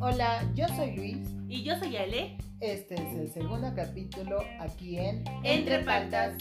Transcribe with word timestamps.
Hola, 0.00 0.42
yo 0.54 0.66
soy 0.68 0.96
Luis. 0.96 1.18
Y 1.48 1.62
yo 1.62 1.76
soy 1.78 1.96
Ale. 1.96 2.38
Este 2.60 2.94
es 2.94 3.14
el 3.14 3.30
segundo 3.30 3.72
capítulo 3.74 4.38
aquí 4.58 4.98
en 4.98 5.22
Entre 5.44 5.80
Paltas. 5.80 6.32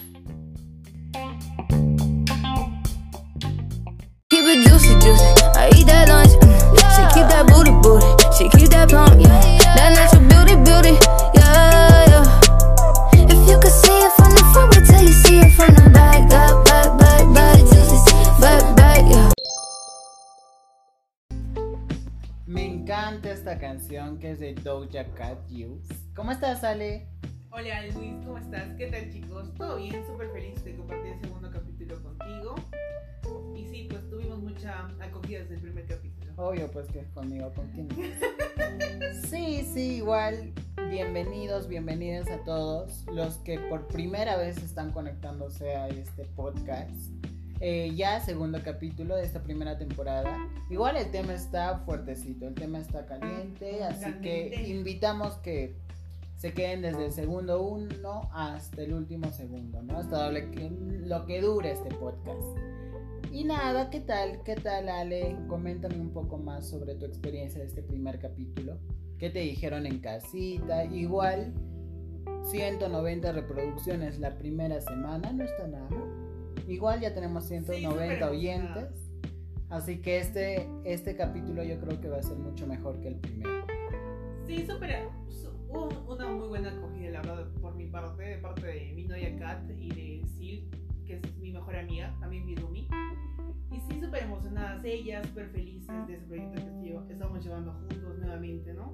Encanta 22.85 23.31
esta 23.31 23.57
canción 23.57 24.20
que 24.20 24.30
es 24.30 24.39
de 24.39 24.53
Doja 24.53 25.05
Cat 25.16 25.39
Juice. 25.49 25.91
¿Cómo 26.16 26.31
estás, 26.31 26.63
Ale? 26.63 27.07
Hola 27.49 27.81
Luis, 27.88 28.13
¿cómo 28.23 28.38
estás? 28.38 28.76
¿Qué 28.77 28.85
tal 28.91 29.12
chicos? 29.12 29.52
¿Todo 29.55 29.77
bien? 29.77 30.05
Súper 30.05 30.30
feliz 30.30 30.63
de 30.63 30.76
compartir 30.76 31.13
el 31.13 31.20
segundo 31.20 31.49
capítulo 31.49 32.03
contigo. 32.03 32.53
Y 33.55 33.67
sí, 33.70 33.88
pues 33.90 34.07
tuvimos 34.07 34.38
mucha 34.38 34.85
acogida 34.99 35.40
desde 35.40 35.55
el 35.55 35.62
primer 35.62 35.88
capítulo. 35.88 36.31
Obvio, 36.38 36.70
pues 36.70 36.85
que 36.90 36.99
es 36.99 37.09
conmigo, 37.09 37.52
¿con 37.55 37.67
quién? 37.70 37.90
Sí, 39.29 39.67
sí, 39.73 39.95
igual. 39.95 40.54
Bienvenidos, 40.88 41.67
bienvenidas 41.67 42.29
a 42.29 42.43
todos 42.43 43.04
los 43.07 43.38
que 43.38 43.57
por 43.62 43.88
primera 43.88 44.38
vez 44.38 44.57
están 44.57 44.91
conectándose 44.91 45.76
a 45.76 45.88
este 45.88 46.26
podcast. 46.35 46.93
Eh, 47.62 47.94
ya 47.95 48.20
segundo 48.20 48.62
capítulo 48.64 49.16
de 49.16 49.23
esta 49.23 49.41
primera 49.41 49.77
temporada. 49.77 50.38
Igual 50.70 50.98
el 50.98 51.09
tema 51.12 51.34
está 51.34 51.80
fuertecito, 51.80 52.48
el 52.48 52.54
tema 52.54 52.79
está 52.79 53.05
caliente, 53.05 53.84
así 53.84 54.12
que 54.21 54.66
invitamos 54.68 55.35
que 55.38 55.76
se 56.35 56.54
queden 56.54 56.82
desde 56.82 57.05
el 57.05 57.12
segundo 57.13 57.62
uno 57.62 58.29
hasta 58.34 58.82
el 58.82 58.94
último 58.94 59.32
segundo, 59.32 59.82
¿no? 59.82 59.98
Hasta 59.98 60.32
lo 60.32 60.52
que, 60.52 60.70
lo 60.70 61.26
que 61.26 61.41
dure 61.41 61.71
este 61.71 61.90
podcast. 61.96 62.44
Y 63.32 63.46
nada, 63.46 63.90
¿qué 63.90 64.01
tal? 64.01 64.44
¿Qué 64.44 64.56
tal, 64.56 64.90
Ale? 64.90 65.38
Coméntame 65.47 66.00
un 66.00 66.12
poco 66.12 66.38
más 66.38 66.68
sobre 66.68 66.96
tu 66.96 67.06
experiencia 67.06 67.62
de 67.62 67.68
este 67.68 67.81
primer 67.81 68.19
capítulo. 68.19 68.78
¿Qué 69.18 69.29
te 69.29 69.40
dijeron 69.40 69.85
en 69.85 70.00
casita? 70.00 70.85
Igual, 70.85 71.53
190 72.44 73.31
reproducciones 73.31 74.19
la 74.19 74.38
primera 74.38 74.79
semana, 74.81 75.31
no 75.31 75.44
está 75.44 75.68
nada. 75.68 75.90
Igual 76.68 77.02
ya 77.02 77.13
tenemos 77.13 77.46
190 77.46 77.90
súper 77.90 78.24
oyentes. 78.24 79.12
Así 79.69 80.02
que 80.02 80.19
este, 80.19 80.68
este 80.84 81.16
capítulo 81.16 81.63
yo 81.63 81.80
creo 81.80 82.00
que 82.00 82.07
va 82.07 82.18
a 82.18 82.24
ser 82.24 82.38
mucho 82.38 82.68
mejor 82.68 83.00
que 83.02 83.09
el 83.09 83.16
primero. 83.16 83.66
Sí, 84.46 84.66
súper. 84.66 85.07
Hubo 85.69 86.13
una 86.13 86.28
muy 86.30 86.47
buena 86.47 86.69
acogida, 86.69 87.09
la 87.09 87.22
verdad, 87.22 87.47
por 87.62 87.75
mi 87.75 87.88
parte, 87.88 88.24
de 88.24 88.38
parte 88.38 88.66
de 88.66 88.94
mi 88.94 89.06
novia 89.06 89.35
Kat 89.38 89.69
y 89.78 89.90
de 89.90 90.28
Sil, 90.31 90.69
que 91.06 91.16
es 91.16 91.38
mi 91.38 91.52
mejor 91.52 91.75
amiga, 91.75 92.16
también 92.19 92.46
mi 92.46 92.56
roomie. 92.56 92.88
Y 93.72 93.79
sí, 93.81 94.00
súper 94.00 94.24
emocionadas 94.24 94.84
ellas, 94.85 95.25
súper 95.28 95.50
felices 95.50 96.07
de 96.07 96.13
ese 96.13 96.25
proyecto 96.25 96.62
que 97.07 97.13
estamos 97.13 97.44
llevando 97.44 97.74
juntos 97.74 98.19
nuevamente, 98.19 98.74
¿no? 98.74 98.94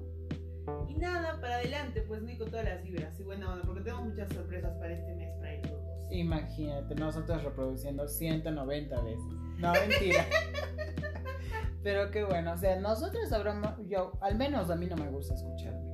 Y 0.88 0.94
nada, 0.94 1.40
para 1.40 1.56
adelante, 1.56 2.02
pues, 2.02 2.22
ni 2.22 2.36
con 2.36 2.50
todas 2.50 2.64
las 2.64 2.82
vibras 2.82 3.18
y 3.20 3.22
buena 3.22 3.52
onda, 3.52 3.64
porque 3.64 3.82
tenemos 3.82 4.06
muchas 4.06 4.32
sorpresas 4.32 4.76
para 4.78 4.94
este 4.94 5.14
mes, 5.14 5.30
para 5.38 5.60
dos. 5.62 5.81
Imagínate, 6.12 6.94
nosotros 6.94 7.42
reproduciendo 7.42 8.06
190 8.06 9.00
veces. 9.02 9.24
No, 9.58 9.72
mentira. 9.72 10.26
Pero 11.82 12.10
qué 12.10 12.22
bueno, 12.24 12.52
o 12.52 12.56
sea, 12.56 12.78
nosotros 12.78 13.32
hablamos, 13.32 13.70
yo, 13.88 14.12
al 14.20 14.36
menos 14.36 14.70
a 14.70 14.76
mí 14.76 14.86
no 14.86 14.96
me 14.96 15.08
gusta 15.10 15.34
escucharme. 15.34 15.90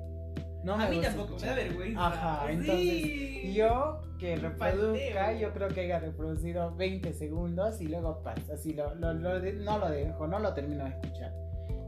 No 0.65 0.77
me 0.77 0.85
a 0.85 0.89
mí 0.91 0.97
gusta 0.97 1.15
tampoco, 1.15 1.41
me 1.41 1.47
da 1.47 1.55
vergüenza. 1.55 2.07
Ajá, 2.09 2.47
Sí. 2.47 2.53
entonces 2.53 3.55
yo 3.55 4.03
que 4.19 4.37
reproduzca, 4.37 5.33
yo 5.39 5.53
creo 5.55 5.69
que 5.69 5.81
haya 5.83 6.01
reproducido 6.01 6.75
20 6.75 7.13
segundos 7.15 7.81
y 7.81 7.87
luego 7.89 8.23
pasa, 8.23 8.55
así 8.55 8.75
lo, 8.75 8.95
lo- 8.97 9.15
lo 9.15 9.39
no 9.41 9.79
lo 9.79 9.89
dejo, 9.89 10.27
no 10.27 10.39
lo 10.41 10.53
termino 10.55 10.85
de 10.85 10.91
escuchar. 10.91 11.33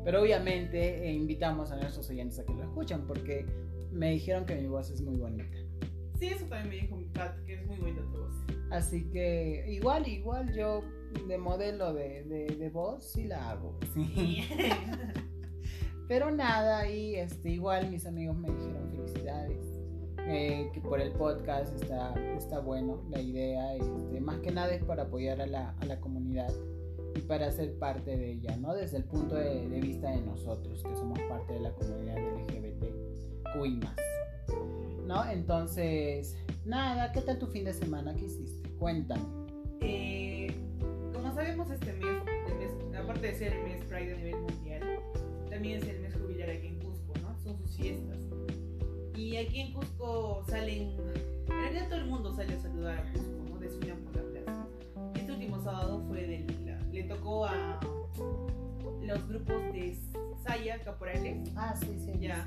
Pero 0.05 0.23
obviamente 0.23 1.05
eh, 1.09 1.13
invitamos 1.13 1.73
a 1.73 1.77
nuestros 1.77 2.09
oyentes 2.09 2.39
a 2.39 2.45
que 2.45 2.55
lo 2.55 2.63
escuchen 2.63 3.07
porque 3.07 3.45
me 3.91 4.11
dijeron 4.13 4.47
que 4.47 4.55
mi 4.55 4.67
voz 4.69 4.89
es 4.91 5.03
muy 5.03 5.17
bonita. 5.17 5.57
Sí, 6.21 6.27
eso 6.27 6.45
también 6.47 6.69
me 6.69 6.77
dijo 6.77 6.97
mi 6.97 7.07
Kat, 7.09 7.35
que 7.47 7.55
es 7.55 7.67
muy 7.67 7.79
bonita 7.79 8.03
tu 8.03 8.19
voz. 8.19 8.35
Así 8.71 9.11
que 9.11 9.65
igual, 9.69 10.07
igual 10.07 10.53
yo 10.55 10.83
de 11.27 11.39
modelo 11.39 11.93
de, 11.95 12.23
de, 12.25 12.47
de 12.57 12.71
voz 12.71 13.05
sí 13.05 13.25
la 13.25 13.51
hago. 13.51 13.79
sí. 13.95 14.45
Pero 16.09 16.31
nada, 16.31 16.89
y 16.91 17.15
este, 17.17 17.51
igual 17.51 17.89
mis 17.91 18.05
amigos 18.07 18.37
me 18.37 18.51
dijeron 18.51 18.91
felicidades. 18.91 19.81
eh, 20.27 20.69
que 20.75 20.81
por 20.81 21.01
el 21.01 21.13
podcast 21.13 21.75
está, 21.83 22.15
está 22.37 22.59
bueno 22.61 23.03
la 23.11 23.21
idea. 23.21 23.75
Este, 23.77 24.21
más 24.21 24.41
que 24.41 24.51
nada 24.51 24.73
es 24.75 24.85
para 24.85 25.05
apoyar 25.05 25.41
a 25.41 25.47
la, 25.47 25.71
a 25.79 25.85
la 25.87 26.01
comunidad 26.01 26.53
y 27.15 27.21
para 27.23 27.51
ser 27.53 27.79
parte 27.79 28.17
de 28.17 28.33
ella, 28.33 28.57
¿no? 28.57 28.75
Desde 28.75 28.99
el 28.99 29.05
punto 29.05 29.37
de, 29.37 29.69
de 29.69 29.81
vista 29.81 30.11
de 30.11 30.21
nosotros, 30.21 30.83
que 30.83 30.95
somos 30.97 31.19
parte 31.29 31.55
de 31.55 31.61
la 31.61 31.73
comunidad 31.73 32.17
LGBTQI. 33.55 33.81
¿No? 35.07 35.29
Entonces, 35.29 36.37
nada, 36.65 37.13
¿qué 37.13 37.21
tal 37.23 37.39
tu 37.39 37.47
fin 37.47 37.65
de 37.65 37.73
semana? 37.73 38.15
¿Qué 38.15 38.27
hiciste? 38.27 38.69
Cuéntame. 38.79 39.23
Eh, 39.81 40.55
como 41.13 41.35
sabemos, 41.35 41.71
este 41.71 41.93
mes, 41.95 42.23
el 42.49 42.55
mes, 42.59 42.97
aparte 42.97 43.27
de 43.27 43.35
ser 43.35 43.53
el 43.55 43.63
mes 43.65 43.85
Pride 43.87 44.15
a 44.15 44.17
nivel 44.17 44.37
mundial, 44.41 44.83
también 45.51 45.83
es 45.83 45.89
el 45.89 46.01
mes 46.01 46.15
jubilar 46.15 46.51
aquí 46.51 46.69
en 46.69 46.79
Cusco, 46.81 47.13
¿no? 47.23 47.37
Son 47.43 47.59
sus 47.59 47.77
fiestas. 47.77 48.19
Y 49.17 49.37
aquí 49.37 49.61
en 49.61 49.73
Cusco 49.73 50.45
salen, 50.49 50.91
en 51.49 51.49
realidad 51.49 51.89
todo 51.89 51.99
el 51.99 52.07
mundo 52.07 52.33
sale 52.35 52.55
a 52.55 52.61
saludar 52.61 52.99
a 52.99 53.13
Cusco, 53.13 53.43
¿no? 53.51 53.59
Desfilan 53.59 53.99
por 53.99 54.17
la 54.17 54.23
plaza. 54.31 54.67
Este 55.17 55.33
último 55.33 55.61
sábado 55.63 56.05
fue 56.07 56.23
del, 56.27 56.47
la- 56.67 56.81
le 56.93 57.03
tocó 57.05 57.47
a 57.47 57.81
los 59.03 59.29
grupos 59.29 59.61
de 59.73 59.97
Saya 60.47 60.83
Caporales 60.85 61.51
Ah, 61.57 61.75
sí, 61.81 61.89
sí. 62.05 62.13
Ya. 62.21 62.47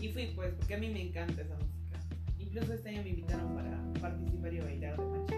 Y 0.00 0.08
fui 0.08 0.26
pues, 0.34 0.54
porque 0.54 0.74
a 0.74 0.78
mí 0.78 0.88
me 0.88 1.02
encanta 1.02 1.42
esa 1.42 1.54
música. 1.56 2.00
Incluso 2.38 2.72
este 2.72 2.88
año 2.88 3.02
me 3.02 3.10
invitaron 3.10 3.54
para 3.54 4.00
participar 4.00 4.54
y 4.54 4.60
bailar 4.60 4.96
de 4.96 5.06
machita. 5.06 5.36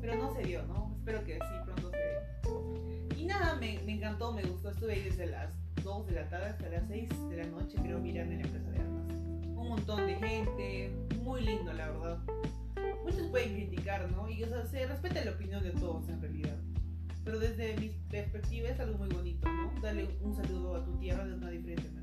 Pero 0.00 0.16
no 0.16 0.34
se 0.34 0.42
dio, 0.42 0.62
¿no? 0.66 0.94
Espero 0.98 1.24
que 1.24 1.34
sí, 1.34 1.54
pronto 1.64 1.90
se 1.90 1.96
dé. 1.96 3.20
Y 3.20 3.26
nada, 3.26 3.56
me, 3.56 3.80
me 3.84 3.92
encantó, 3.94 4.32
me 4.32 4.42
gustó. 4.42 4.70
Estuve 4.70 4.94
ahí 4.94 5.02
desde 5.02 5.26
las 5.26 5.50
2 5.82 6.06
de 6.06 6.12
la 6.12 6.28
tarde 6.28 6.46
hasta 6.46 6.68
las 6.68 6.86
6 6.88 7.08
de 7.30 7.36
la 7.36 7.46
noche, 7.46 7.76
creo, 7.82 7.98
mirando 7.98 8.32
en 8.32 8.40
la 8.40 8.46
empresa 8.46 8.70
de 8.70 8.78
armas. 8.78 9.10
Un 9.10 9.68
montón 9.68 10.06
de 10.06 10.14
gente, 10.16 10.92
muy 11.22 11.42
lindo, 11.42 11.72
la 11.72 11.90
verdad. 11.90 12.18
Muchos 13.04 13.26
pueden 13.28 13.54
criticar, 13.54 14.08
¿no? 14.12 14.28
Y 14.28 14.44
o 14.44 14.48
sea, 14.48 14.64
se 14.66 14.86
respeta 14.86 15.24
la 15.24 15.32
opinión 15.32 15.62
de 15.62 15.70
todos 15.72 16.08
en 16.08 16.20
realidad. 16.20 16.56
Pero 17.24 17.38
desde 17.38 17.76
mi 17.78 17.88
perspectiva 18.10 18.68
es 18.68 18.80
algo 18.80 18.98
muy 18.98 19.08
bonito, 19.08 19.48
¿no? 19.48 19.80
Darle 19.80 20.08
un 20.20 20.34
saludo 20.34 20.76
a 20.76 20.84
tu 20.84 20.96
tierra 20.98 21.24
de 21.24 21.34
una 21.34 21.50
diferente 21.50 21.88
manera. 21.90 22.01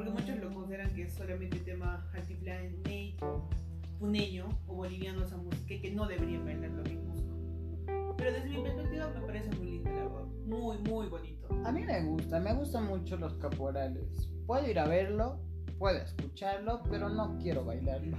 Porque 0.00 0.12
muchos 0.12 0.38
lo 0.38 0.54
consideran 0.54 0.94
que 0.94 1.02
es 1.02 1.12
solamente 1.12 1.58
tema 1.58 2.10
altiplaneico, 2.14 3.50
puneño 3.98 4.48
o 4.66 4.76
boliviano 4.76 5.22
esa 5.22 5.36
música 5.36 5.74
y 5.74 5.80
que 5.82 5.90
no 5.90 6.06
deberían 6.06 6.42
bailarlo 6.42 6.80
aquí 6.80 6.92
en 6.92 7.04
Cusco. 7.04 8.14
Pero 8.16 8.32
desde 8.32 8.48
mi 8.48 8.62
perspectiva 8.62 9.08
me 9.08 9.20
parece 9.26 9.54
muy 9.56 9.72
lindo, 9.72 9.90
la 9.90 10.04
verdad. 10.04 10.24
Muy, 10.46 10.78
muy 10.78 11.06
bonito. 11.08 11.48
A 11.66 11.72
mí 11.72 11.84
me 11.84 12.02
gusta, 12.02 12.40
me 12.40 12.54
gustan 12.54 12.86
mucho 12.86 13.18
los 13.18 13.34
caporales. 13.34 14.30
Puedo 14.46 14.66
ir 14.66 14.78
a 14.78 14.88
verlo, 14.88 15.38
puedo 15.78 15.98
escucharlo, 15.98 16.82
pero 16.90 17.10
no 17.10 17.36
quiero 17.36 17.66
bailarlo. 17.66 18.16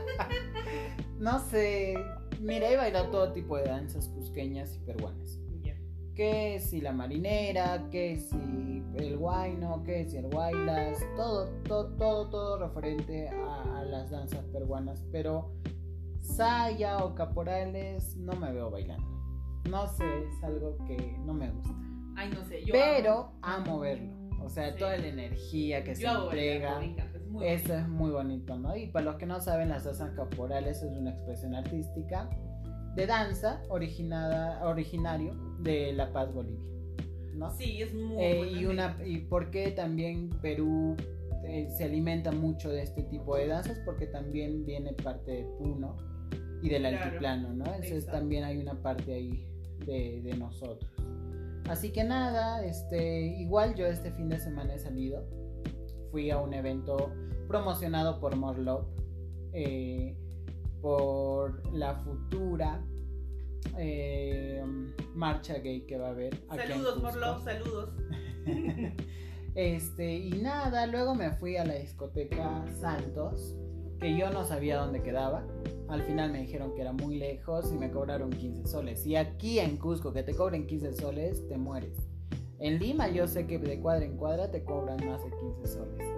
no 1.18 1.40
sé, 1.40 1.94
mira, 2.40 2.70
he 2.70 2.78
bailado 2.78 3.10
todo 3.10 3.32
tipo 3.34 3.58
de 3.58 3.64
danzas 3.64 4.08
cusqueñas 4.08 4.76
y 4.76 4.78
peruanas. 4.78 5.39
Que 6.14 6.60
si 6.60 6.80
la 6.80 6.92
marinera, 6.92 7.88
que 7.90 8.16
si 8.18 8.82
el 8.96 9.16
guayno, 9.16 9.82
que 9.84 10.04
si 10.08 10.16
el 10.18 10.28
guaylas, 10.28 10.98
todo, 11.16 11.46
todo, 11.66 11.88
todo, 11.96 12.28
todo 12.30 12.58
referente 12.58 13.28
a, 13.30 13.78
a 13.80 13.84
las 13.84 14.10
danzas 14.10 14.44
peruanas. 14.52 15.02
Pero 15.12 15.52
saya 16.20 16.98
o 16.98 17.14
caporales 17.14 18.16
no 18.16 18.32
me 18.34 18.52
veo 18.52 18.70
bailando. 18.70 19.06
No 19.70 19.86
sé, 19.88 20.04
es 20.24 20.44
algo 20.44 20.76
que 20.86 21.16
no 21.24 21.32
me 21.34 21.50
gusta. 21.50 21.74
Ay, 22.16 22.30
no 22.34 22.44
sé, 22.44 22.64
yo. 22.64 22.72
Pero 22.72 23.32
amo 23.42 23.78
verlo. 23.80 24.18
O 24.42 24.48
sea, 24.48 24.72
Sí. 24.72 24.78
toda 24.78 24.96
la 24.96 25.06
energía 25.06 25.84
que 25.84 25.94
yo 25.94 26.10
se 26.10 26.24
entrega. 26.24 26.72
bailar, 26.74 26.80
me 26.80 26.92
encanta, 26.92 27.18
es 27.18 27.26
muy 27.26 27.46
Eso 27.46 27.68
bonito. 27.68 27.74
es 27.78 27.88
muy 27.88 28.10
bonito, 28.10 28.58
¿no? 28.58 28.76
Y 28.76 28.86
para 28.88 29.04
los 29.04 29.16
que 29.16 29.26
no 29.26 29.40
saben, 29.40 29.68
las 29.68 29.84
danzas 29.84 30.10
caporales 30.16 30.82
es 30.82 30.96
una 30.96 31.10
expresión 31.10 31.54
artística 31.54 32.28
de 32.96 33.06
danza 33.06 33.62
originada, 33.68 34.64
originario 34.66 35.34
de 35.60 35.92
La 35.92 36.12
Paz, 36.12 36.32
Bolivia. 36.32 36.60
¿no? 37.34 37.50
Sí, 37.52 37.80
es 37.82 37.94
muy 37.94 38.22
Eh, 38.22 38.52
y, 38.60 38.64
una, 38.66 38.96
y 39.04 39.18
por 39.18 39.50
qué 39.50 39.70
también 39.70 40.30
Perú 40.42 40.96
eh, 41.44 41.68
se 41.76 41.84
alimenta 41.84 42.32
mucho 42.32 42.70
de 42.70 42.82
este 42.82 43.02
tipo 43.04 43.36
de 43.36 43.46
danzas, 43.46 43.78
porque 43.84 44.06
también 44.06 44.66
viene 44.66 44.92
parte 44.92 45.30
de 45.32 45.44
Puno 45.58 45.96
y 46.62 46.68
del 46.68 46.82
Claro, 46.82 47.04
altiplano, 47.04 47.48
¿no? 47.54 47.64
Entonces 47.64 47.92
exacto. 47.92 48.18
también 48.18 48.44
hay 48.44 48.58
una 48.58 48.74
parte 48.82 49.14
ahí 49.14 49.46
de, 49.86 50.20
de 50.22 50.36
nosotros. 50.36 50.90
Así 51.68 51.92
que 51.92 52.04
nada, 52.04 52.64
este, 52.64 53.20
igual 53.38 53.74
yo 53.74 53.86
este 53.86 54.10
fin 54.10 54.28
de 54.28 54.38
semana 54.38 54.74
he 54.74 54.78
salido. 54.78 55.24
Fui 56.10 56.30
a 56.30 56.38
un 56.38 56.52
evento 56.52 57.12
promocionado 57.46 58.20
por 58.20 58.36
Morlop, 58.36 58.88
eh, 59.52 60.16
por 60.80 61.72
la 61.74 61.94
futura 61.96 62.82
eh, 63.78 64.62
marcha 65.14 65.58
gay 65.58 65.82
que 65.82 65.98
va 65.98 66.08
a 66.08 66.10
haber. 66.10 66.36
Saludos. 66.48 67.02
Morlov, 67.02 67.44
saludos. 67.44 67.90
Este, 69.56 70.16
y 70.16 70.30
nada, 70.30 70.86
luego 70.86 71.16
me 71.16 71.32
fui 71.32 71.56
a 71.56 71.64
la 71.64 71.74
discoteca 71.74 72.64
Santos, 72.80 73.56
que 73.98 74.16
yo 74.16 74.30
no 74.30 74.44
sabía 74.44 74.78
dónde 74.78 75.02
quedaba. 75.02 75.44
Al 75.88 76.02
final 76.02 76.30
me 76.30 76.42
dijeron 76.42 76.72
que 76.74 76.82
era 76.82 76.92
muy 76.92 77.18
lejos 77.18 77.72
y 77.72 77.74
me 77.76 77.90
cobraron 77.90 78.30
15 78.30 78.68
soles. 78.68 79.04
Y 79.06 79.16
aquí 79.16 79.58
en 79.58 79.76
Cusco, 79.76 80.12
que 80.12 80.22
te 80.22 80.36
cobren 80.36 80.68
15 80.68 80.92
soles, 80.92 81.48
te 81.48 81.58
mueres. 81.58 81.96
En 82.60 82.78
Lima 82.78 83.08
yo 83.08 83.26
sé 83.26 83.46
que 83.46 83.58
de 83.58 83.80
cuadra 83.80 84.04
en 84.04 84.16
cuadra 84.16 84.50
te 84.50 84.62
cobran 84.62 85.04
más 85.04 85.24
de 85.24 85.30
15 85.30 85.66
soles. 85.66 86.09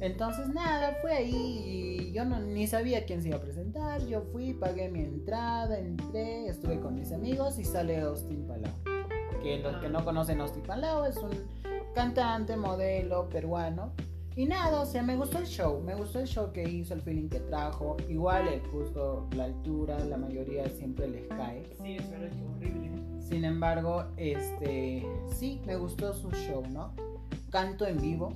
Entonces 0.00 0.48
nada, 0.48 0.96
fue 1.02 1.12
ahí 1.12 1.62
y 1.64 2.12
yo 2.12 2.24
no, 2.24 2.40
ni 2.40 2.66
sabía 2.66 3.04
quién 3.04 3.22
se 3.22 3.28
iba 3.28 3.36
a 3.36 3.40
presentar. 3.40 4.04
Yo 4.06 4.22
fui, 4.22 4.54
pagué 4.54 4.88
mi 4.88 5.00
entrada, 5.00 5.78
entré, 5.78 6.48
estuve 6.48 6.80
con 6.80 6.94
mis 6.94 7.12
amigos 7.12 7.58
y 7.58 7.64
sale 7.64 8.00
Austin 8.00 8.46
Palau. 8.46 8.72
Que 9.42 9.58
los 9.58 9.76
que 9.76 9.88
no 9.88 10.04
conocen 10.04 10.40
Austin 10.40 10.62
Palau 10.62 11.04
es 11.04 11.16
un 11.18 11.30
cantante, 11.94 12.56
modelo 12.56 13.28
peruano. 13.28 13.92
Y 14.36 14.46
nada, 14.46 14.80
o 14.80 14.86
sea, 14.86 15.02
me 15.02 15.16
gustó 15.16 15.38
el 15.38 15.46
show, 15.46 15.82
me 15.82 15.94
gustó 15.94 16.20
el 16.20 16.26
show 16.26 16.52
que 16.52 16.62
hizo, 16.62 16.94
el 16.94 17.02
feeling 17.02 17.28
que 17.28 17.40
trajo. 17.40 17.96
Igual 18.08 18.48
el 18.48 18.62
Cusco, 18.62 19.28
la 19.36 19.44
altura, 19.44 19.98
la 19.98 20.16
mayoría 20.16 20.68
siempre 20.70 21.08
les 21.08 21.26
cae. 21.26 21.64
Sí, 21.82 21.96
es 21.96 22.10
verdad 22.10 22.30
que 22.30 22.42
horrible. 22.44 22.90
Sin 23.20 23.44
embargo, 23.44 24.06
este 24.16 25.06
sí, 25.34 25.60
me 25.66 25.76
gustó 25.76 26.14
su 26.14 26.30
show, 26.30 26.62
¿no? 26.70 26.94
Canto 27.50 27.86
en 27.86 28.00
vivo, 28.00 28.32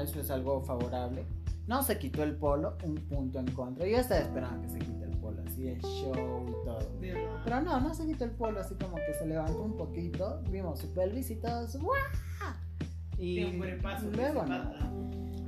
eso 0.00 0.20
es 0.20 0.30
algo 0.30 0.62
favorable. 0.62 1.24
No 1.66 1.82
se 1.82 1.98
quitó 1.98 2.22
el 2.22 2.36
polo, 2.36 2.76
un 2.84 2.96
punto 2.96 3.38
en 3.38 3.50
contra. 3.52 3.86
Yo 3.86 3.98
estaba 3.98 4.20
esperando 4.20 4.62
que 4.62 4.68
se 4.68 4.78
quite 4.80 5.04
el 5.04 5.16
polo, 5.18 5.42
así 5.46 5.68
el 5.68 5.80
show 5.80 6.46
y 6.48 6.64
todo. 6.64 6.88
Pero 7.44 7.60
no, 7.60 7.80
no 7.80 7.94
se 7.94 8.06
quitó 8.06 8.24
el 8.24 8.32
polo, 8.32 8.60
así 8.60 8.74
como 8.74 8.96
que 8.96 9.14
se 9.14 9.26
levantó 9.26 9.62
un 9.62 9.76
poquito. 9.76 10.42
Vimos 10.50 10.80
su 10.80 10.92
pelvis 10.92 11.30
y 11.30 11.36
todos. 11.36 11.76
¡guau! 11.80 11.96
Y 13.18 13.40
luego, 14.16 14.44
¿no? 14.44 14.72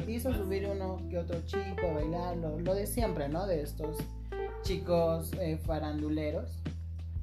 Hizo 0.07 0.33
subir 0.33 0.69
uno 0.69 0.99
que 1.09 1.19
otro 1.19 1.41
chico 1.45 1.87
a 1.91 1.95
bailar, 1.95 2.37
lo, 2.37 2.61
lo 2.61 2.75
de 2.75 2.87
siempre, 2.87 3.29
¿no? 3.29 3.47
De 3.47 3.63
estos 3.63 3.99
chicos 4.63 5.33
eh, 5.41 5.59
faranduleros, 5.59 6.63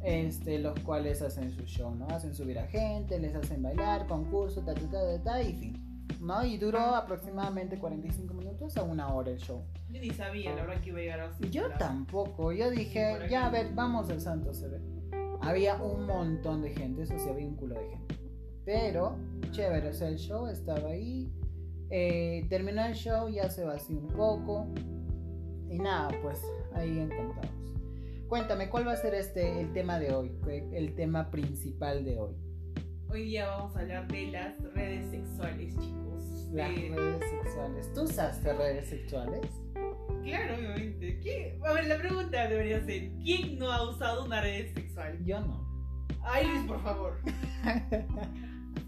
este, 0.03 0.59
los 0.59 0.79
cuales 0.81 1.21
hacen 1.21 1.51
su 1.51 1.63
show, 1.63 1.95
¿no? 1.95 2.07
Hacen 2.07 2.33
subir 2.35 2.59
a 2.59 2.67
gente, 2.67 3.19
les 3.19 3.35
hacen 3.35 3.61
bailar, 3.61 4.07
concurso, 4.07 4.61
ta, 4.61 4.73
ta, 4.73 4.89
ta, 4.89 5.23
ta, 5.23 5.41
y 5.41 5.53
fin, 5.53 5.90
¿no? 6.21 6.45
Y 6.45 6.57
duró 6.57 6.79
aproximadamente 6.95 7.77
45 7.77 8.33
minutos 8.33 8.77
a 8.77 8.83
una 8.83 9.13
hora 9.13 9.31
el 9.31 9.39
show. 9.39 9.63
Yo 9.89 9.99
ni 9.99 10.11
sabía, 10.11 10.55
la 10.55 10.65
verdad, 10.65 10.81
que 10.81 10.89
iba 10.89 10.99
a 10.99 11.01
llegar 11.01 11.19
a 11.19 11.25
Austin 11.25 11.51
Yo 11.51 11.69
tampoco, 11.77 12.51
yo 12.51 12.69
dije, 12.69 13.17
ya 13.29 13.47
a 13.47 13.49
ver, 13.49 13.71
vamos 13.73 14.09
al 14.09 14.21
Santo 14.21 14.53
se 14.53 14.67
ve. 14.69 14.79
Había 15.41 15.75
un 15.81 16.05
montón 16.05 16.61
de 16.61 16.69
gente, 16.69 17.03
eso 17.03 17.17
sí, 17.17 17.27
había 17.27 17.47
un 17.47 17.55
culo 17.55 17.75
de 17.75 17.89
gente. 17.89 18.15
Pero, 18.63 19.17
chévere, 19.49 19.89
o 19.89 19.93
sea, 19.93 20.07
el 20.07 20.17
show 20.17 20.47
estaba 20.47 20.89
ahí. 20.89 21.33
eh, 21.89 22.45
terminó 22.49 22.85
el 22.85 22.93
show, 22.93 23.27
ya 23.27 23.49
se 23.49 23.65
vació 23.65 23.97
un 23.97 24.07
poco. 24.07 24.67
Y 25.69 25.79
nada, 25.79 26.09
pues 26.21 26.39
ahí 26.73 26.99
encantados. 26.99 27.49
Cuéntame, 28.29 28.69
¿cuál 28.69 28.87
va 28.87 28.93
a 28.93 28.97
ser 28.97 29.13
este 29.15 29.59
el 29.59 29.73
tema 29.73 29.99
de 29.99 30.13
hoy? 30.13 30.31
El 30.71 30.95
tema 30.95 31.31
principal 31.31 32.05
de 32.05 32.19
hoy. 32.19 32.35
Hoy 33.11 33.23
día 33.25 33.47
vamos 33.47 33.75
a 33.75 33.79
hablar 33.81 34.07
de 34.07 34.27
las 34.31 34.57
redes 34.73 35.09
sexuales, 35.11 35.73
chicos. 35.79 36.49
Las 36.53 36.69
De- 36.69 36.89
redes 36.95 37.29
sexuales. 37.29 37.93
¿Tú 37.93 38.01
usaste 38.03 38.53
redes 38.53 38.89
sexuales? 38.89 39.41
Claro, 40.23 40.55
obviamente. 40.55 41.19
¿Quién- 41.19 41.59
A 41.65 41.73
ver, 41.73 41.87
la 41.87 41.97
pregunta 41.97 42.47
debería 42.47 42.83
ser: 42.85 43.11
¿quién 43.23 43.57
no 43.59 43.71
ha 43.71 43.89
usado 43.89 44.25
una 44.25 44.41
red 44.41 44.73
sexual? 44.73 45.17
Yo 45.25 45.39
no. 45.41 45.69
Ay, 46.23 46.45
Luis, 46.47 46.63
por 46.67 46.81
favor. 46.83 47.17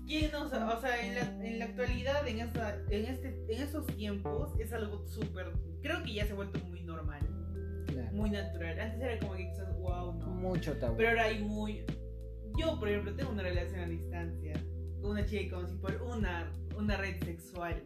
¿Quién 0.06 0.32
no 0.32 0.46
usa? 0.46 0.70
O 0.78 0.80
sea, 0.82 1.06
en 1.06 1.16
la, 1.16 1.46
en 1.48 1.60
la 1.60 1.66
actualidad, 1.66 2.28
en, 2.28 2.40
esta, 2.42 2.76
en, 2.90 3.06
este, 3.06 3.30
en 3.50 3.62
estos 3.62 3.88
tiempos, 3.88 4.52
es 4.60 4.72
algo 4.74 5.06
súper. 5.08 5.52
Creo 5.82 6.04
que 6.04 6.14
ya 6.14 6.26
se 6.26 6.34
ha 6.34 6.36
vuelto 6.36 6.60
muy 6.66 6.84
normal, 6.84 7.22
Claro. 7.88 8.12
muy 8.12 8.30
natural. 8.30 8.80
Antes 8.80 9.02
era 9.02 9.20
como 9.20 9.34
que 9.34 9.50
quizás, 9.50 9.76
wow, 9.80 10.14
no. 10.14 10.28
Mucho 10.28 10.78
tabú. 10.78 10.96
Pero 10.98 11.10
ahora 11.10 11.24
hay 11.26 11.44
muy. 11.44 11.84
Yo, 12.58 12.80
por 12.80 12.88
ejemplo, 12.90 13.16
tengo 13.16 13.32
una 13.32 13.44
relación 13.44 13.80
a 13.82 13.88
distancia 13.88 14.54
con 15.02 15.12
una 15.12 15.26
chica 15.26 15.42
que 15.44 15.50
conocí 15.52 15.76
por 15.78 16.02
una, 16.04 16.52
una 16.78 16.98
red 16.98 17.22
sexual. 17.24 17.84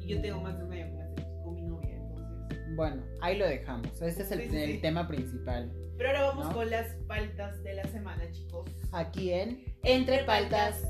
Y 0.00 0.08
yo 0.08 0.20
tengo 0.20 0.40
más 0.40 0.58
de 0.58 0.64
un 0.64 0.72
año 0.72 0.90
con, 1.14 1.42
con 1.44 1.54
mi 1.54 1.62
novia, 1.62 1.96
entonces. 1.96 2.76
Bueno, 2.76 3.02
ahí 3.20 3.36
lo 3.38 3.46
dejamos. 3.46 4.00
Este 4.00 4.22
es 4.22 4.30
el, 4.32 4.40
Sí, 4.42 4.48
sí, 4.50 4.56
el 4.56 4.72
sí. 4.72 4.78
tema 4.78 5.06
principal. 5.08 5.72
Pero 5.96 6.08
ahora 6.08 6.22
vamos 6.28 6.46
¿No? 6.48 6.52
con 6.54 6.70
las 6.70 6.94
paltas 7.06 7.62
de 7.62 7.74
la 7.74 7.84
semana, 7.84 8.30
chicos. 8.32 8.70
Aquí 8.92 9.32
en 9.32 9.64
Entre 9.82 10.24
Paltas. 10.24 10.84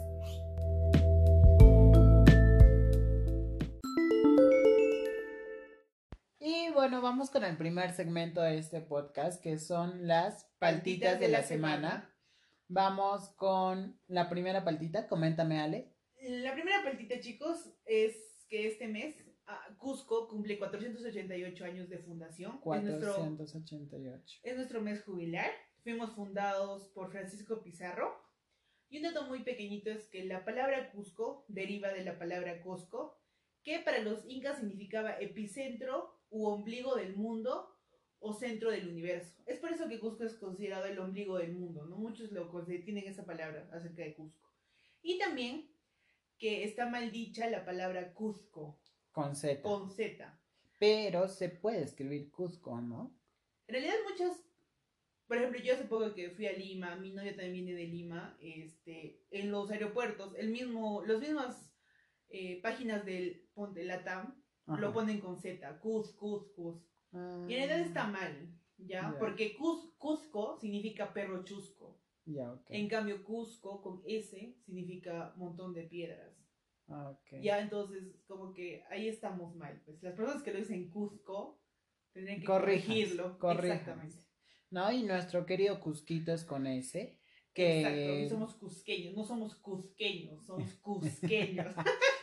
Y 6.40 6.70
bueno, 6.72 7.00
vamos 7.00 7.30
con 7.30 7.44
el 7.44 7.56
primer 7.56 7.92
segmento 7.92 8.40
de 8.42 8.58
este 8.58 8.80
podcast, 8.80 9.40
que 9.42 9.58
son 9.58 10.06
las 10.06 10.46
paltitas 10.58 11.20
de 11.20 11.28
la 11.28 11.42
semana. 11.42 12.11
Vamos 12.74 13.28
con 13.36 14.00
la 14.08 14.30
primera 14.30 14.64
paltita. 14.64 15.06
Coméntame, 15.06 15.60
Ale. 15.60 15.92
La 16.22 16.54
primera 16.54 16.82
paltita, 16.82 17.20
chicos, 17.20 17.70
es 17.84 18.46
que 18.48 18.66
este 18.66 18.88
mes 18.88 19.14
ah, 19.46 19.76
Cusco 19.76 20.26
cumple 20.26 20.58
488 20.58 21.64
años 21.66 21.90
de 21.90 21.98
fundación. 21.98 22.52
Es 22.52 22.82
nuestro, 22.82 23.12
488. 23.12 24.40
es 24.42 24.56
nuestro 24.56 24.80
mes 24.80 25.02
jubilar. 25.04 25.50
Fuimos 25.82 26.12
fundados 26.12 26.88
por 26.94 27.10
Francisco 27.10 27.62
Pizarro. 27.62 28.18
Y 28.88 28.96
un 28.96 29.02
dato 29.02 29.26
muy 29.26 29.42
pequeñito 29.42 29.90
es 29.90 30.08
que 30.08 30.24
la 30.24 30.42
palabra 30.42 30.92
Cusco 30.92 31.44
deriva 31.48 31.92
de 31.92 32.04
la 32.04 32.18
palabra 32.18 32.62
Cusco, 32.62 33.20
que 33.64 33.80
para 33.80 33.98
los 33.98 34.24
incas 34.26 34.60
significaba 34.60 35.20
epicentro 35.20 36.22
u 36.30 36.46
ombligo 36.46 36.96
del 36.96 37.16
mundo 37.16 37.71
o 38.22 38.32
centro 38.32 38.70
del 38.70 38.88
universo. 38.88 39.42
Es 39.46 39.58
por 39.58 39.72
eso 39.72 39.88
que 39.88 39.98
Cusco 39.98 40.22
es 40.24 40.34
considerado 40.34 40.86
el 40.86 40.98
ombligo 40.98 41.38
del 41.38 41.52
mundo, 41.52 41.84
¿no? 41.86 41.96
Muchos 41.96 42.30
lo 42.30 42.48
tienen 42.64 43.08
esa 43.08 43.26
palabra 43.26 43.68
acerca 43.72 44.02
de 44.02 44.14
Cusco. 44.14 44.48
Y 45.02 45.18
también 45.18 45.68
que 46.38 46.62
está 46.64 46.88
mal 46.88 47.10
dicha 47.10 47.50
la 47.50 47.64
palabra 47.64 48.14
Cusco, 48.14 48.80
Con 49.10 49.34
Z. 49.34 49.62
con 49.62 49.90
Z. 49.90 50.38
Pero 50.78 51.28
se 51.28 51.48
puede 51.48 51.82
escribir 51.82 52.30
Cusco, 52.30 52.80
¿no? 52.80 53.12
En 53.66 53.74
realidad 53.74 53.94
muchas, 54.08 54.44
por 55.26 55.38
ejemplo, 55.38 55.60
yo 55.60 55.74
hace 55.74 55.84
poco 55.84 56.14
que 56.14 56.30
fui 56.30 56.46
a 56.46 56.52
Lima, 56.52 56.94
mi 56.96 57.10
novia 57.12 57.34
también 57.34 57.64
viene 57.64 57.74
de 57.74 57.86
Lima, 57.86 58.36
este, 58.40 59.20
en 59.30 59.50
los 59.50 59.68
aeropuertos, 59.70 60.34
el 60.36 60.50
mismo, 60.50 61.04
las 61.04 61.18
mismas 61.18 61.72
eh, 62.28 62.60
páginas 62.62 63.04
del 63.04 63.48
Ponte 63.52 63.82
Latam 63.84 64.40
Ajá. 64.66 64.80
lo 64.80 64.92
ponen 64.92 65.20
con 65.20 65.36
Z, 65.40 65.80
Cus, 65.80 66.12
Cus, 66.12 66.48
Cus. 66.54 66.91
Ah, 67.12 67.44
Y 67.48 67.54
en 67.54 67.68
realidad 67.68 67.86
está 67.86 68.06
mal, 68.06 68.48
¿ya? 68.78 69.14
Porque 69.18 69.56
Cus, 69.56 69.92
Cusco 69.98 70.58
significa 70.58 71.12
perro 71.12 71.44
chusco. 71.44 72.00
Ya. 72.24 72.54
En 72.68 72.88
cambio, 72.88 73.24
Cusco 73.24 73.82
con 73.82 74.02
S 74.06 74.56
significa 74.64 75.32
montón 75.36 75.74
de 75.74 75.82
piedras. 75.82 76.32
Ah. 76.88 77.18
Ya, 77.40 77.60
entonces, 77.60 78.16
como 78.26 78.52
que 78.52 78.84
ahí 78.90 79.08
estamos 79.08 79.54
mal. 79.56 79.80
Pues 79.84 80.02
las 80.02 80.14
personas 80.14 80.42
que 80.42 80.52
lo 80.52 80.58
dicen 80.58 80.90
Cusco 80.90 81.60
tendrían 82.12 82.40
que 82.40 82.46
corregirlo. 82.46 83.38
Exactamente. 83.50 84.16
¿no? 84.70 84.90
Y 84.90 85.02
nuestro 85.04 85.46
querido 85.46 85.80
Cusquito 85.80 86.32
es 86.32 86.44
con 86.44 86.66
Exacto, 87.54 87.98
que 87.98 88.22
y 88.24 88.28
somos 88.30 88.54
cusqueños, 88.54 89.14
no 89.14 89.24
somos 89.24 89.54
cusqueños, 89.56 90.44
somos 90.46 90.74
cusqueños. 90.82 91.74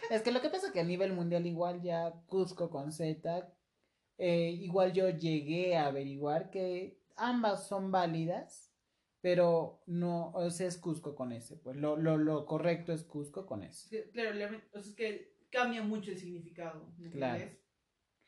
es 0.09 0.21
que 0.23 0.31
lo 0.31 0.41
que 0.41 0.49
pasa 0.49 0.67
es 0.67 0.73
que 0.73 0.79
a 0.79 0.83
nivel 0.83 1.13
mundial 1.13 1.45
igual 1.45 1.83
ya 1.83 2.11
Cusco 2.25 2.71
con 2.71 2.91
Z, 2.91 3.53
eh, 4.19 4.51
igual 4.51 4.93
yo 4.93 5.09
llegué 5.09 5.75
a 5.75 5.87
averiguar 5.87 6.51
que 6.51 7.01
ambas 7.15 7.67
son 7.67 7.89
válidas, 7.91 8.71
pero 9.21 9.81
no, 9.87 10.31
o 10.33 10.49
sea, 10.51 10.67
es 10.67 10.77
Cusco 10.77 11.15
con 11.15 11.31
ese, 11.31 11.57
pues 11.57 11.75
lo, 11.77 11.97
lo, 11.97 12.17
lo 12.17 12.45
correcto 12.45 12.93
es 12.93 13.03
Cusco 13.03 13.45
con 13.47 13.63
Es 13.63 13.87
ese. 13.91 14.09
claro, 14.11 14.33
la- 14.33 14.45
o 14.73 14.79
sea, 14.81 14.91
es 14.91 14.95
que 14.95 15.33
cambia 15.49 15.81
mucho 15.81 16.11
el 16.11 16.17
significado, 16.19 16.93
¿me 16.97 17.09
Claro. 17.09 17.33
entiendes? 17.39 17.59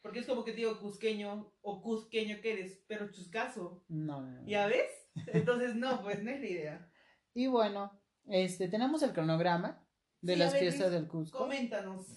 Porque 0.01 0.19
es 0.19 0.25
como 0.25 0.43
que 0.43 0.51
te 0.51 0.57
digo 0.57 0.79
cusqueño 0.79 1.53
o 1.62 1.81
cusqueño 1.83 2.41
que 2.41 2.53
eres, 2.53 2.83
pero 2.88 3.12
chuscaso. 3.12 3.86
No, 3.88 4.21
no, 4.21 4.41
no. 4.41 4.48
¿Ya 4.48 4.65
ves? 4.65 4.89
Entonces, 5.27 5.75
no, 5.75 6.01
pues 6.01 6.24
no 6.24 6.31
es 6.31 6.39
la 6.41 6.48
idea. 6.48 6.91
Y 7.36 7.45
bueno, 7.48 8.01
este, 8.27 8.67
tenemos 8.67 9.03
el 9.03 9.13
cronograma 9.13 9.86
de 10.21 10.33
Sí, 10.33 10.39
las 10.39 10.53
ver, 10.53 10.62
fiestas 10.63 10.91
del 10.91 11.07
Cusco. 11.07 11.38
Coméntanos. 11.38 12.07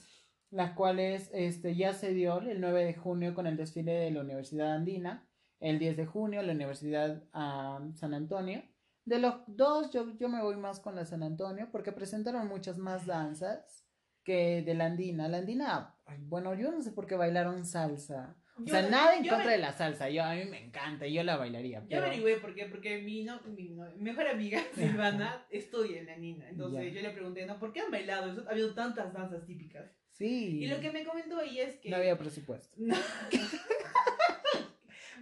Las 0.54 0.72
cuales 0.74 1.30
este, 1.32 1.74
ya 1.74 1.92
se 1.92 2.14
dio 2.14 2.38
el 2.38 2.60
9 2.60 2.84
de 2.84 2.94
junio 2.94 3.34
con 3.34 3.48
el 3.48 3.56
desfile 3.56 3.92
de 3.92 4.12
la 4.12 4.20
Universidad 4.20 4.72
Andina, 4.72 5.28
el 5.58 5.80
10 5.80 5.96
de 5.96 6.06
junio 6.06 6.42
la 6.42 6.52
Universidad 6.52 7.24
San 7.32 8.14
Antonio, 8.14 8.62
De 9.04 9.18
los 9.18 9.34
dos, 9.48 9.90
yo, 9.90 10.16
yo 10.16 10.28
me 10.28 10.42
voy 10.42 10.56
más 10.56 10.78
con 10.78 10.94
la 10.94 11.04
San 11.06 11.24
Antonio 11.24 11.68
porque 11.72 11.90
presentaron 11.90 12.46
muchas 12.46 12.78
más 12.78 13.04
danzas 13.04 13.84
que 14.22 14.62
de 14.62 14.74
la 14.74 14.86
Andina. 14.86 15.26
La 15.26 15.38
Andina, 15.38 15.96
bueno, 16.20 16.54
yo 16.54 16.70
no 16.70 16.80
sé 16.82 16.92
por 16.92 17.06
qué 17.06 17.16
bailaron 17.16 17.66
salsa. 17.66 18.36
O 18.56 18.64
Yo- 18.64 18.72
sea, 18.72 18.82
nada 18.88 19.16
en 19.16 19.26
contra 19.26 19.46
me- 19.46 19.52
de 19.52 19.58
la 19.58 19.72
salsa. 19.72 20.08
Yo, 20.10 20.22
a 20.22 20.34
mí 20.34 20.44
me 20.44 20.64
encanta, 20.66 21.06
yo 21.08 21.24
la 21.24 21.36
bailaría. 21.36 21.80
Yo 21.80 21.86
Pero... 21.88 22.06
averigüé 22.06 22.36
por 22.36 22.54
qué, 22.54 22.66
porque 22.66 22.98
mi, 23.02 23.24
no, 23.24 23.40
mi, 23.42 23.70
no- 23.70 23.90
mejor 23.96 24.28
amiga 24.28 24.62
Silvana 24.74 25.44
estudia 25.50 25.98
en 26.00 26.06
la 26.06 26.16
Nina. 26.16 26.48
Entonces 26.48 26.94
yo 26.94 27.00
le 27.02 27.10
pregunté, 27.10 27.46
¿no? 27.46 27.58
¿Por 27.58 27.72
qué 27.72 27.80
han 27.80 27.90
bailado? 27.90 28.30
Eso, 28.32 28.44
ha 28.46 28.52
habido 28.52 28.72
tantas 28.74 29.12
danzas 29.12 29.44
típicas. 29.44 29.90
Sí. 30.12 30.58
Y 30.62 30.68
lo 30.68 30.78
que 30.80 30.92
me 30.92 31.04
comentó 31.04 31.40
ella 31.40 31.64
es 31.64 31.76
que. 31.76 31.90
No 31.90 31.96
había 31.96 32.16
presupuesto. 32.16 32.76
No, 32.78 32.94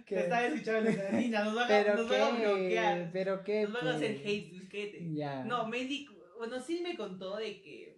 ¿Qué? 0.05 0.15
te 0.15 0.21
estaba 0.23 0.45
escuchando 0.45 0.91
la 0.91 1.11
Nina, 1.11 1.43
nos 1.45 1.55
van 1.55 1.71
a, 1.71 1.93
nos 1.95 2.09
van 2.09 2.21
a 2.21 2.37
qué, 2.37 2.45
bloquear. 2.45 3.09
pero 3.13 3.43
qué. 3.43 3.63
Nos 3.63 3.73
van 3.73 3.87
a 3.87 3.95
hacer 3.95 4.15
pues? 4.21 4.27
hate, 4.27 4.51
disquete. 4.51 5.13
Ya. 5.13 5.43
No, 5.45 5.65
me 5.67 5.85
di, 5.85 6.07
bueno, 6.37 6.59
sí 6.59 6.81
me 6.83 6.95
contó 6.95 7.37
de 7.37 7.61
que 7.61 7.97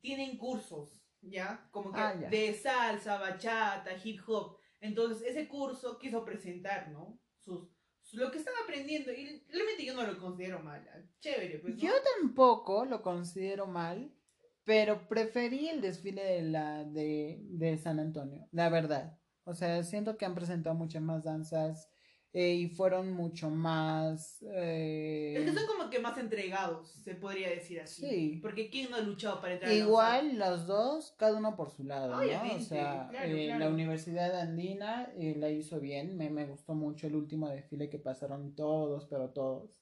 tienen 0.00 0.36
cursos, 0.36 0.97
¿ya? 1.22 1.68
Como 1.70 1.92
que 1.92 2.00
Ah, 2.00 2.14
ya. 2.20 2.28
de 2.28 2.54
salsa, 2.54 3.18
bachata, 3.18 3.90
hip 4.02 4.20
hop. 4.26 4.56
Entonces, 4.80 5.26
ese 5.28 5.48
curso 5.48 5.98
quiso 5.98 6.24
presentar, 6.24 6.90
¿no? 6.90 7.18
Sus, 7.38 7.68
su- 8.02 8.16
lo 8.18 8.30
que 8.30 8.38
están 8.38 8.54
aprendiendo. 8.62 9.10
Y 9.12 9.44
realmente 9.48 9.84
yo 9.84 9.94
no 9.94 10.04
lo 10.06 10.18
considero 10.18 10.60
mal. 10.60 10.86
ah, 10.94 10.98
Chévere, 11.20 11.58
pues. 11.58 11.74
¿no? 11.74 11.80
Yo 11.82 11.92
tampoco 12.20 12.84
lo 12.84 13.02
considero 13.02 13.66
mal, 13.66 14.12
pero 14.64 15.08
preferí 15.08 15.68
el 15.68 15.80
desfile 15.80 16.22
de 16.22 16.42
la 16.42 16.84
de, 16.84 17.38
de 17.42 17.76
San 17.78 17.98
Antonio, 18.00 18.46
la 18.52 18.68
verdad. 18.68 19.18
O 19.44 19.54
sea, 19.54 19.82
siento 19.82 20.16
que 20.18 20.26
han 20.26 20.34
presentado 20.34 20.76
muchas 20.76 21.02
más 21.02 21.24
danzas 21.24 21.88
eh, 22.34 22.54
y 22.54 22.68
fueron 22.68 23.12
mucho 23.14 23.48
más 23.48 24.42
eh, 24.42 25.34
Es 25.38 25.44
que 25.44 25.52
son 25.52 25.66
como 25.66 25.88
que 25.88 25.98
más 25.98 26.18
entregados, 26.18 26.90
se 27.02 27.14
podría 27.14 27.48
decir 27.48 27.80
así. 27.80 28.02
Sí. 28.02 28.38
Porque 28.42 28.68
¿quién 28.68 28.90
no 28.90 28.96
ha 28.96 29.00
luchado 29.00 29.40
para 29.40 29.54
entrar 29.54 29.70
a 29.70 29.74
la 29.74 29.80
Igual 29.80 30.38
los 30.38 30.66
dos, 30.66 31.14
cada 31.16 31.38
uno 31.38 31.56
por 31.56 31.70
su 31.70 31.84
lado, 31.84 32.16
O 32.16 32.60
sea, 32.60 33.08
claro, 33.10 33.34
eh, 33.34 33.46
claro. 33.46 33.64
la 33.64 33.70
Universidad 33.70 34.38
Andina 34.38 35.10
eh, 35.16 35.36
la 35.38 35.48
hizo 35.50 35.80
bien, 35.80 36.16
me, 36.16 36.28
me 36.28 36.44
gustó 36.44 36.74
mucho 36.74 37.06
el 37.06 37.16
último 37.16 37.48
desfile 37.48 37.88
que 37.88 37.98
pasaron 37.98 38.54
todos, 38.54 39.06
pero 39.06 39.30
todos. 39.30 39.80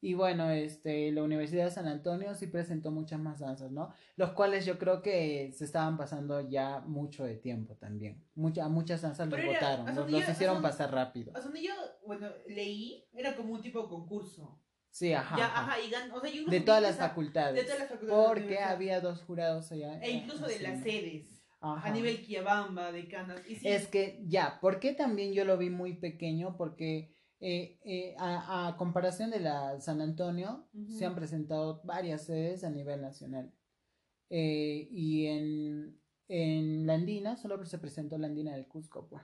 Y 0.00 0.14
bueno, 0.14 0.50
este, 0.50 1.10
la 1.10 1.22
Universidad 1.24 1.64
de 1.64 1.70
San 1.72 1.88
Antonio 1.88 2.34
sí 2.34 2.46
presentó 2.46 2.90
muchas 2.92 3.18
más 3.18 3.40
danzas, 3.40 3.72
¿no? 3.72 3.92
Los 4.16 4.30
cuales 4.30 4.64
yo 4.64 4.78
creo 4.78 5.02
que 5.02 5.50
se 5.52 5.64
estaban 5.64 5.96
pasando 5.96 6.48
ya 6.48 6.80
mucho 6.86 7.24
de 7.24 7.34
tiempo 7.36 7.74
también. 7.74 8.24
Mucha, 8.36 8.68
muchas 8.68 9.02
danzas 9.02 9.28
los 9.28 9.40
era- 9.40 9.74
hasta 9.84 10.04
los, 10.06 10.28
hicieron 10.28 10.62
pasar 10.62 10.92
rápido. 10.92 11.32
Hasta 11.34 11.46
donde 11.48 11.62
yo, 11.64 11.72
bueno, 12.06 12.28
leí, 12.46 13.08
era 13.12 13.34
como 13.34 13.54
un 13.54 13.60
tipo 13.62 13.82
de 13.82 13.88
concurso. 13.88 14.60
Sí, 14.90 15.12
ajá. 15.12 15.36
ya, 15.36 15.46
ajá. 15.46 15.60
ajá, 15.72 15.80
y 15.80 15.90
gan- 15.90 16.12
o 16.12 16.20
sea, 16.20 16.30
yo 16.30 16.36
incluso 16.42 16.50
De 16.50 16.60
todas 16.60 16.82
las 16.82 16.94
esa- 16.94 17.08
facultades. 17.08 17.54
De 17.56 17.62
todas 17.64 17.78
las 17.80 17.88
facultades. 17.88 18.16
de 18.18 18.22
la 18.22 18.28
Porque 18.28 18.58
había 18.60 19.00
dos 19.00 19.22
jurados 19.22 19.70
allá. 19.72 20.00
E 20.00 20.10
incluso 20.12 20.46
de 20.46 20.54
así, 20.54 20.62
las 20.62 20.80
sedes. 20.82 21.44
Ajá. 21.60 21.88
A 21.88 21.92
nivel 21.92 22.22
Kiabamba, 22.24 22.92
de 22.92 23.08
Canas. 23.08 23.40
Y 23.48 23.56
sí, 23.56 23.66
Es 23.68 23.88
que 23.88 24.22
ya, 24.28 24.58
¿por 24.60 24.78
qué 24.78 24.92
también 24.92 25.32
yo 25.32 25.44
lo 25.44 25.58
vi 25.58 25.70
muy 25.70 25.94
pequeño? 25.94 26.56
Porque 26.56 27.12
eh, 27.40 27.78
eh, 27.84 28.16
a, 28.18 28.68
a 28.68 28.76
comparación 28.76 29.30
de 29.30 29.40
la 29.40 29.80
San 29.80 30.00
Antonio, 30.00 30.66
se 30.88 31.06
han 31.06 31.14
presentado 31.14 31.80
varias 31.84 32.24
sedes 32.24 32.64
a 32.64 32.70
nivel 32.70 33.00
nacional. 33.00 33.52
Eh, 34.30 34.88
y 34.90 35.26
en, 35.26 35.98
en 36.28 36.86
la 36.86 36.94
Andina 36.94 37.36
solo 37.36 37.64
se 37.64 37.78
presentó 37.78 38.18
la 38.18 38.26
Andina 38.26 38.54
del 38.54 38.66
Cusco, 38.66 39.06
pues. 39.08 39.22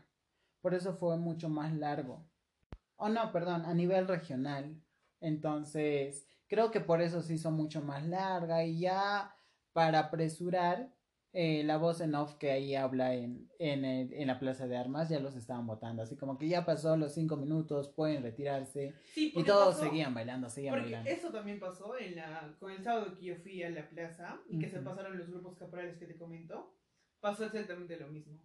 Por 0.61 0.75
eso 0.75 0.94
fue 0.94 1.16
mucho 1.18 1.49
más 1.49 1.75
largo. 1.75 2.25
Oh, 2.97 3.09
no, 3.09 3.33
perdón, 3.33 3.66
a 3.66 3.75
nivel 3.75 4.09
regional. 4.09 4.80
Entonces, 5.21 6.26
creo 6.47 6.71
que 6.71 6.80
por 6.80 7.02
eso 7.02 7.21
se 7.21 7.35
hizo 7.35 7.50
mucho 7.50 7.83
más 7.83 8.06
larga 8.06 8.64
y 8.64 8.78
ya 8.78 9.37
para 9.73 9.99
apresurar 9.99 10.94
eh, 11.37 11.64
la 11.64 11.79
voz 11.79 12.00
en 12.00 12.14
off 12.14 12.35
que 12.37 12.53
ahí 12.53 12.75
habla 12.76 13.12
en, 13.14 13.50
en, 13.59 14.26
la 14.26 14.38
Plaza 14.38 14.69
de 14.69 14.76
Armas 14.76 15.09
ya 15.09 15.19
los 15.19 15.35
estaban 15.35 15.67
votando. 15.67 16.03
Así 16.03 16.17
como 16.17 16.38
que 16.38 16.49
ya 16.49 16.64
pasó 16.64 16.97
los 16.97 17.12
cinco 17.12 17.37
minutos, 17.37 17.88
pueden 17.88 18.23
retirarse. 18.23 18.95
sí, 19.12 19.33
Y 19.35 19.43
todos 19.43 19.75
pasó- 19.75 19.85
seguían 19.87 20.14
bailando, 20.14 20.49
seguían 20.49 20.75
Porque 20.76 20.93
bailando. 20.93 21.11
eso 21.11 21.31
también 21.33 21.59
pasó 21.59 21.99
en 21.99 22.14
la, 22.17 22.55
con 22.61 22.71
el 22.71 22.83
sábado 22.83 23.14
que 23.19 23.26
yo 23.26 23.37
fui 23.37 23.62
a 23.64 23.71
la 23.71 23.88
plaza 23.91 24.41
y 24.49 24.59
que 24.61 24.69
se 24.69 24.79
pasaron 24.81 25.19
los 25.19 25.29
grupos 25.29 25.57
caporales 25.59 25.99
que 25.99 26.07
te 26.07 26.17
comento. 26.17 26.79
Pasó 27.21 27.45
exactamente 27.47 27.97
lo 27.99 28.07
mismo. 28.09 28.41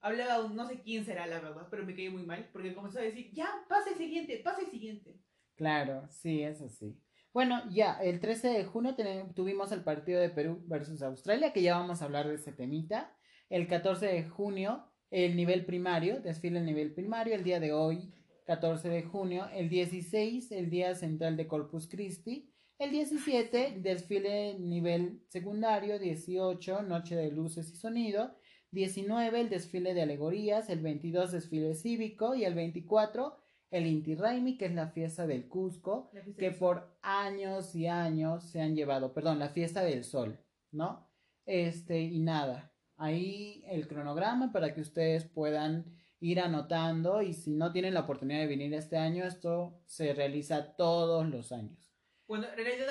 Hablaba, 0.00 0.44
un- 0.44 0.56
no 0.56 0.66
sé 0.66 0.80
quién 0.80 1.04
será 1.04 1.26
la 1.26 1.40
verdad, 1.40 1.66
pero 1.70 1.84
me 1.84 1.94
cayó 1.94 2.10
muy 2.10 2.24
mal 2.24 2.48
porque 2.52 2.74
comenzó 2.74 3.00
a 3.00 3.02
decir, 3.02 3.32
ya, 3.34 3.48
pasa 3.68 3.90
el 3.90 3.96
siguiente, 3.96 4.40
pasa 4.42 4.62
el 4.62 4.70
siguiente. 4.70 5.20
Claro, 5.56 6.06
sí, 6.08 6.42
eso 6.42 6.68
sí. 6.68 6.98
Bueno, 7.34 7.62
ya, 7.68 7.98
el 8.00 8.20
13 8.20 8.48
de 8.48 8.64
junio 8.64 8.94
tuvimos 9.34 9.72
el 9.72 9.82
partido 9.82 10.20
de 10.20 10.30
Perú 10.30 10.62
versus 10.66 11.02
Australia, 11.02 11.52
que 11.52 11.62
ya 11.62 11.76
vamos 11.76 12.00
a 12.00 12.04
hablar 12.04 12.28
de 12.28 12.36
ese 12.36 12.52
temita. 12.52 13.12
El 13.50 13.66
14 13.66 14.06
de 14.06 14.22
junio, 14.22 14.84
el 15.10 15.34
nivel 15.34 15.66
primario, 15.66 16.20
desfile 16.20 16.60
el 16.60 16.64
nivel 16.64 16.94
primario, 16.94 17.34
el 17.34 17.42
día 17.42 17.58
de 17.58 17.72
hoy, 17.72 18.14
14 18.46 18.88
de 18.88 19.02
junio. 19.02 19.48
El 19.52 19.68
16, 19.68 20.52
el 20.52 20.70
día 20.70 20.94
central 20.94 21.36
de 21.36 21.48
Corpus 21.48 21.88
Christi. 21.88 22.52
El 22.78 22.92
17, 22.92 23.80
desfile 23.80 24.56
nivel 24.60 25.20
secundario. 25.26 25.98
18, 25.98 26.82
noche 26.82 27.16
de 27.16 27.32
luces 27.32 27.68
y 27.72 27.74
sonido. 27.74 28.36
19, 28.70 29.40
el 29.40 29.50
desfile 29.50 29.92
de 29.92 30.02
alegorías. 30.02 30.70
El 30.70 30.82
22, 30.82 31.32
desfile 31.32 31.74
cívico. 31.74 32.36
Y 32.36 32.44
el 32.44 32.54
24, 32.54 33.36
el 33.76 33.86
Inti 33.86 34.14
Raymi, 34.14 34.56
que 34.56 34.66
es 34.66 34.74
la 34.74 34.88
fiesta 34.88 35.26
del 35.26 35.48
Cusco, 35.48 36.08
fiesta 36.12 36.32
que 36.38 36.50
del- 36.50 36.58
por 36.58 36.96
años 37.02 37.74
y 37.74 37.86
años 37.86 38.44
se 38.50 38.60
han 38.60 38.74
llevado, 38.76 39.12
perdón, 39.12 39.38
la 39.38 39.48
fiesta 39.48 39.82
del 39.82 40.04
sol, 40.04 40.38
¿no? 40.70 41.08
Este, 41.46 42.00
y 42.00 42.20
nada, 42.20 42.72
ahí 42.96 43.62
el 43.66 43.86
cronograma 43.88 44.52
para 44.52 44.72
que 44.74 44.80
ustedes 44.80 45.24
puedan 45.24 45.84
ir 46.20 46.40
anotando 46.40 47.20
y 47.20 47.34
si 47.34 47.50
no 47.50 47.72
tienen 47.72 47.94
la 47.94 48.00
oportunidad 48.00 48.40
de 48.40 48.46
venir 48.46 48.72
este 48.74 48.96
año, 48.96 49.24
esto 49.24 49.82
se 49.86 50.14
realiza 50.14 50.74
todos 50.76 51.28
los 51.28 51.52
años. 51.52 51.92
Bueno, 52.26 52.46
en 52.56 52.64
realidad 52.64 52.86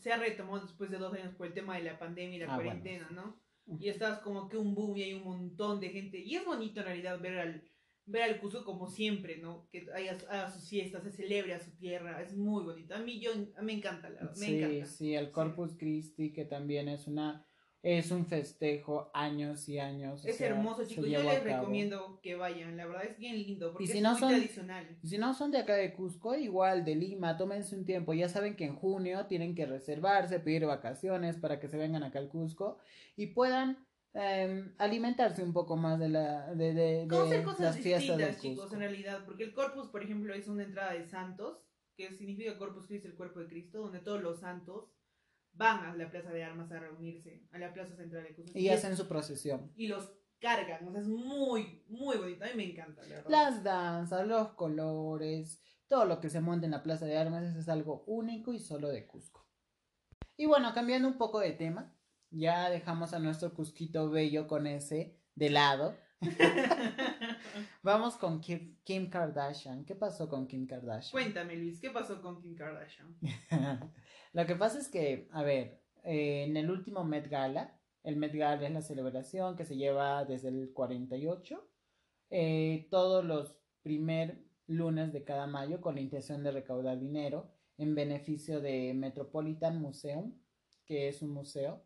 se 0.00 0.12
ha 0.12 0.16
retomado 0.16 0.60
después 0.66 0.90
de 0.90 0.98
dos 0.98 1.14
años 1.14 1.34
por 1.34 1.46
el 1.46 1.52
tema 1.54 1.76
de 1.76 1.84
la 1.84 1.98
pandemia 1.98 2.36
y 2.36 2.40
la 2.40 2.46
Ah, 2.46 2.56
bueno. 2.56 2.70
cuarentena, 2.70 3.08
¿no? 3.10 3.40
Y 3.78 3.88
estás 3.88 4.18
como 4.20 4.48
que 4.48 4.56
un 4.56 4.74
boom 4.74 4.96
y 4.96 5.02
hay 5.04 5.12
un 5.14 5.22
montón 5.22 5.78
de 5.78 5.90
gente. 5.90 6.18
Y 6.18 6.34
es 6.34 6.44
bonito 6.44 6.80
en 6.80 6.86
realidad 6.86 7.20
ver 7.20 7.38
al, 7.38 7.62
ver 8.06 8.22
al 8.22 8.40
Cusco 8.40 8.64
como 8.64 8.88
siempre, 8.88 9.36
¿no? 9.38 9.68
Que 9.70 9.86
haya, 9.94 10.16
haga 10.28 10.50
sus 10.50 10.68
fiestas, 10.68 11.02
se 11.04 11.12
celebre 11.12 11.54
a 11.54 11.60
su 11.60 11.70
tierra. 11.76 12.20
Es 12.22 12.36
muy 12.36 12.64
bonito. 12.64 12.94
A 12.94 12.98
mí 12.98 13.20
yo, 13.20 13.30
me 13.62 13.72
encanta, 13.72 14.10
la. 14.10 14.22
Me 14.22 14.34
sí, 14.34 14.58
encanta. 14.58 14.86
sí, 14.86 15.14
el 15.14 15.30
Corpus 15.30 15.76
Christi, 15.78 16.32
que 16.32 16.44
también 16.44 16.88
es 16.88 17.06
una, 17.06 17.46
es 17.82 18.10
un 18.10 18.26
festejo 18.26 19.10
años 19.14 19.68
y 19.68 19.78
años. 19.78 20.24
o 20.24 20.28
Es 20.28 20.36
sea, 20.36 20.48
hermoso, 20.48 20.84
chicos. 20.84 21.06
Yo 21.08 21.22
les 21.22 21.42
recomiendo 21.44 22.20
que 22.22 22.34
vayan. 22.34 22.76
La 22.76 22.86
verdad 22.86 23.04
es 23.04 23.18
bien 23.18 23.36
lindo 23.36 23.72
porque 23.72 23.84
Y 23.84 23.86
si 23.88 23.98
es 23.98 24.02
no 24.02 24.10
muy 24.12 24.20
son- 24.20 24.30
tradicional. 24.30 24.98
Y 25.02 25.06
Si 25.08 25.18
no 25.18 25.34
son 25.34 25.50
de 25.50 25.58
acá 25.58 25.74
de 25.74 25.92
Cusco, 25.94 26.34
igual 26.36 26.84
de 26.84 26.94
Lima, 26.96 27.36
tómense 27.36 27.74
un 27.76 27.84
tiempo. 27.84 28.14
Ya 28.14 28.28
saben 28.28 28.56
que 28.56 28.64
en 28.64 28.76
junio 28.76 29.26
tienen 29.26 29.54
que 29.54 29.66
reservarse, 29.66 30.40
pedir 30.40 30.66
vacaciones 30.66 31.36
para 31.36 31.58
que 31.60 31.68
se 31.68 31.76
vengan 31.76 32.02
acá 32.02 32.18
al 32.18 32.28
Cusco 32.28 32.78
y 33.16 33.28
puedan 33.28 33.78
em, 34.14 34.74
alimentarse 34.78 35.42
un 35.42 35.52
poco 35.52 35.76
más 35.76 35.98
de 35.98 36.08
la 36.08 36.54
de, 36.54 36.74
de- 36.74 37.06
de 37.06 37.08
cosas 37.08 37.60
las 37.60 37.76
fiestas 37.78 38.18
distintas, 38.18 38.40
chicos, 38.40 38.72
en 38.72 38.78
realidad. 38.80 39.24
Porque 39.24 39.44
el 39.44 39.54
Corpus, 39.54 39.88
por 39.88 40.02
ejemplo, 40.02 40.34
es 40.34 40.48
una 40.48 40.64
entrada 40.64 40.92
de 40.92 41.06
santos, 41.06 41.58
que 41.96 42.12
significa 42.12 42.58
Corpus 42.58 42.86
Christi, 42.86 43.08
el 43.08 43.14
cuerpo 43.14 43.40
de 43.40 43.46
Cristo, 43.48 43.78
donde 43.80 44.00
todos 44.00 44.22
los 44.22 44.40
santos 44.40 44.90
van 45.54 45.84
a 45.84 45.94
la 45.96 46.10
plaza 46.10 46.30
de 46.30 46.44
armas 46.44 46.70
a 46.72 46.78
reunirse, 46.80 47.46
a 47.52 47.58
la 47.58 47.72
plaza 47.72 47.94
central 47.96 48.24
de 48.24 48.34
Cusco. 48.34 48.58
Y 48.58 48.68
es- 48.68 48.78
hacen 48.84 48.96
su 48.96 49.06
procesión. 49.08 49.70
y 49.76 49.86
los 49.88 50.10
cargan, 50.40 50.88
o 50.88 50.90
sea, 50.92 51.00
es 51.02 51.06
muy, 51.08 51.84
muy 51.88 52.16
bonito. 52.16 52.44
A 52.44 52.48
mí 52.48 52.54
me 52.56 52.64
encanta, 52.72 53.02
la 53.02 53.08
verdad. 53.16 53.30
Las 53.30 53.62
danzas, 53.62 54.26
los 54.26 54.48
colores, 54.54 55.62
todo 55.86 56.04
lo 56.04 56.20
que 56.20 56.30
se 56.30 56.40
monta 56.40 56.64
en 56.66 56.72
la 56.72 56.82
Plaza 56.82 57.06
de 57.06 57.16
Armas 57.16 57.44
eso 57.44 57.58
es 57.60 57.68
algo 57.68 58.02
único 58.06 58.52
y 58.52 58.58
solo 58.58 58.88
de 58.88 59.06
Cusco. 59.06 59.46
Y 60.36 60.46
bueno, 60.46 60.72
cambiando 60.74 61.06
un 61.06 61.16
poco 61.18 61.38
de 61.38 61.52
tema, 61.52 61.94
ya 62.32 62.70
dejamos 62.70 63.12
a 63.12 63.18
nuestro 63.18 63.52
Cusquito 63.54 64.10
bello 64.10 64.46
con 64.46 64.66
ese 64.66 65.16
de 65.34 65.50
lado. 65.50 65.96
Vamos 67.82 68.16
con 68.16 68.40
Kim, 68.40 68.76
Kim 68.84 69.10
Kardashian. 69.10 69.84
¿Qué 69.84 69.94
pasó 69.94 70.28
con 70.28 70.46
Kim 70.46 70.66
Kardashian? 70.66 71.12
Cuéntame, 71.12 71.56
Luis, 71.56 71.80
¿qué 71.80 71.90
pasó 71.90 72.20
con 72.22 72.40
Kim 72.40 72.54
Kardashian? 72.54 73.16
Lo 74.32 74.46
que 74.46 74.54
pasa 74.54 74.78
es 74.78 74.88
que, 74.88 75.28
a 75.32 75.42
ver, 75.42 75.82
eh, 76.04 76.44
en 76.44 76.56
el 76.56 76.70
último 76.70 77.04
Met 77.04 77.28
Gala, 77.28 77.78
el 78.02 78.16
Met 78.16 78.34
Gala 78.34 78.66
es 78.66 78.72
la 78.72 78.82
celebración 78.82 79.56
que 79.56 79.64
se 79.64 79.76
lleva 79.76 80.24
desde 80.24 80.48
el 80.48 80.72
48, 80.72 81.68
eh, 82.30 82.88
todos 82.90 83.24
los 83.24 83.56
primer 83.82 84.42
lunes 84.66 85.12
de 85.12 85.24
cada 85.24 85.46
mayo 85.46 85.80
con 85.80 85.96
la 85.96 86.00
intención 86.00 86.42
de 86.42 86.52
recaudar 86.52 86.98
dinero 86.98 87.52
en 87.78 87.94
beneficio 87.94 88.60
de 88.60 88.94
Metropolitan 88.94 89.80
Museum, 89.80 90.34
que 90.86 91.08
es 91.08 91.20
un 91.20 91.30
museo, 91.30 91.84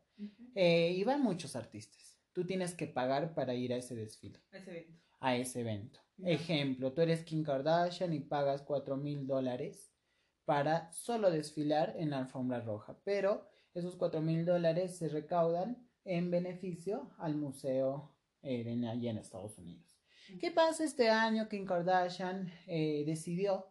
eh, 0.54 0.92
y 0.96 1.04
van 1.04 1.22
muchos 1.22 1.56
artistas. 1.56 2.18
Tú 2.32 2.44
tienes 2.44 2.74
que 2.74 2.86
pagar 2.86 3.34
para 3.34 3.54
ir 3.54 3.72
a 3.72 3.76
ese 3.76 3.94
desfile 3.94 4.40
Ese 4.52 4.70
evento. 4.70 5.00
a 5.20 5.36
ese 5.36 5.60
evento. 5.60 6.00
Ejemplo, 6.24 6.92
tú 6.92 7.02
eres 7.02 7.24
Kim 7.24 7.42
Kardashian 7.42 8.12
y 8.12 8.20
pagas 8.20 8.62
cuatro 8.62 8.96
mil 8.96 9.26
dólares 9.26 9.92
para 10.46 10.90
solo 10.92 11.30
desfilar 11.30 11.94
en 11.98 12.10
la 12.10 12.18
alfombra 12.18 12.60
roja. 12.60 12.98
Pero 13.04 13.46
esos 13.74 13.96
4 13.96 14.22
mil 14.22 14.46
dólares 14.46 14.96
se 14.96 15.08
recaudan 15.08 15.86
en 16.04 16.30
beneficio 16.30 17.10
al 17.18 17.36
museo 17.36 18.16
eh, 18.40 18.64
de 18.64 18.88
allí 18.88 19.08
en 19.08 19.18
Estados 19.18 19.58
Unidos. 19.58 19.98
¿Qué 20.40 20.50
pasa 20.50 20.84
este 20.84 21.10
año? 21.10 21.48
Kim 21.48 21.66
Kardashian 21.66 22.50
eh, 22.66 23.04
decidió 23.04 23.66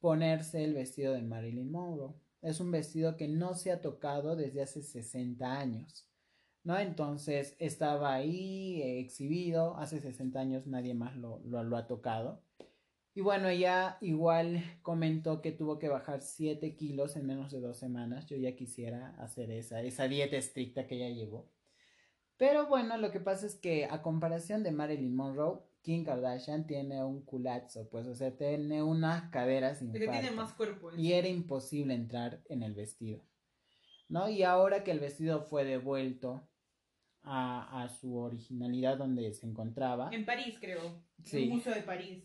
ponerse 0.00 0.64
el 0.64 0.72
vestido 0.74 1.12
de 1.12 1.22
Marilyn 1.22 1.70
Monroe. 1.70 2.14
Es 2.42 2.60
un 2.60 2.70
vestido 2.70 3.16
que 3.16 3.28
no 3.28 3.54
se 3.54 3.72
ha 3.72 3.80
tocado 3.80 4.36
desde 4.36 4.62
hace 4.62 4.82
60 4.82 5.58
años. 5.58 6.12
¿no? 6.64 6.78
Entonces 6.78 7.56
estaba 7.58 8.14
ahí 8.14 8.82
eh, 8.82 9.00
exhibido, 9.00 9.76
hace 9.78 10.00
60 10.00 10.38
años 10.38 10.66
nadie 10.66 10.94
más 10.94 11.16
lo, 11.16 11.40
lo, 11.44 11.76
ha 11.76 11.86
tocado. 11.86 12.42
Y 13.14 13.20
bueno, 13.20 13.48
ella 13.48 13.98
igual 14.00 14.62
comentó 14.82 15.42
que 15.42 15.52
tuvo 15.52 15.78
que 15.78 15.88
bajar 15.88 16.22
7 16.22 16.76
kilos 16.76 17.16
en 17.16 17.26
menos 17.26 17.52
de 17.52 17.60
dos 17.60 17.76
semanas. 17.78 18.26
Yo 18.26 18.36
ya 18.36 18.56
quisiera 18.56 19.14
hacer 19.18 19.50
esa, 19.50 19.82
esa 19.82 20.08
dieta 20.08 20.36
estricta 20.36 20.86
que 20.86 20.96
ella 20.96 21.14
llevó. 21.14 21.50
Pero 22.38 22.66
bueno, 22.66 22.96
lo 22.96 23.10
que 23.10 23.20
pasa 23.20 23.46
es 23.46 23.54
que 23.54 23.84
a 23.84 24.02
comparación 24.02 24.62
de 24.62 24.72
Marilyn 24.72 25.14
Monroe, 25.14 25.60
Kim 25.82 26.04
Kardashian 26.04 26.66
tiene 26.66 27.04
un 27.04 27.22
culazo, 27.24 27.88
pues, 27.90 28.06
o 28.06 28.14
sea, 28.14 28.36
tiene 28.36 28.82
unas 28.82 29.30
caderas 29.30 29.80
que 29.80 29.98
tiene 29.98 30.30
más 30.30 30.52
cuerpo. 30.52 30.94
Y 30.96 31.12
era 31.12 31.28
imposible 31.28 31.94
entrar 31.94 32.40
en 32.48 32.62
el 32.62 32.72
vestido, 32.72 33.24
¿no? 34.08 34.28
Y 34.28 34.44
ahora 34.44 34.84
que 34.84 34.92
el 34.92 35.00
vestido 35.00 35.42
fue 35.42 35.64
devuelto 35.64 36.48
a, 37.24 37.88
su 38.00 38.16
originalidad 38.16 38.96
donde 38.96 39.32
se 39.32 39.46
encontraba. 39.46 40.10
En 40.12 40.24
París, 40.24 40.56
creo. 40.60 41.02
Sí. 41.24 41.38
En 41.38 41.42
el 41.44 41.50
Museo 41.50 41.74
de 41.74 41.82
París. 41.82 42.24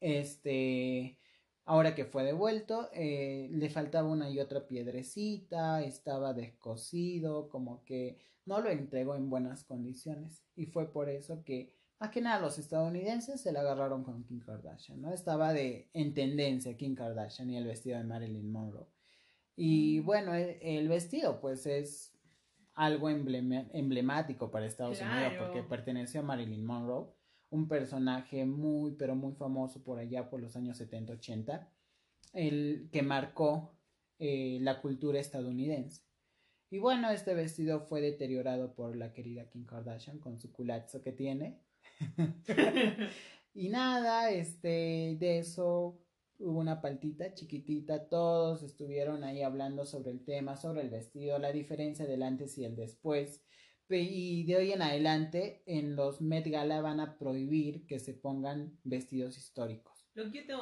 Este, 0.00 1.18
ahora 1.64 1.94
que 1.94 2.04
fue 2.04 2.24
devuelto, 2.24 2.90
eh, 2.92 3.48
le 3.50 3.70
faltaba 3.70 4.08
una 4.08 4.30
y 4.30 4.38
otra 4.38 4.66
piedrecita, 4.66 5.82
estaba 5.82 6.34
descosido, 6.34 7.48
como 7.48 7.84
que 7.84 8.18
no 8.44 8.60
lo 8.60 8.70
entregó 8.70 9.14
en 9.14 9.30
buenas 9.30 9.64
condiciones. 9.64 10.44
Y 10.56 10.66
fue 10.66 10.90
por 10.92 11.08
eso 11.08 11.42
que 11.44 11.77
más 12.00 12.10
que 12.10 12.20
nada 12.20 12.40
los 12.40 12.58
estadounidenses 12.58 13.40
se 13.40 13.52
la 13.52 13.60
agarraron 13.60 14.04
con 14.04 14.22
Kim 14.22 14.40
Kardashian, 14.40 15.00
¿no? 15.00 15.12
Estaba 15.12 15.52
de, 15.52 15.90
en 15.92 16.14
tendencia 16.14 16.76
Kim 16.76 16.94
Kardashian 16.94 17.50
y 17.50 17.56
el 17.56 17.66
vestido 17.66 17.98
de 17.98 18.04
Marilyn 18.04 18.50
Monroe. 18.50 18.86
Y 19.56 20.00
mm. 20.00 20.04
bueno, 20.04 20.34
el, 20.34 20.88
vestido 20.88 21.40
pues 21.40 21.66
es 21.66 22.16
algo 22.74 23.10
emblemático 23.10 24.50
para 24.52 24.66
Estados 24.66 25.00
Unidos 25.00 25.32
porque 25.40 25.64
perteneció 25.64 26.20
a 26.20 26.22
Marilyn 26.22 26.64
Monroe, 26.64 27.08
un 27.50 27.66
personaje 27.66 28.44
muy 28.44 28.92
pero 28.92 29.16
muy 29.16 29.32
famoso 29.32 29.82
por 29.82 29.98
allá 29.98 30.30
por 30.30 30.40
los 30.40 30.54
años 30.54 30.80
70-80, 30.80 31.66
el 32.34 32.88
que 32.92 33.02
marcó 33.02 33.74
eh, 34.20 34.58
la 34.60 34.80
cultura 34.80 35.18
estadounidense. 35.18 36.02
Y 36.70 36.78
bueno, 36.78 37.10
este 37.10 37.34
vestido 37.34 37.80
fue 37.80 38.00
deteriorado 38.00 38.74
por 38.74 38.94
la 38.94 39.12
querida 39.12 39.48
Kim 39.48 39.64
Kardashian 39.64 40.18
con 40.18 40.38
su 40.38 40.52
culazo 40.52 41.02
que 41.02 41.12
tiene. 41.12 41.60
y 43.54 43.68
nada, 43.68 44.30
este, 44.30 45.16
de 45.18 45.38
eso 45.38 45.98
hubo 46.38 46.58
una 46.58 46.80
paltita 46.80 47.34
chiquitita, 47.34 48.08
todos 48.08 48.62
estuvieron 48.62 49.24
ahí 49.24 49.42
hablando 49.42 49.84
sobre 49.84 50.10
el 50.12 50.24
tema, 50.24 50.56
sobre 50.56 50.82
el 50.82 50.90
vestido, 50.90 51.38
la 51.38 51.52
diferencia 51.52 52.06
del 52.06 52.22
antes 52.22 52.56
y 52.58 52.64
el 52.64 52.76
después. 52.76 53.44
Y 53.90 54.44
de 54.44 54.56
hoy 54.56 54.72
en 54.72 54.82
adelante 54.82 55.62
en 55.64 55.96
los 55.96 56.20
Met 56.20 56.46
Gala 56.46 56.82
van 56.82 57.00
a 57.00 57.16
prohibir 57.16 57.86
que 57.86 57.98
se 57.98 58.12
pongan 58.12 58.78
vestidos 58.84 59.38
históricos. 59.38 60.06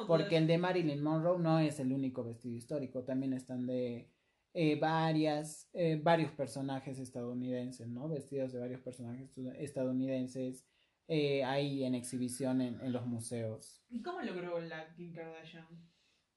Porque 0.07 0.37
el 0.37 0.47
de 0.47 0.57
Marilyn 0.57 1.03
Monroe 1.03 1.39
no 1.39 1.59
es 1.59 1.79
el 1.79 1.91
único 1.91 2.23
vestido 2.23 2.55
histórico, 2.55 3.03
también 3.03 3.33
están 3.33 3.65
de 3.65 4.09
eh, 4.53 4.79
varias, 4.79 5.69
eh, 5.73 5.99
varios 6.01 6.31
personajes 6.31 6.99
estadounidenses, 6.99 7.89
¿no? 7.89 8.07
Vestidos 8.07 8.53
de 8.53 8.59
varios 8.59 8.81
personajes 8.81 9.29
estadounidenses 9.57 10.65
eh, 11.07 11.43
ahí 11.43 11.83
en 11.83 11.95
exhibición 11.95 12.61
en, 12.61 12.91
los 12.91 13.05
museos. 13.05 13.83
¿Y 13.89 14.01
cómo 14.01 14.21
logró 14.21 14.59
la 14.59 14.93
Kim 14.93 15.13
Kardashian 15.13 15.67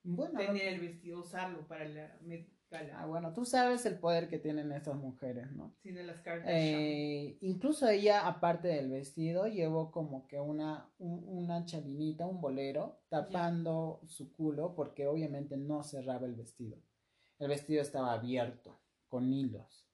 bueno, 0.03 0.39
tener 0.39 0.69
el 0.69 0.81
vestido, 0.81 1.21
usarlo 1.21 1.67
para 1.69 1.87
la 1.87 2.19
Met 2.23 2.49
Ah, 2.95 3.07
bueno, 3.07 3.33
tú 3.33 3.45
sabes 3.45 3.85
el 3.85 3.99
poder 3.99 4.29
que 4.29 4.39
tienen 4.39 4.71
estas 4.71 4.95
mujeres, 4.95 5.51
¿no? 5.51 5.75
Sí, 5.83 5.91
de 5.91 6.05
las 6.05 6.23
eh, 6.47 7.37
incluso 7.41 7.89
ella, 7.89 8.29
aparte 8.29 8.69
del 8.69 8.91
vestido, 8.91 9.49
llevó 9.49 9.91
como 9.91 10.29
que 10.29 10.39
una, 10.39 10.89
una 10.99 11.65
chavinita, 11.65 12.27
un 12.27 12.41
bolero, 12.41 13.01
tapando 13.09 14.01
su 14.07 14.33
culo 14.33 14.77
porque 14.77 15.09
obviamente 15.09 15.57
no 15.57 15.83
cerraba 15.83 16.27
el 16.27 16.37
vestido. 16.37 16.79
El 17.41 17.49
vestido 17.49 17.83
estaba 17.83 18.13
abierto, 18.13 18.81
con 19.09 19.33
hilos. 19.33 19.90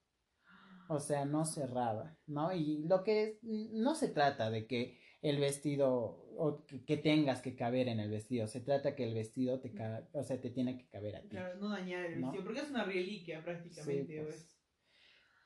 O 0.89 1.01
sea, 1.01 1.25
no 1.25 1.45
cerraba, 1.45 2.17
¿no? 2.27 2.53
Y 2.53 2.85
lo 2.87 3.03
que 3.03 3.39
no 3.43 3.95
se 3.95 4.09
trata 4.09 4.51
de 4.51 4.67
que 4.67 4.99
el 5.23 5.39
vestido 5.39 6.25
o 6.39 6.65
que, 6.87 6.97
tengas 6.97 7.41
que 7.41 7.57
caber 7.57 7.89
en 7.89 7.99
el 7.99 8.11
vestido, 8.11 8.47
se 8.47 8.61
trata 8.61 8.95
que 8.95 9.05
el 9.05 9.15
vestido 9.15 9.59
te 9.61 9.73
o 10.13 10.23
sea, 10.23 10.41
te 10.41 10.51
tiene 10.51 10.79
que 10.79 10.89
caber 10.89 11.17
a 11.17 11.23
ti. 11.23 11.29
Claro, 11.31 11.59
no 11.59 11.71
dañar 11.71 12.05
el 12.05 12.21
vestido, 12.21 12.45
porque 12.45 12.61
es 12.61 12.71
una 12.71 12.85
reliquia 12.85 13.43
prácticamente. 13.43 14.23
Pues. 14.23 14.57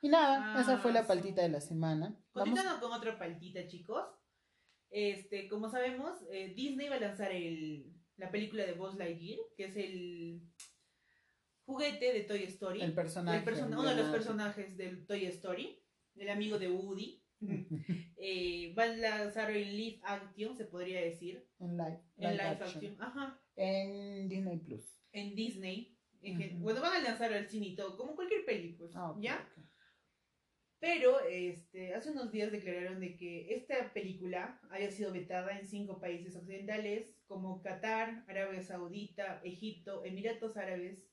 Y 0.01 0.09
nada, 0.09 0.59
esa 0.59 0.77
fue 0.79 0.91
la 0.91 1.01
ah, 1.01 1.07
paltita 1.07 1.41
de 1.41 1.49
la 1.49 1.61
semana. 1.61 2.19
Continuando 2.31 2.79
con 2.79 2.91
otra 2.91 3.17
paltita, 3.17 3.67
chicos. 3.67 4.03
Este, 4.89 5.47
como 5.47 5.69
sabemos, 5.69 6.19
eh, 6.31 6.53
Disney 6.55 6.89
va 6.89 6.95
a 6.95 6.99
lanzar 6.99 7.31
el, 7.31 7.93
la 8.17 8.29
película 8.29 8.65
de 8.65 8.73
Buzz 8.73 8.97
Lightyear, 8.97 9.39
que 9.55 9.65
es 9.65 9.75
el 9.77 10.41
juguete 11.71 12.13
de 12.13 12.23
Toy 12.23 12.43
Story. 12.43 12.81
El 12.81 12.93
personaje. 12.93 13.63
uno 13.63 13.83
de 13.83 13.95
los 13.95 14.09
personajes 14.09 14.77
del 14.77 15.05
Toy 15.05 15.25
Story, 15.25 15.79
el 16.15 16.29
amigo 16.29 16.59
de 16.59 16.69
Woody. 16.69 17.23
eh, 18.17 18.73
va 18.77 18.83
a 18.83 18.87
lanzar 18.87 19.49
en 19.49 19.75
live 19.75 19.99
action, 20.03 20.55
se 20.55 20.65
podría 20.65 21.01
decir. 21.01 21.47
En 21.59 21.77
live, 21.77 21.99
en 22.17 22.31
live 22.31 22.43
action. 22.43 22.97
Ajá. 22.99 23.41
En 23.55 24.29
Disney 24.29 24.59
Plus. 24.59 25.01
En 25.11 25.35
Disney. 25.35 25.97
Bueno, 26.59 26.81
van 26.81 26.93
a 26.93 26.99
lanzar 26.99 27.33
al 27.33 27.47
cine 27.47 27.67
y 27.67 27.75
todo, 27.75 27.97
como 27.97 28.15
cualquier 28.15 28.45
película, 28.45 28.77
pues, 28.77 28.95
ah, 28.95 29.15
¿ya? 29.19 29.49
Pero 30.79 31.19
este, 31.29 31.93
hace 31.93 32.11
unos 32.11 32.31
días 32.31 32.51
declararon 32.51 32.99
de 32.99 33.15
que 33.15 33.53
esta 33.55 33.91
película 33.93 34.59
haya 34.71 34.91
sido 34.91 35.11
vetada 35.11 35.57
en 35.57 35.67
cinco 35.67 35.99
países 35.99 36.35
occidentales 36.35 37.15
como 37.27 37.61
Qatar, 37.61 38.23
Arabia 38.27 38.61
Saudita, 38.61 39.41
Egipto, 39.43 40.03
Emiratos 40.03 40.57
Árabes, 40.57 41.10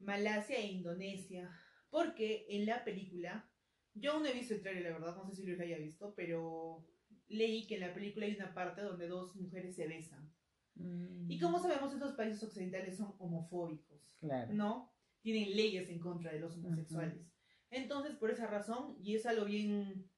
Malasia 0.00 0.58
e 0.58 0.72
Indonesia, 0.72 1.50
porque 1.90 2.46
en 2.48 2.66
la 2.66 2.84
película, 2.84 3.50
yo 3.94 4.12
aún 4.12 4.22
no 4.22 4.28
he 4.28 4.34
visto 4.34 4.54
el 4.54 4.62
trailer, 4.62 4.84
la 4.84 4.98
verdad, 4.98 5.16
no 5.16 5.30
sé 5.30 5.42
si 5.42 5.46
lo 5.46 5.62
haya 5.62 5.78
visto, 5.78 6.14
pero 6.14 6.86
leí 7.28 7.66
que 7.66 7.74
en 7.74 7.82
la 7.82 7.94
película 7.94 8.26
hay 8.26 8.36
una 8.36 8.54
parte 8.54 8.82
donde 8.82 9.08
dos 9.08 9.36
mujeres 9.36 9.74
se 9.76 9.86
besan. 9.86 10.32
Y 10.76 11.36
mm. 11.36 11.40
como 11.40 11.58
sabemos, 11.58 11.92
estos 11.92 12.14
países 12.14 12.42
occidentales 12.42 12.96
son 12.96 13.14
homofóbicos, 13.18 14.16
¿no? 14.50 14.92
Tienen 15.22 15.56
leyes 15.56 15.88
en 15.88 15.98
contra 15.98 16.32
de 16.32 16.40
los 16.40 16.56
homosexuales. 16.56 17.32
Entonces, 17.70 18.14
por 18.16 18.30
esa 18.30 18.46
razón, 18.46 18.96
y 19.02 19.16
es 19.16 19.26
algo 19.26 19.44
bien, 19.44 20.08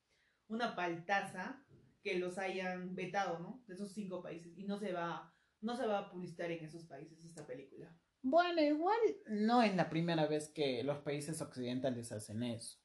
una 0.48 0.76
paltaza 0.76 1.64
que 2.02 2.18
los 2.18 2.38
hayan 2.38 2.94
vetado, 2.94 3.38
¿no? 3.38 3.64
De 3.66 3.74
esos 3.74 3.92
cinco 3.92 4.22
países. 4.22 4.56
Y 4.56 4.64
no 4.64 4.78
se 4.78 4.92
va, 4.92 5.34
no 5.60 5.76
se 5.76 5.86
va 5.86 5.98
a 5.98 6.10
publicitar 6.10 6.50
en 6.50 6.64
esos 6.64 6.84
países 6.84 7.24
esta 7.24 7.46
película. 7.46 7.94
Bueno, 8.22 8.60
igual 8.60 8.98
no 9.28 9.62
es 9.62 9.74
la 9.74 9.88
primera 9.88 10.26
vez 10.26 10.48
que 10.48 10.82
los 10.82 10.98
países 10.98 11.40
occidentales 11.40 12.12
hacen 12.12 12.42
eso. 12.42 12.78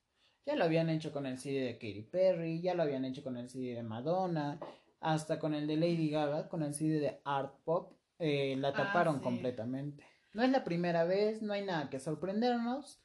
Ya 0.45 0.55
lo 0.55 0.63
habían 0.63 0.89
hecho 0.89 1.11
con 1.11 1.25
el 1.25 1.37
CD 1.37 1.61
de 1.61 1.73
Katy 1.73 2.03
Perry, 2.03 2.61
ya 2.61 2.75
lo 2.75 2.83
habían 2.83 3.03
hecho 3.03 3.23
con 3.23 3.35
el 3.35 3.49
CD 3.49 3.73
de 3.73 3.83
Madonna, 3.83 4.59
hasta 4.99 5.39
con 5.39 5.53
el 5.53 5.67
de 5.67 5.75
Lady 5.75 6.09
Gaga, 6.09 6.47
con 6.47 6.63
el 6.63 6.73
CD 6.73 6.99
de 6.99 7.21
Art 7.25 7.55
Pop, 7.63 7.93
eh, 8.19 8.55
la 8.57 8.69
ah, 8.69 8.73
taparon 8.73 9.19
completamente. 9.19 10.03
No 10.33 10.43
es 10.43 10.51
la 10.51 10.63
primera 10.63 11.03
vez, 11.03 11.41
no 11.41 11.53
hay 11.53 11.65
nada 11.65 11.89
que 11.89 11.99
sorprendernos, 11.99 13.01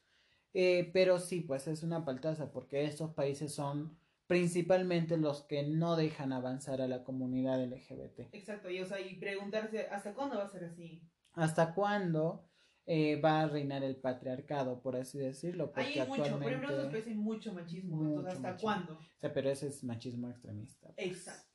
eh, 0.53 0.89
pero 0.93 1.19
sí, 1.19 1.41
pues 1.41 1.67
es 1.67 1.83
una 1.83 2.05
paltaza, 2.05 2.51
porque 2.51 2.85
estos 2.85 3.13
países 3.13 3.53
son 3.53 3.97
principalmente 4.27 5.17
los 5.17 5.41
que 5.41 5.63
no 5.63 5.95
dejan 5.95 6.31
avanzar 6.31 6.81
a 6.81 6.87
la 6.87 7.03
comunidad 7.03 7.61
LGBT. 7.61 8.33
Exacto, 8.33 8.69
y, 8.69 8.79
o 8.79 8.85
sea, 8.85 9.01
y 9.01 9.15
preguntarse, 9.15 9.87
¿hasta 9.87 10.13
cuándo 10.13 10.37
va 10.37 10.45
a 10.45 10.49
ser 10.49 10.65
así? 10.65 11.01
Hasta 11.33 11.73
cuándo 11.73 12.47
eh, 12.85 13.21
va 13.21 13.41
a 13.41 13.47
reinar 13.47 13.83
el 13.83 13.95
patriarcado, 13.95 14.81
por 14.81 14.95
así 14.95 15.19
decirlo. 15.19 15.71
Porque 15.71 16.01
hay 16.01 16.07
mucho, 16.07 16.39
por 16.39 16.51
ejemplo, 16.51 16.89
en 16.89 16.95
hay 16.95 17.13
mucho 17.15 17.53
machismo, 17.53 18.03
entonces 18.03 18.33
¿hasta 18.35 18.57
cuándo? 18.57 18.93
O 18.93 19.19
sea, 19.19 19.33
pero 19.33 19.49
ese 19.49 19.67
es 19.67 19.83
machismo 19.83 20.29
extremista. 20.29 20.91
Pues. 20.95 21.07
Exacto. 21.07 21.49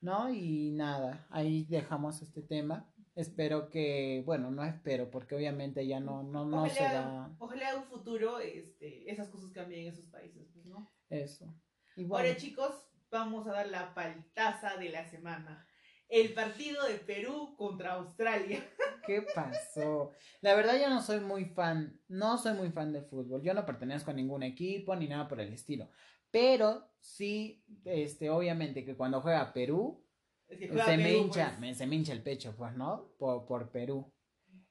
¿No? 0.00 0.32
Y 0.32 0.70
nada, 0.72 1.26
ahí 1.30 1.64
dejamos 1.64 2.22
este 2.22 2.42
tema. 2.42 2.90
Espero 3.16 3.68
que, 3.68 4.22
bueno, 4.24 4.50
no 4.50 4.64
espero, 4.64 5.10
porque 5.10 5.34
obviamente 5.34 5.86
ya 5.86 6.00
no, 6.00 6.22
no, 6.22 6.44
no 6.44 6.68
se 6.68 6.82
va. 6.82 7.34
Ojalá 7.38 7.70
en 7.70 7.78
un 7.78 7.84
futuro 7.84 8.38
este, 8.38 9.10
esas 9.10 9.28
cosas 9.28 9.50
cambien 9.50 9.82
en 9.82 9.92
esos 9.92 10.06
países, 10.06 10.48
pues, 10.54 10.64
¿no? 10.66 10.90
Eso. 11.08 11.52
Y 11.96 12.04
Ahora, 12.04 12.36
chicos, 12.36 12.72
vamos 13.10 13.46
a 13.46 13.52
dar 13.52 13.68
la 13.68 13.92
paltaza 13.94 14.76
de 14.76 14.90
la 14.90 15.04
semana. 15.10 15.66
El 16.10 16.34
partido 16.34 16.84
de 16.86 16.94
Perú 16.96 17.54
contra 17.56 17.94
Australia. 17.94 18.62
¿Qué 19.06 19.22
pasó? 19.34 20.10
La 20.40 20.54
verdad 20.54 20.78
yo 20.80 20.90
no 20.90 21.00
soy 21.02 21.20
muy 21.20 21.44
fan, 21.46 22.00
no 22.08 22.36
soy 22.38 22.54
muy 22.54 22.70
fan 22.70 22.92
de 22.92 23.02
fútbol. 23.02 23.42
Yo 23.42 23.54
no 23.54 23.64
pertenezco 23.64 24.10
a 24.10 24.14
ningún 24.14 24.42
equipo 24.42 24.94
ni 24.96 25.08
nada 25.08 25.26
por 25.28 25.40
el 25.40 25.52
estilo. 25.52 25.88
Pero 26.30 26.90
sí, 27.00 27.64
este, 27.84 28.30
obviamente 28.30 28.84
que 28.84 28.96
cuando 28.96 29.20
juega 29.20 29.52
Perú, 29.52 30.04
Es 30.48 30.58
que 30.58 30.68
juega 30.68 30.84
se, 30.86 30.96
me 30.96 31.12
hincha, 31.16 31.46
pues. 31.48 31.60
me- 31.60 31.74
se 31.74 31.86
me 31.86 31.96
hincha 31.96 32.12
el 32.12 32.22
pecho, 32.22 32.54
pues, 32.56 32.74
¿no? 32.76 33.12
Por, 33.18 33.46
por 33.46 33.70
Perú. 33.70 34.12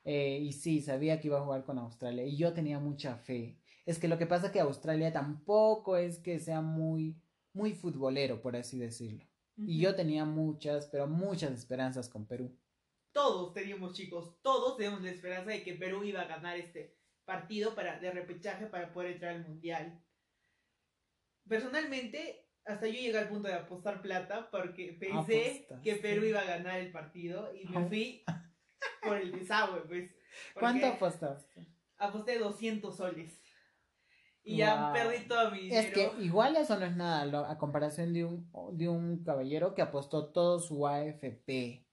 Eh, 0.03 0.39
y 0.41 0.53
sí, 0.53 0.81
sabía 0.81 1.19
que 1.19 1.27
iba 1.27 1.39
a 1.39 1.43
jugar 1.43 1.63
con 1.65 1.77
Australia. 1.79 2.23
Y 2.25 2.37
yo 2.37 2.53
tenía 2.53 2.79
mucha 2.79 3.15
fe. 3.17 3.59
Es 3.85 3.97
que 3.99 4.07
lo 4.07 4.17
que 4.17 4.25
pasa 4.27 4.47
es 4.47 4.51
que 4.51 4.59
Australia 4.59 5.11
tampoco 5.11 5.97
es 5.97 6.19
que 6.19 6.39
sea 6.39 6.61
muy, 6.61 7.21
muy 7.53 7.73
futbolero, 7.73 8.41
por 8.41 8.55
así 8.55 8.77
decirlo. 8.79 9.25
Y 9.65 9.79
yo 9.79 9.95
tenía 9.95 10.25
muchas, 10.25 10.87
pero 10.87 11.07
muchas 11.07 11.51
esperanzas 11.51 12.09
con 12.09 12.25
Perú. 12.25 12.57
Todos 13.11 13.53
teníamos, 13.53 13.93
chicos, 13.93 14.41
todos 14.41 14.77
teníamos 14.77 15.01
la 15.01 15.11
esperanza 15.11 15.51
de 15.51 15.63
que 15.63 15.73
Perú 15.73 16.03
iba 16.03 16.21
a 16.21 16.27
ganar 16.27 16.57
este 16.57 16.95
partido 17.25 17.75
para, 17.75 17.99
de 17.99 18.11
repechaje 18.11 18.67
para 18.67 18.93
poder 18.93 19.11
entrar 19.11 19.35
al 19.35 19.47
Mundial. 19.47 20.01
Personalmente, 21.47 22.47
hasta 22.65 22.87
yo 22.87 22.93
llegué 22.93 23.17
al 23.17 23.29
punto 23.29 23.47
de 23.47 23.55
apostar 23.55 24.01
plata 24.01 24.49
porque 24.51 24.95
pensé 24.99 25.67
que 25.83 25.95
Perú 25.95 26.25
iba 26.25 26.41
a 26.41 26.45
ganar 26.45 26.79
el 26.79 26.91
partido 26.91 27.53
y 27.55 27.65
me 27.67 27.87
fui 27.87 28.23
por 29.01 29.17
el 29.17 29.31
desagüe, 29.31 29.81
pues. 29.81 30.11
¿Cuánto 30.53 30.85
apostaste? 30.85 31.65
Aposté 31.97 32.37
200 32.37 32.95
soles. 32.95 33.41
Y 34.49 34.61
Wow. 34.63 34.93
perdí 34.93 35.27
todo 35.27 35.51
mi 35.51 35.59
dinero. 35.61 35.79
Es 35.81 35.93
que 35.93 36.11
igual 36.23 36.55
eso 36.55 36.77
no 36.79 36.85
es 36.85 36.95
nada 36.95 37.25
lo- 37.25 37.45
a 37.45 37.57
comparación 37.57 38.13
de 38.13 38.25
un, 38.25 38.49
de 38.73 38.87
un 38.89 39.23
caballero 39.23 39.75
que 39.75 39.81
apostó 39.81 40.27
todo 40.31 40.59
su 40.59 40.87
AFP, 40.87 41.85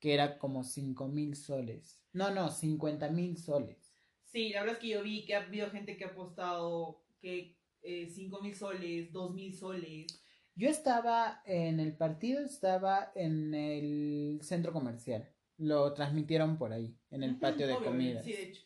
que 0.00 0.14
era 0.14 0.38
como 0.38 0.64
5 0.64 1.06
mil 1.08 1.36
soles. 1.36 2.02
No, 2.12 2.30
no, 2.30 2.50
50 2.50 3.08
mil 3.10 3.36
soles. 3.38 3.92
Sí, 4.24 4.50
la 4.50 4.60
verdad 4.60 4.76
es 4.76 4.80
que 4.82 4.88
yo 4.88 5.02
vi 5.02 5.24
que 5.24 5.34
ha 5.36 5.42
habido 5.44 5.70
gente 5.70 5.96
que 5.96 6.04
ha 6.04 6.08
apostado 6.08 7.04
que 7.20 7.56
eh, 7.82 8.08
5 8.08 8.40
mil 8.42 8.54
soles, 8.54 9.12
2 9.12 9.32
mil 9.34 9.54
soles. 9.54 10.20
Yo 10.56 10.68
estaba 10.68 11.42
en 11.44 11.80
el 11.80 11.96
partido, 11.96 12.40
estaba 12.40 13.12
en 13.14 13.54
el 13.54 14.38
centro 14.42 14.72
comercial. 14.72 15.28
Lo 15.58 15.92
transmitieron 15.94 16.58
por 16.58 16.72
ahí, 16.72 16.96
en 17.10 17.22
el 17.22 17.38
patio 17.38 17.66
de 17.68 17.76
comidas. 17.76 18.24
Sí, 18.24 18.32
de 18.32 18.42
hecho. 18.42 18.62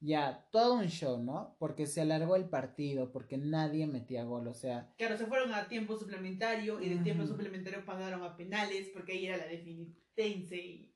Ya, 0.00 0.46
todo 0.50 0.74
un 0.74 0.86
show, 0.86 1.22
¿no? 1.22 1.56
Porque 1.58 1.86
se 1.86 2.00
alargó 2.00 2.34
el 2.36 2.48
partido, 2.48 3.12
porque 3.12 3.36
nadie 3.36 3.86
metía 3.86 4.24
gol, 4.24 4.48
o 4.48 4.54
sea, 4.54 4.94
Claro, 4.96 5.18
se 5.18 5.26
fueron 5.26 5.52
a 5.52 5.68
tiempo 5.68 5.96
suplementario 5.96 6.80
y 6.80 6.88
del 6.88 7.02
tiempo 7.02 7.26
suplementario 7.26 7.84
pasaron 7.84 8.22
a 8.22 8.36
penales 8.36 8.88
porque 8.94 9.12
ahí 9.12 9.26
era 9.26 9.36
la 9.36 9.46
definitense 9.46 10.56
y 10.56 10.94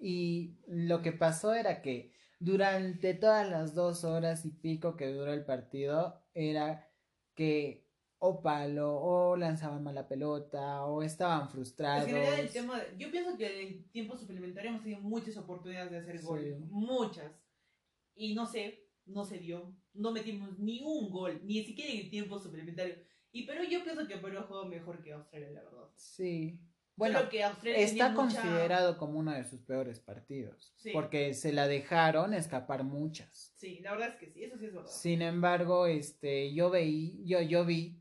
Y 0.00 0.58
lo 0.66 1.02
que 1.02 1.12
pasó 1.12 1.54
era 1.54 1.80
que 1.82 2.12
durante 2.40 3.14
todas 3.14 3.48
las 3.48 3.74
dos 3.74 4.04
horas 4.04 4.44
y 4.44 4.50
pico 4.50 4.96
que 4.96 5.06
duró 5.12 5.32
el 5.32 5.44
partido, 5.44 6.24
era 6.34 6.88
que 7.34 7.88
o 8.18 8.40
palo, 8.40 8.94
o 9.00 9.36
lanzaban 9.36 9.82
mala 9.82 10.06
pelota, 10.06 10.84
o 10.86 11.02
estaban 11.02 11.48
frustrados. 11.48 12.04
Es 12.06 12.08
que 12.08 12.14
en 12.16 12.22
realidad 12.22 12.44
el 12.44 12.52
tema, 12.52 12.78
de- 12.80 12.96
yo 12.96 13.10
pienso 13.10 13.36
que 13.36 13.62
en 13.62 13.68
el 13.68 13.90
tiempo 13.90 14.16
suplementario 14.16 14.70
hemos 14.70 14.82
tenido 14.82 15.00
muchas 15.00 15.36
oportunidades 15.36 15.90
de 15.90 15.98
hacer 15.98 16.22
gol, 16.22 16.56
muchas. 16.70 17.32
Y 18.14 18.34
no 18.34 18.46
sé, 18.46 18.86
no 19.06 19.24
se 19.24 19.38
dio, 19.38 19.74
no 19.94 20.12
metimos 20.12 20.58
ni 20.58 20.80
un 20.82 21.10
gol, 21.10 21.40
ni 21.44 21.62
siquiera 21.64 21.92
en 21.92 22.00
el 22.00 22.10
tiempo 22.10 22.38
suplementario. 22.38 22.96
Y 23.32 23.46
pero 23.46 23.64
yo 23.64 23.82
pienso 23.82 24.06
que 24.06 24.16
Perú 24.18 24.42
jugado 24.46 24.66
mejor 24.66 25.02
que 25.02 25.12
Australia, 25.12 25.50
la 25.50 25.62
verdad. 25.64 25.88
Sí. 25.96 26.60
Bueno, 26.94 27.26
que 27.30 27.42
Australia 27.42 27.78
está 27.80 28.10
mucha- 28.10 28.16
considerado 28.42 28.98
como 28.98 29.18
uno 29.18 29.32
de 29.32 29.44
sus 29.44 29.62
peores 29.62 29.98
partidos, 29.98 30.74
Sí. 30.76 30.90
porque 30.92 31.32
se 31.32 31.52
la 31.52 31.66
dejaron 31.66 32.34
escapar 32.34 32.84
muchas. 32.84 33.52
Sí, 33.56 33.80
la 33.80 33.92
verdad 33.92 34.08
es 34.10 34.16
que 34.16 34.28
sí, 34.28 34.44
eso 34.44 34.58
sí 34.58 34.66
es 34.66 34.74
verdad. 34.74 34.90
Sin 34.90 35.22
embargo, 35.22 35.86
este, 35.86 36.52
yo 36.52 36.68
veí, 36.68 37.22
yo, 37.24 37.40
yo 37.40 37.64
vi 37.64 37.98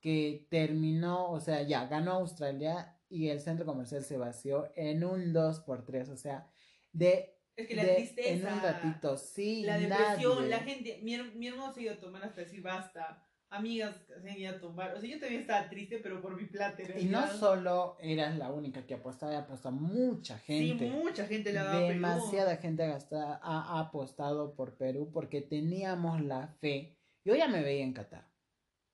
que 0.00 0.46
terminó, 0.50 1.30
o 1.30 1.40
sea, 1.40 1.62
ya 1.62 1.86
ganó 1.86 2.12
Australia 2.12 2.94
y 3.08 3.28
el 3.28 3.40
centro 3.40 3.64
comercial 3.64 4.04
se 4.04 4.18
vació 4.18 4.70
en 4.76 5.02
un 5.04 5.32
2 5.32 5.60
por 5.60 5.82
3 5.86 6.10
o 6.10 6.16
sea, 6.18 6.46
de, 6.92 7.33
Es 7.56 7.68
que 7.68 7.76
la 7.76 7.84
de- 7.84 7.94
tristeza, 7.94 8.48
en 8.48 8.54
un 8.54 8.62
ratito, 8.62 9.16
sí, 9.16 9.62
la 9.62 9.78
depresión, 9.78 10.36
nadie. 10.36 10.48
la 10.48 10.58
gente, 10.60 11.00
mi, 11.02 11.16
mi 11.34 11.48
hermano 11.48 11.72
se 11.72 11.82
iba 11.82 11.92
a 11.92 12.00
tomar 12.00 12.24
hasta 12.24 12.40
decir 12.40 12.62
basta, 12.62 13.22
amigas 13.48 13.96
se 14.22 14.38
ido 14.38 14.56
a 14.56 14.60
tomar, 14.60 14.94
o 14.94 15.00
sea, 15.00 15.08
yo 15.08 15.20
también 15.20 15.42
estaba 15.42 15.68
triste, 15.68 15.98
pero 16.02 16.20
por 16.20 16.36
mi 16.36 16.46
plata. 16.46 16.82
Y 16.98 17.04
no 17.04 17.26
solo 17.28 17.96
eras 18.00 18.36
la 18.36 18.50
única 18.50 18.84
que 18.86 18.94
apostaba, 18.94 19.38
apostó 19.38 19.70
mucha 19.70 20.38
gente. 20.38 20.84
Sí, 20.84 20.90
mucha 20.90 21.26
gente 21.26 21.52
le 21.52 21.60
ha 21.60 21.64
dado 21.64 21.76
a 21.76 21.80
Perú. 21.80 21.92
Demasiada 21.92 22.56
gente 22.56 22.82
ha, 22.82 22.88
gastado- 22.88 23.38
ha, 23.42 23.80
apostado 23.80 24.54
por 24.54 24.76
Perú 24.76 25.10
porque 25.12 25.40
teníamos 25.40 26.20
la 26.20 26.48
fe. 26.60 26.98
Yo 27.24 27.34
ya 27.36 27.48
me 27.48 27.62
veía 27.62 27.84
en 27.84 27.92
Qatar. 27.92 28.28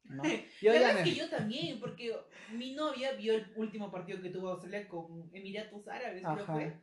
¿no? 0.05 0.23
Yo 0.61 0.73
la 0.73 0.79
verdad 0.81 0.95
me... 0.95 1.01
es 1.01 1.09
que 1.09 1.15
yo 1.15 1.31
también, 1.31 1.79
porque 1.79 2.15
mi 2.53 2.75
novia 2.75 3.13
vio 3.13 3.35
el 3.35 3.47
último 3.57 3.91
partido 3.91 4.21
que 4.21 4.31
tuvo 4.31 4.49
Australia 4.49 4.89
con 4.89 5.31
Emiratos 5.33 5.87
Árabes, 5.89 6.23
creo 6.23 6.43
Ajá. 6.43 6.81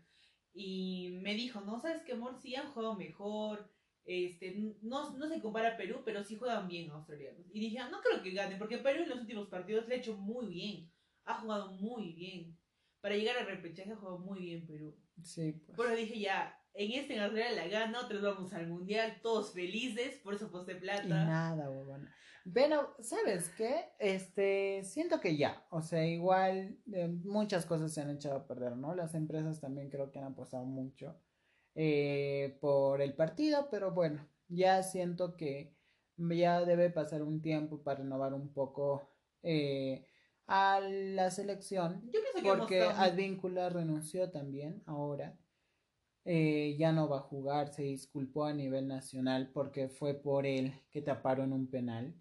Y 0.60 1.20
me 1.22 1.36
dijo, 1.36 1.62
no, 1.62 1.80
¿sabes 1.80 2.02
qué, 2.02 2.14
amor? 2.14 2.36
Sí 2.42 2.56
han 2.56 2.72
jugado 2.72 2.96
mejor. 2.96 3.70
Este, 4.06 4.56
no, 4.82 5.16
no 5.16 5.28
se 5.30 5.40
compara 5.40 5.74
a 5.74 5.78
Perú, 5.78 6.02
pero 6.04 6.24
sí 6.24 6.36
juegan 6.36 6.68
bien 6.68 6.90
australianos. 6.90 7.46
Y 7.54 7.60
dije, 7.60 7.78
ah, 7.78 7.90
no 7.90 8.02
creo 8.02 8.24
que 8.24 8.32
ganen, 8.32 8.58
porque 8.58 8.80
Perú 8.80 9.04
en 9.04 9.10
los 9.10 9.20
últimos 9.20 9.50
partidos 9.50 9.88
le 9.88 9.96
ha 9.96 9.98
hecho 10.00 10.18
muy 10.18 10.48
bien. 10.48 10.92
Ha 11.26 11.36
jugado 11.42 11.74
muy 11.74 12.14
bien. 12.14 12.58
Para 13.02 13.16
llegar 13.16 13.38
al 13.38 13.46
repechaje 13.46 13.92
ha 13.92 13.98
jugado 13.98 14.18
muy 14.18 14.40
bien 14.40 14.66
Perú. 14.66 14.98
Sí, 15.22 15.52
pues. 15.66 15.76
Por 15.76 15.86
eso 15.86 15.96
dije, 15.96 16.20
ya, 16.20 16.60
en 16.74 16.92
este 16.94 17.14
en 17.16 17.22
Australia 17.22 17.64
la 17.64 17.68
gana, 17.68 18.00
otros 18.02 18.22
vamos 18.24 18.52
al 18.54 18.68
mundial, 18.68 19.20
todos 19.22 19.54
felices, 19.54 20.18
por 20.24 20.34
eso 20.34 20.50
posté 20.50 20.72
Y 20.72 20.80
plata. 20.80 21.04
nada, 21.06 21.70
huevona. 21.70 22.16
Pero, 22.54 22.96
¿sabes 23.00 23.50
qué? 23.58 23.90
Este, 24.00 24.84
siento 24.84 25.20
que 25.20 25.38
ya, 25.38 25.66
o 25.70 25.82
sea, 25.82 26.06
igual 26.06 26.78
eh, 26.94 27.08
muchas 27.08 27.66
cosas 27.66 27.94
se 27.94 28.02
han 28.02 28.10
echado 28.10 28.38
a 28.38 28.48
perder, 28.48 28.78
¿no? 28.78 28.96
Las 28.96 29.16
empresas 29.16 29.60
también 29.60 29.90
creo 29.90 30.12
que 30.12 30.20
han 30.20 30.26
apostado 30.26 30.66
mucho 30.66 31.20
eh, 31.76 32.58
por 32.62 33.02
el 33.02 33.14
partido, 33.16 33.68
pero 33.70 33.92
bueno, 33.92 34.28
ya 34.48 34.84
siento 34.84 35.36
que 35.36 35.76
ya 36.18 36.66
debe 36.66 36.90
pasar 36.90 37.22
un 37.22 37.42
tiempo 37.42 37.84
para 37.84 38.00
renovar 38.00 38.34
un 38.34 38.52
poco 38.54 39.10
eh, 39.44 40.06
a 40.48 40.80
la 40.80 41.30
selección, 41.30 42.02
Yo 42.12 42.22
pienso 42.22 42.42
que 42.42 42.58
porque 42.58 42.82
Advíncula 42.82 43.70
renunció 43.70 44.32
también 44.32 44.82
ahora. 44.86 45.38
Eh, 46.24 46.76
ya 46.78 46.92
no 46.92 47.08
va 47.08 47.20
a 47.20 47.22
jugar, 47.22 47.74
se 47.74 47.84
disculpó 47.84 48.46
a 48.46 48.54
nivel 48.54 48.88
nacional 48.88 49.50
porque 49.54 49.88
fue 49.88 50.14
por 50.14 50.46
él 50.46 50.74
que 50.92 51.02
taparon 51.02 51.54
un 51.54 51.70
penal. 51.70 52.16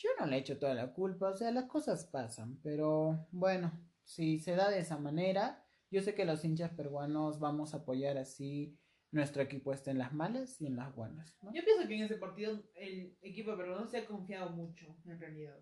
Yo 0.00 0.08
no 0.18 0.26
le 0.26 0.38
echo 0.38 0.58
toda 0.58 0.72
la 0.72 0.94
culpa, 0.94 1.28
o 1.28 1.36
sea, 1.36 1.50
las 1.50 1.66
cosas 1.66 2.06
pasan, 2.06 2.58
pero 2.62 3.28
bueno, 3.32 3.70
si 4.02 4.38
se 4.38 4.56
da 4.56 4.70
de 4.70 4.78
esa 4.78 4.96
manera, 4.96 5.62
yo 5.90 6.00
sé 6.00 6.14
que 6.14 6.24
los 6.24 6.42
hinchas 6.42 6.70
peruanos 6.70 7.38
vamos 7.38 7.74
a 7.74 7.78
apoyar 7.78 8.16
así 8.16 8.80
nuestro 9.12 9.42
equipo 9.42 9.72
esté 9.72 9.90
en 9.90 9.98
las 9.98 10.12
malas 10.12 10.60
y 10.60 10.66
en 10.66 10.76
las 10.76 10.94
buenas. 10.94 11.36
¿no? 11.42 11.52
Yo 11.52 11.62
pienso 11.64 11.86
que 11.86 11.96
en 11.96 12.02
ese 12.04 12.16
partido 12.16 12.62
el 12.74 13.16
equipo 13.20 13.56
peruano 13.56 13.86
se 13.86 13.98
ha 13.98 14.06
confiado 14.06 14.50
mucho, 14.50 14.86
en 15.04 15.20
realidad. 15.20 15.58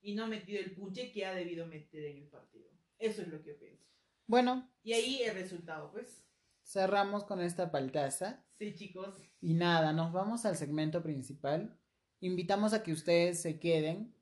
Y 0.00 0.14
no 0.14 0.24
ha 0.24 0.28
metido 0.28 0.60
el 0.60 0.74
punche 0.74 1.10
que 1.12 1.24
ha 1.24 1.34
debido 1.34 1.66
meter 1.66 2.04
en 2.04 2.18
el 2.18 2.28
partido. 2.28 2.70
Eso 2.98 3.22
es 3.22 3.28
lo 3.28 3.42
que 3.42 3.50
yo 3.50 3.58
pienso. 3.58 3.84
Bueno, 4.26 4.70
Y 4.82 4.92
ahí 4.92 5.22
el 5.22 5.34
resultado, 5.34 5.90
pues. 5.90 6.24
cerramos 6.64 7.24
con 7.24 7.40
esta 7.40 7.70
paltaza. 7.70 8.44
Sí, 8.58 8.74
chicos. 8.74 9.16
Y 9.40 9.54
nada, 9.54 9.92
nos 9.92 10.12
vamos 10.12 10.44
al 10.44 10.56
segmento 10.56 11.02
principal. 11.02 11.78
Invitamos 12.22 12.72
a 12.72 12.84
que 12.84 12.92
ustedes 12.92 13.42
se 13.42 13.58
queden 13.58 14.14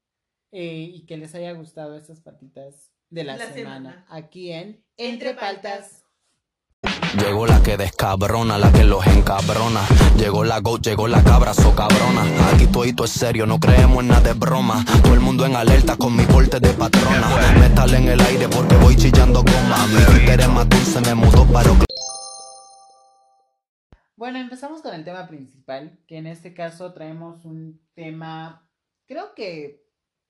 eh, 0.52 0.90
y 0.90 1.04
que 1.04 1.18
les 1.18 1.34
haya 1.34 1.52
gustado 1.52 1.98
estas 1.98 2.20
patitas 2.20 2.90
de 3.10 3.24
la, 3.24 3.36
La 3.36 3.52
semana. 3.52 3.90
semana. 3.90 4.06
Aquí 4.08 4.50
en 4.52 4.82
Entre 4.96 5.30
Entre 5.30 5.34
Paltas. 5.34 6.02
Llegó 7.22 7.46
la 7.46 7.62
que 7.62 7.76
descabrona, 7.76 8.56
la 8.56 8.72
que 8.72 8.84
los 8.84 9.06
encabrona. 9.06 9.82
Llegó 10.16 10.44
la 10.44 10.60
go, 10.60 10.78
llegó 10.78 11.08
la 11.08 11.22
cabra, 11.22 11.52
so 11.52 11.76
cabrona. 11.76 12.22
Aquí 12.54 12.68
todo 12.68 13.04
es 13.04 13.10
serio, 13.10 13.44
no 13.44 13.60
creemos 13.60 14.00
en 14.00 14.08
nada 14.08 14.20
de 14.20 14.32
broma. 14.32 14.82
Todo 15.02 15.12
el 15.12 15.20
mundo 15.20 15.44
en 15.44 15.54
alerta 15.54 15.96
con 15.96 16.16
mi 16.16 16.24
porte 16.24 16.58
de 16.58 16.72
patrona. 16.72 17.28
Metal 17.58 17.92
en 17.94 18.08
el 18.08 18.20
aire 18.20 18.48
porque 18.48 18.76
voy 18.76 18.96
chillando 18.96 19.42
goma. 19.42 19.86
Mi 19.88 20.54
más 20.54 20.68
dulce, 20.70 21.00
me 21.02 21.14
mudó 21.14 21.44
para 21.52 21.70
Bueno, 24.20 24.38
empezamos 24.38 24.82
con 24.82 24.92
el 24.92 25.02
tema 25.02 25.26
principal, 25.26 25.98
que 26.06 26.18
en 26.18 26.26
este 26.26 26.52
caso 26.52 26.92
traemos 26.92 27.46
un 27.46 27.80
tema, 27.94 28.70
creo 29.06 29.34
que 29.34 29.82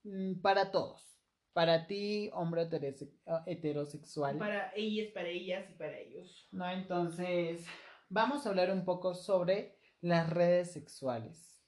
mm, 0.05 0.41
para 0.43 0.71
todos. 0.71 1.19
Para 1.53 1.89
ti, 1.89 2.31
hombre 2.33 2.71
heterose- 2.71 3.11
heterosexual. 3.47 4.39
Para 4.39 4.73
ellas, 4.77 5.09
para 5.13 5.27
ellas 5.27 5.69
y 5.69 5.75
para 5.75 5.99
ellos. 5.99 6.49
No, 6.53 6.71
entonces, 6.71 7.67
vamos 8.09 8.47
a 8.47 8.51
hablar 8.51 8.71
un 8.71 8.85
poco 8.85 9.13
sobre 9.13 9.77
las 10.01 10.31
redes 10.31 10.71
sexuales. 10.73 11.61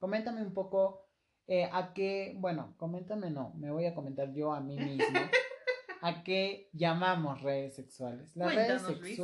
Coméntame 0.00 0.42
un 0.42 0.54
poco 0.54 1.12
eh, 1.46 1.70
a 1.72 1.94
qué, 1.94 2.34
bueno, 2.38 2.74
coméntame 2.76 3.30
no, 3.30 3.54
me 3.54 3.70
voy 3.70 3.86
a 3.86 3.94
comentar 3.94 4.34
yo 4.34 4.52
a 4.52 4.60
mí 4.60 4.76
mismo. 4.78 5.16
a 6.02 6.24
qué 6.24 6.70
llamamos 6.72 7.40
redes 7.40 7.76
sexuales. 7.76 8.34
Las 8.34 8.52
Cuéntanos, 8.52 8.82
redes 8.82 9.00
Luis. 9.00 9.16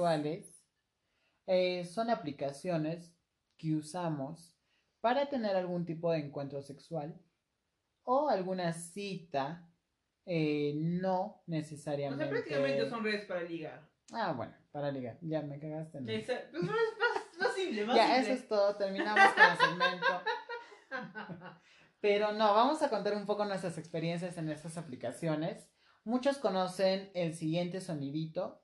Eh, 1.48 1.84
son 1.84 2.10
aplicaciones 2.10 3.12
que 3.56 3.74
usamos 3.74 4.56
para 5.00 5.28
tener 5.28 5.56
algún 5.56 5.84
tipo 5.84 6.12
de 6.12 6.18
encuentro 6.18 6.62
sexual 6.62 7.20
o 8.04 8.28
alguna 8.28 8.72
cita, 8.72 9.68
eh, 10.26 10.74
no 10.76 11.20
O 11.22 11.42
necesariamente. 11.46 12.22
sea, 12.24 12.30
prácticamente 12.30 12.88
son 12.88 13.02
redes 13.02 13.24
para 13.26 13.42
ligar. 13.42 13.88
Ah, 14.12 14.32
bueno, 14.32 14.54
para 14.72 14.90
ligar. 14.90 15.18
Ya 15.22 15.42
me 15.42 15.58
cagaste. 15.58 15.98
el- 15.98 16.08
Esa- 16.10 16.40
Pues 16.50 16.62
más, 16.62 16.76
más, 16.98 17.38
más 17.38 17.54
simple, 17.54 17.84
más 17.86 17.96
Ya, 17.96 18.18
eso 18.18 18.32
es 18.32 18.46
todo. 18.48 18.76
Terminamos 18.76 19.32
con 19.34 19.44
el 19.44 19.58
segmento. 19.58 20.06
Pero 22.00 22.32
no, 22.32 22.54
vamos 22.54 22.82
a 22.82 22.90
contar 22.90 23.14
un 23.16 23.26
poco 23.26 23.44
nuestras 23.44 23.76
experiencias 23.78 24.38
en 24.38 24.48
estas 24.50 24.76
aplicaciones. 24.78 25.68
Muchos 26.04 26.38
conocen 26.38 27.10
el 27.14 27.34
siguiente 27.34 27.80
sonidito. 27.80 28.62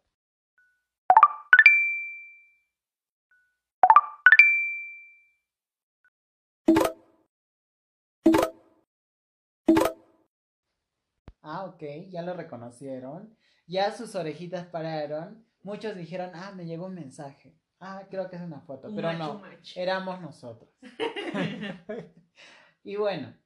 Ah, 11.47 11.67
ok, 11.67 11.83
ya 12.09 12.23
lo 12.23 12.33
reconocieron. 12.33 13.37
Ya 13.67 13.93
sus 13.93 14.15
orejitas 14.15 14.67
pararon. 14.67 15.47
Muchos 15.63 15.95
dijeron, 15.95 16.31
ah, 16.35 16.53
me 16.57 16.65
llegó 16.65 16.87
un 16.87 16.95
mensaje. 16.95 17.55
Ah, 17.81 18.07
creo 18.11 18.31
que 18.31 18.37
es 18.37 18.43
una 18.43 18.63
foto, 18.63 18.89
Un 18.89 18.97
pero 18.97 19.09
macho, 19.09 19.35
no, 19.35 19.39
macho. 19.41 19.79
éramos 19.79 20.21
nosotros. 20.23 20.71
y 22.83 22.97
bueno, 22.97 23.37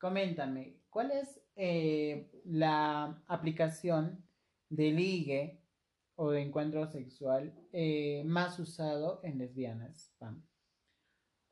coméntame, 0.00 0.80
¿cuál 0.90 1.12
es 1.12 1.40
eh, 1.54 2.28
la 2.44 3.22
aplicación 3.28 4.24
de 4.68 4.90
ligue 4.90 5.62
o 6.16 6.32
de 6.32 6.42
encuentro 6.42 6.84
sexual 6.88 7.54
eh, 7.72 8.24
más 8.26 8.58
usado 8.58 9.20
en 9.22 9.38
lesbianas, 9.38 10.12
Pam? 10.18 10.44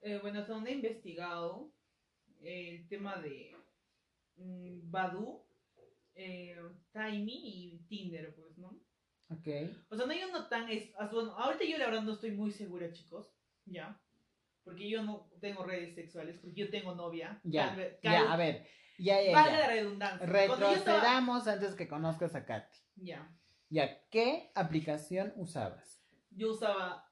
Eh, 0.01 0.19
bueno, 0.21 0.45
donde 0.45 0.71
he 0.71 0.75
investigado 0.75 1.73
el 2.43 2.89
tema 2.89 3.17
de 3.17 3.57
mm, 4.37 4.91
Badu, 4.91 5.44
eh, 6.15 6.57
Timey 6.93 7.41
y 7.45 7.79
Tinder, 7.89 8.35
pues, 8.35 8.57
¿no? 8.59 8.69
Ok, 9.31 9.49
O 9.89 9.97
sea, 9.97 10.07
no 10.07 10.13
hay 10.13 10.23
uno 10.23 10.47
tan... 10.49 10.69
Es, 10.69 10.91
bueno, 11.13 11.33
ahorita 11.33 11.65
yo 11.65 11.79
la 11.79 11.87
verdad 11.87 12.03
no 12.03 12.13
estoy 12.13 12.33
muy 12.33 12.51
segura, 12.51 12.93
chicos, 12.93 13.33
ya. 13.65 13.99
Porque 14.65 14.89
yo 14.89 15.03
no 15.03 15.29
tengo 15.41 15.65
redes 15.65 15.95
sexuales, 15.95 16.39
porque 16.39 16.55
yo 16.61 16.71
tengo 16.71 16.95
novia. 16.95 17.41
ya, 17.43 17.69
Tal 17.69 17.77
vez- 17.77 17.99
ya, 18.03 18.33
a 18.33 18.37
ver, 18.37 18.67
ya, 18.99 19.23
ya, 19.23 19.33
Valga 19.33 19.59
la 19.59 19.67
redundancia. 19.67 20.25
Estaba- 20.27 20.57
Retrocedamos 20.59 21.47
antes 21.49 21.75
que 21.75 21.89
conozcas 21.89 22.35
a 22.35 22.45
Katy. 22.45 22.79
Ya. 22.97 23.31
Ya, 23.71 24.07
¿qué 24.11 24.53
aplicación 24.55 25.33
usabas? 25.37 26.03
Yo 26.31 26.51
usaba... 26.53 27.11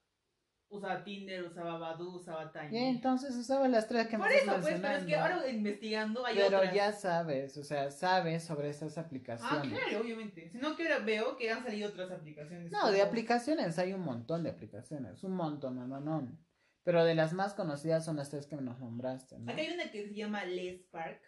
Usaba 0.73 1.05
Tinder, 1.05 1.45
usaba 1.45 1.77
Badu, 1.79 2.17
usaba 2.17 2.51
Timey. 2.51 2.75
Y 2.75 2.79
entonces 2.89 3.37
usabas 3.37 3.71
las 3.71 3.87
tres 3.87 4.07
que 4.09 4.17
me 4.17 4.25
Por 4.25 4.33
eso, 4.33 4.53
pues, 4.63 4.81
pero 4.81 4.97
es 4.97 5.05
que 5.05 5.15
ahora 5.17 5.47
investigando 5.51 6.25
hay 6.25 6.35
Pero 6.37 6.57
otras. 6.59 6.75
ya 6.75 6.93
sabes, 6.93 7.57
o 7.59 7.63
sea, 7.63 7.91
sabes 7.91 8.43
sobre 8.45 8.71
estas 8.71 8.97
Ah, 8.97 9.03
aplicaciones. 9.03 9.71
claro, 9.79 10.01
obviamente. 10.01 10.49
Sino 10.51 10.75
que 10.75 10.85
ahora 10.85 11.05
veo 11.05 11.37
que 11.37 11.51
han 11.51 11.63
salido 11.63 11.91
otras 11.91 12.11
aplicaciones. 12.11 12.73
No, 12.73 12.91
de 12.91 13.03
aplicaciones 13.03 13.79
hay 13.79 13.93
un 13.93 14.01
montón 14.01 14.43
de 14.45 14.51
aplicaciones, 14.51 15.23
un 15.23 15.33
montón, 15.35 15.77
no, 15.77 15.87
no, 15.87 16.01
no. 16.01 16.39
Pero 16.85 17.05
de 17.05 17.15
las 17.15 17.35
más 17.35 17.53
conocidas 17.53 18.05
son 18.07 18.17
las 18.17 18.31
tres 18.31 18.47
que 18.47 18.57
nos 18.57 18.81
nombraste, 18.81 19.39
¿no? 19.39 19.53
Acá 19.53 19.61
hay 19.61 19.75
una 19.75 19.91
que 19.91 20.09
se 20.09 20.15
llama 20.15 20.45
Les 20.47 20.81
Park, 20.85 21.21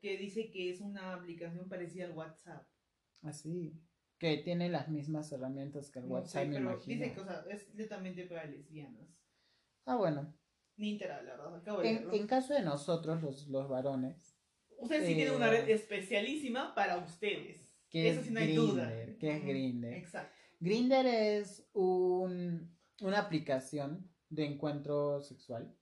que 0.00 0.16
dice 0.16 0.50
que 0.50 0.70
es 0.70 0.80
una 0.80 1.12
aplicación 1.12 1.68
parecida 1.68 2.06
al 2.06 2.12
WhatsApp. 2.12 2.66
Así, 3.22 3.78
que 4.18 4.38
tiene 4.38 4.68
las 4.68 4.88
mismas 4.88 5.30
herramientas 5.32 5.90
que 5.90 5.98
el 5.98 6.08
No 6.08 6.14
WhatsApp, 6.14 6.44
sé, 6.44 6.48
me 6.48 6.56
imagino. 6.56 6.94
dice 7.04 7.14
que 7.14 7.20
o 7.20 7.24
sea, 7.24 7.44
es 7.50 7.74
netamente 7.74 8.24
para 8.26 8.44
lesbianas. 8.46 9.08
Ah, 9.84 9.96
bueno. 9.96 10.34
Ni 10.76 10.92
entera, 10.92 11.22
la 11.22 11.32
verdad. 11.36 11.56
Acabo 11.56 11.80
de 11.80 11.90
En, 12.12 12.26
caso 12.26 12.54
de 12.54 12.62
nosotros, 12.62 13.22
los, 13.22 13.46
los 13.48 13.68
varones, 13.68 14.34
Ustedes 14.78 15.06
sí 15.06 15.12
eh, 15.12 15.16
tienen 15.16 15.34
una 15.34 15.48
red 15.48 15.68
especialísima 15.70 16.74
para 16.74 16.98
ustedes. 16.98 17.66
que 17.88 18.08
Eso 18.10 18.20
es 18.20 18.26
sí 18.26 18.32
no 18.32 18.40
hay 18.40 18.54
duda. 18.54 18.90
Que 19.18 19.30
es 19.30 19.38
Ujú, 19.38 19.46
Grindr. 19.48 19.92
Exacto. 19.94 20.34
Grinder 20.60 21.06
es 21.06 21.68
un, 21.72 22.74
una 23.00 23.18
aplicación 23.20 24.10
de 24.28 24.44
encuentro 24.46 25.22
sexual. 25.22 25.74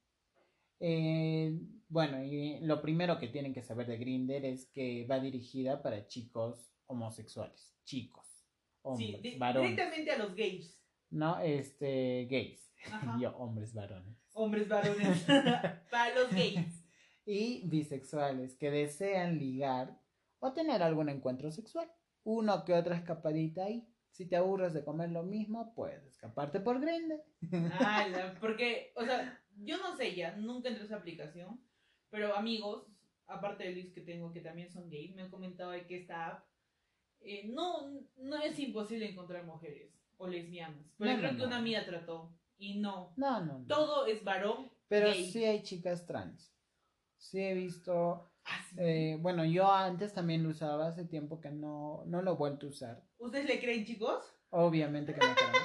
Eh, 0.81 1.59
bueno, 1.89 2.23
y 2.23 2.61
lo 2.61 2.83
primero 2.83 3.19
que 3.19 3.29
tienen 3.29 3.55
que 3.55 3.63
saber 3.63 3.87
de 3.87 3.97
Grinder 3.99 4.45
es 4.45 4.67
que 4.67 5.07
va 5.07 5.19
dirigida 5.21 5.83
para 5.83 6.07
chicos 6.07 6.73
homosexuales, 6.87 7.75
chicos, 7.85 8.24
hombres, 8.85 9.21
Sí, 9.23 9.39
varones, 9.39 9.71
directamente 9.71 10.11
a 10.13 10.19
los 10.19 10.35
gays. 10.35 10.81
no, 11.11 11.39
este, 11.41 12.27
gays, 12.31 12.73
Ajá. 12.93 13.17
yo, 13.21 13.37
hombres, 13.37 13.75
varones, 13.75 14.17
Hombres 14.35 14.69
varones. 14.69 15.25
para 15.91 16.15
los 16.15 16.31
gays. 16.31 16.85
y 17.27 17.67
bisexuales 17.69 18.57
que 18.57 18.71
desean 18.71 19.39
ligar 19.39 19.99
o 20.39 20.53
tener 20.53 20.83
algún 20.83 21.09
encuentro 21.09 21.51
sexual, 21.51 21.91
uno 22.25 22.65
que 22.65 22.75
otra 22.75 22.97
escapadita 22.97 23.65
ahí. 23.65 23.89
Si 24.11 24.27
te 24.29 24.37
aburres 24.37 24.73
de 24.75 24.85
comer 24.85 25.11
lo 25.11 25.25
mismo, 25.25 25.75
puedes 25.75 26.05
escaparte 26.05 26.61
por 26.61 26.81
Grinder. 26.81 27.21
Ala, 27.81 28.37
porque, 28.41 28.93
o 28.95 29.05
sea, 29.05 29.41
yo 29.57 29.77
no 29.79 29.97
sé 29.97 30.15
ya, 30.15 30.37
nunca 30.37 30.69
entré 30.69 30.83
a 30.85 30.87
esa 30.87 30.97
aplicación, 30.97 31.61
pero 32.11 32.37
amigos, 32.37 32.87
aparte 33.27 33.65
de 33.65 33.73
Luis 33.73 33.93
que 33.93 34.03
tengo 34.03 34.33
que 34.33 34.41
también 34.41 34.71
son 34.71 34.89
gays, 34.89 35.15
me 35.17 35.23
han 35.23 35.31
comentado 35.31 35.73
de 35.73 35.87
que 35.87 35.97
esta 35.97 36.27
app 36.29 36.45
eh, 37.25 37.45
no, 37.53 37.91
no 38.17 38.37
es 38.43 38.59
imposible 38.59 39.11
encontrar 39.11 39.45
mujeres 39.45 39.93
o 40.17 40.27
lesbianas. 40.29 40.85
Pero 40.99 41.13
No, 41.13 41.19
creo 41.19 41.33
no, 41.33 41.39
que 41.39 41.45
una 41.47 41.57
amiga 41.59 41.85
trató 41.85 42.33
y 42.57 42.79
no. 42.79 43.13
No, 43.17 43.41
no, 43.45 43.59
no. 43.61 43.67
Todo 43.67 44.07
es 44.07 44.23
varón. 44.23 44.71
Pero 44.89 45.09
gay. 45.09 45.31
sí 45.31 45.45
hay 45.45 45.63
chicas 45.63 46.07
trans. 46.07 46.55
Sí 47.17 47.41
he 47.41 47.55
visto. 47.55 48.31
Ah, 48.45 48.61
sí. 48.69 48.77
eh, 48.79 49.19
bueno, 49.21 49.45
yo 49.45 49.73
antes 49.73 50.13
también 50.13 50.43
lo 50.43 50.51
usaba, 50.51 50.87
hace 50.89 51.05
tiempo 51.07 51.41
que 51.41 51.51
no, 51.51 52.05
no 52.07 52.21
lo 52.23 52.33
he 52.33 52.37
vuelto 52.37 52.67
a 52.67 52.71
usar. 52.71 53.03
¿Ustedes 53.19 53.47
le 53.47 53.59
creen, 53.61 53.85
chicos? 53.87 54.23
Obviamente 54.51 55.15
que 55.15 55.21
no 55.27 55.35
creo. 55.35 55.63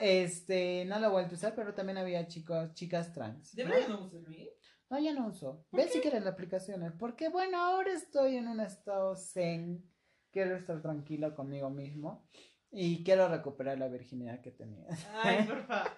Este, 0.00 0.84
no 0.86 0.98
lo 0.98 1.08
he 1.08 1.10
vuelto 1.10 1.34
a 1.34 1.36
usar, 1.36 1.54
pero 1.54 1.74
también 1.74 1.98
había 1.98 2.26
chicos, 2.26 2.72
chicas 2.74 3.12
trans. 3.12 3.54
¿De 3.54 3.64
verdad 3.64 3.88
no 3.88 4.06
usas 4.06 4.22
Luis? 4.22 4.48
No, 4.88 4.98
ya 4.98 5.12
no 5.12 5.28
uso. 5.28 5.66
¿Por 5.70 5.80
Ve 5.80 5.88
si 5.88 6.00
quieres 6.00 6.24
las 6.24 6.32
aplicaciones. 6.32 6.92
Porque 6.98 7.28
bueno, 7.28 7.58
ahora 7.58 7.92
estoy 7.92 8.36
en 8.36 8.48
un 8.48 8.60
estado 8.60 9.14
zen. 9.14 9.84
Quiero 10.30 10.56
estar 10.56 10.80
tranquilo 10.82 11.34
conmigo 11.34 11.70
mismo. 11.70 12.28
Y 12.70 13.02
quiero 13.02 13.28
recuperar 13.28 13.78
la 13.78 13.88
virginidad 13.88 14.40
que 14.40 14.52
tenía. 14.52 14.86
Ay, 15.22 15.44
por 15.48 15.66
favor. 15.66 15.90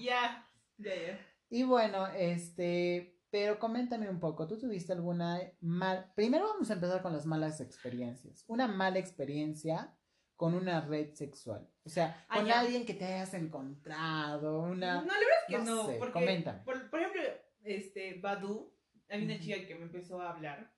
ya, 0.00 0.48
ya, 0.78 0.94
ya. 0.94 1.20
Y 1.48 1.62
bueno, 1.62 2.06
este, 2.08 3.20
pero 3.30 3.58
coméntame 3.58 4.08
un 4.10 4.18
poco, 4.18 4.46
¿tú 4.48 4.58
tuviste 4.58 4.92
alguna 4.92 5.40
mal... 5.60 6.10
Primero 6.16 6.46
vamos 6.48 6.70
a 6.70 6.74
empezar 6.74 7.02
con 7.02 7.12
las 7.12 7.24
malas 7.26 7.60
experiencias. 7.60 8.44
Una 8.48 8.66
mala 8.66 8.98
experiencia 8.98 9.96
con 10.34 10.54
una 10.54 10.80
red 10.80 11.14
sexual. 11.14 11.68
O 11.84 11.88
sea, 11.88 12.24
Ah, 12.28 12.38
con 12.40 12.50
alguien 12.50 12.84
que 12.84 12.94
te 12.94 13.04
hayas 13.04 13.34
encontrado, 13.34 14.60
una... 14.62 15.02
No, 15.02 15.06
la 15.06 15.14
verdad 15.14 15.38
es 15.48 15.56
que 15.56 15.58
no 15.58 15.64
no. 15.76 15.86
sé, 15.86 15.96
porque, 15.98 16.12
coméntame. 16.14 16.60
Por, 16.64 16.90
por 16.90 16.98
ejemplo, 17.00 17.22
este, 17.62 18.18
Badu, 18.20 18.74
hay 19.08 19.24
una 19.24 19.38
chica 19.38 19.66
que 19.68 19.74
me 19.76 19.82
empezó 19.84 20.20
a 20.20 20.30
hablar, 20.30 20.71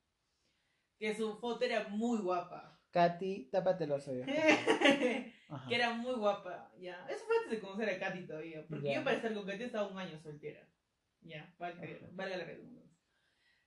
que 0.99 1.15
su 1.15 1.39
foto 1.39 1.65
era 1.65 1.89
muy 1.89 2.19
guapa. 2.21 2.81
Katy, 2.91 3.49
tápate 3.51 3.87
los 3.87 4.05
favor. 4.07 4.25
que 4.27 5.75
era 5.75 5.93
muy 5.95 6.15
guapa, 6.15 6.73
ya. 6.79 7.07
Eso 7.09 7.25
fue 7.27 7.37
antes 7.39 7.51
de 7.53 7.61
conocer 7.61 7.89
a 7.91 7.99
Katy 7.99 8.27
todavía, 8.27 8.65
porque 8.69 8.89
Ya. 8.89 8.95
yo 8.97 9.05
para 9.05 9.17
estar 9.17 9.35
con 9.35 9.47
Katy 9.47 9.65
estaba 9.65 9.89
un 9.89 9.99
año 9.99 10.19
soltera. 10.21 10.67
Ya, 11.23 11.53
valga, 11.59 12.37
la 12.37 12.45
redundancia. 12.45 12.93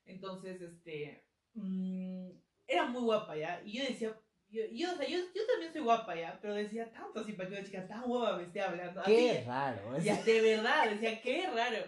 Entonces, 0.06 0.62
este, 0.62 1.26
mm, 1.54 2.30
era 2.68 2.86
muy 2.86 3.02
guapa, 3.02 3.36
ya. 3.36 3.62
Y 3.66 3.80
yo 3.80 3.84
decía, 3.84 4.16
yo, 4.50 4.62
yo, 4.72 4.94
o 4.94 4.96
sea, 4.96 5.08
yo, 5.08 5.18
yo 5.18 5.46
también 5.52 5.74
soy 5.74 5.82
guapa, 5.82 6.16
ya, 6.16 6.38
pero 6.42 6.54
decía 6.54 6.90
tanto 6.92 7.20
así 7.20 7.34
para 7.34 7.50
que 7.50 7.56
una 7.56 7.63
chica 7.66 7.88
tan 7.88 8.04
guapa 8.04 8.38
me 8.38 8.44
esté 8.44 8.62
hablando. 8.62 9.02
Así, 9.02 9.13
Qué 9.16 9.44
raro. 9.46 9.96
es- 9.98 10.04
ya, 10.06 10.22
de 10.24 10.42
verdad, 10.42 10.90
decía, 10.90 11.22
qué 11.22 11.50
raro. 11.54 11.84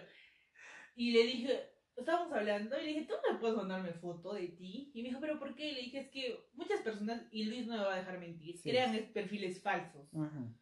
Y 0.96 1.12
le 1.12 1.22
dije, 1.22 1.70
estábamos 2.00 2.32
hablando 2.32 2.78
y 2.78 2.82
le 2.84 2.88
dije, 2.88 3.06
¿tú 3.06 3.14
me 3.30 3.38
puedes 3.38 3.56
mandarme 3.56 3.92
foto 3.94 4.34
de 4.34 4.48
ti? 4.48 4.90
Y 4.94 5.02
me 5.02 5.08
dijo, 5.08 5.20
¿pero 5.20 5.38
por 5.38 5.54
qué? 5.54 5.72
Le 5.72 5.80
dije, 5.82 6.00
es 6.00 6.08
que 6.10 6.48
muchas 6.54 6.80
personas, 6.82 7.22
y 7.30 7.44
Luis 7.44 7.66
no 7.66 7.76
me 7.78 7.84
va 7.84 7.94
a 7.94 7.98
dejar 7.98 8.18
mentir, 8.18 8.56
Sí. 8.58 8.70
crean 8.70 8.94
es- 8.94 9.08
perfiles 9.10 9.62
falsos. 9.62 10.08
Ujú. 10.12 10.54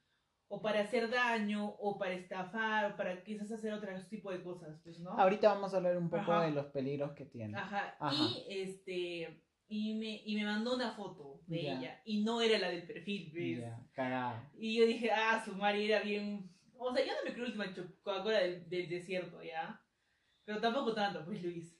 O 0.50 0.62
para 0.62 0.80
hacer 0.80 1.10
daño, 1.10 1.66
o 1.78 1.98
para 1.98 2.14
estafar, 2.14 2.92
o 2.92 2.96
para 2.96 3.22
quizás 3.22 3.50
hacer 3.52 3.72
otro 3.72 3.90
tipo 4.08 4.30
de 4.30 4.42
cosas, 4.42 4.78
pues, 4.82 4.98
¿no? 4.98 5.10
Ahorita 5.12 5.52
vamos 5.52 5.74
a 5.74 5.76
hablar 5.76 5.96
un 5.98 6.08
poco 6.08 6.32
Ajá. 6.32 6.46
de 6.46 6.52
los 6.52 6.66
peligros 6.66 7.12
que 7.12 7.26
tiene. 7.26 7.56
Ajá. 7.58 7.96
Ajá. 8.00 8.14
Y 8.14 8.44
este. 8.62 9.42
Y 9.70 9.92
me, 9.98 10.22
y 10.24 10.34
me 10.36 10.44
mandó 10.46 10.74
una 10.74 10.92
foto 10.92 11.42
de 11.46 11.60
ella. 11.60 12.00
Y 12.06 12.24
no 12.24 12.40
era 12.40 12.58
la 12.58 12.70
del 12.70 12.86
perfil, 12.86 13.30
¿ves? 13.34 13.62
Cagada. 13.92 14.50
Y 14.56 14.78
yo 14.78 14.86
dije, 14.86 15.10
ah, 15.12 15.42
su 15.44 15.54
Mari 15.54 15.84
era 15.84 16.00
bien. 16.00 16.50
O 16.78 16.94
sea, 16.94 17.04
yo 17.04 17.12
no 17.12 17.18
me 17.26 17.34
creo 17.34 17.44
última 17.44 17.66
Coca-Cola 18.02 18.38
del, 18.38 18.66
del 18.70 18.88
desierto, 18.88 19.42
¿ya? 19.42 19.78
Pero 20.48 20.62
tampoco 20.62 20.94
tanto, 20.94 21.22
pues 21.26 21.42
Luis. 21.42 21.78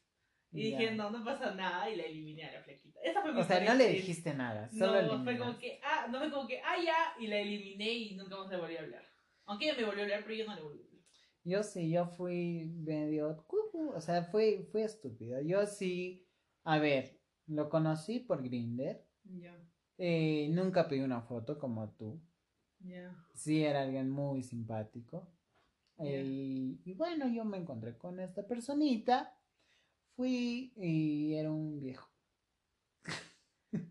Y 0.53 0.71
Ya. 0.71 0.79
dije, 0.79 0.95
no, 0.95 1.09
no 1.09 1.25
pasa 1.25 1.55
nada 1.55 1.89
y 1.89 1.97
la 1.97 2.03
eliminé 2.03 2.45
a 2.45 2.53
la 2.53 2.63
flaquita. 2.63 3.01
Esa 3.03 3.23
fue 3.23 3.33
mi 3.33 3.41
O 3.41 3.45
sea, 3.45 3.61
no 3.65 3.75
le 3.75 3.89
dijiste 3.89 4.35
nada, 4.35 4.69
solo 4.69 5.01
No, 5.05 5.25
fue 5.25 5.39
como 5.39 5.59
que, 5.59 5.81
ah, 5.83 6.07
no 6.11 6.19
fue 6.19 6.31
como 6.31 6.47
que, 6.47 6.61
ah, 6.61 6.77
ya, 6.85 7.15
y 7.19 7.29
la 7.29 7.39
eliminé 7.39 7.91
y 7.91 8.15
nunca 8.15 8.37
más 8.37 8.51
le 8.51 8.59
volví 8.59 8.77
a 8.77 8.81
hablar. 8.81 9.03
Aunque 9.47 9.65
ella 9.71 9.79
me 9.79 9.85
volvió 9.87 10.01
a 10.03 10.05
hablar, 10.05 10.21
pero 10.23 10.35
yo 10.35 10.45
no 10.45 10.55
le 10.55 10.61
volví 10.61 10.83
a 10.83 10.85
hablar. 10.85 11.03
Yo 11.45 11.63
sí, 11.63 11.91
yo 11.91 12.07
fui 12.09 12.67
medio 12.77 13.43
cucu, 13.47 13.93
o 13.95 14.01
sea, 14.03 14.23
fui, 14.25 14.69
fui 14.71 14.83
estúpido. 14.83 15.41
Yo 15.41 15.65
sí, 15.65 16.29
a 16.65 16.79
ver, 16.79 17.19
lo 17.47 17.71
conocí 17.71 18.21
por 18.21 18.43
Grinder. 18.43 19.03
Ya, 19.25 19.57
nunca 20.51 20.89
pedí 20.89 21.01
una 21.01 21.23
foto 21.23 21.59
como 21.59 21.89
tú. 21.95 22.21
ya. 22.81 23.17
Sí, 23.33 23.65
era 23.65 23.81
alguien 23.81 24.11
muy 24.11 24.43
simpático. 24.43 25.27
Y, 26.01 26.93
bueno, 26.95 27.29
yo 27.29 27.45
me 27.45 27.59
encontré 27.59 27.97
con 27.97 28.21
esta 28.21 28.47
personita. 28.47 29.35
Fui 30.17 30.73
y 30.77 31.35
era 31.35 31.51
un 31.51 31.81
viejo. 31.81 32.09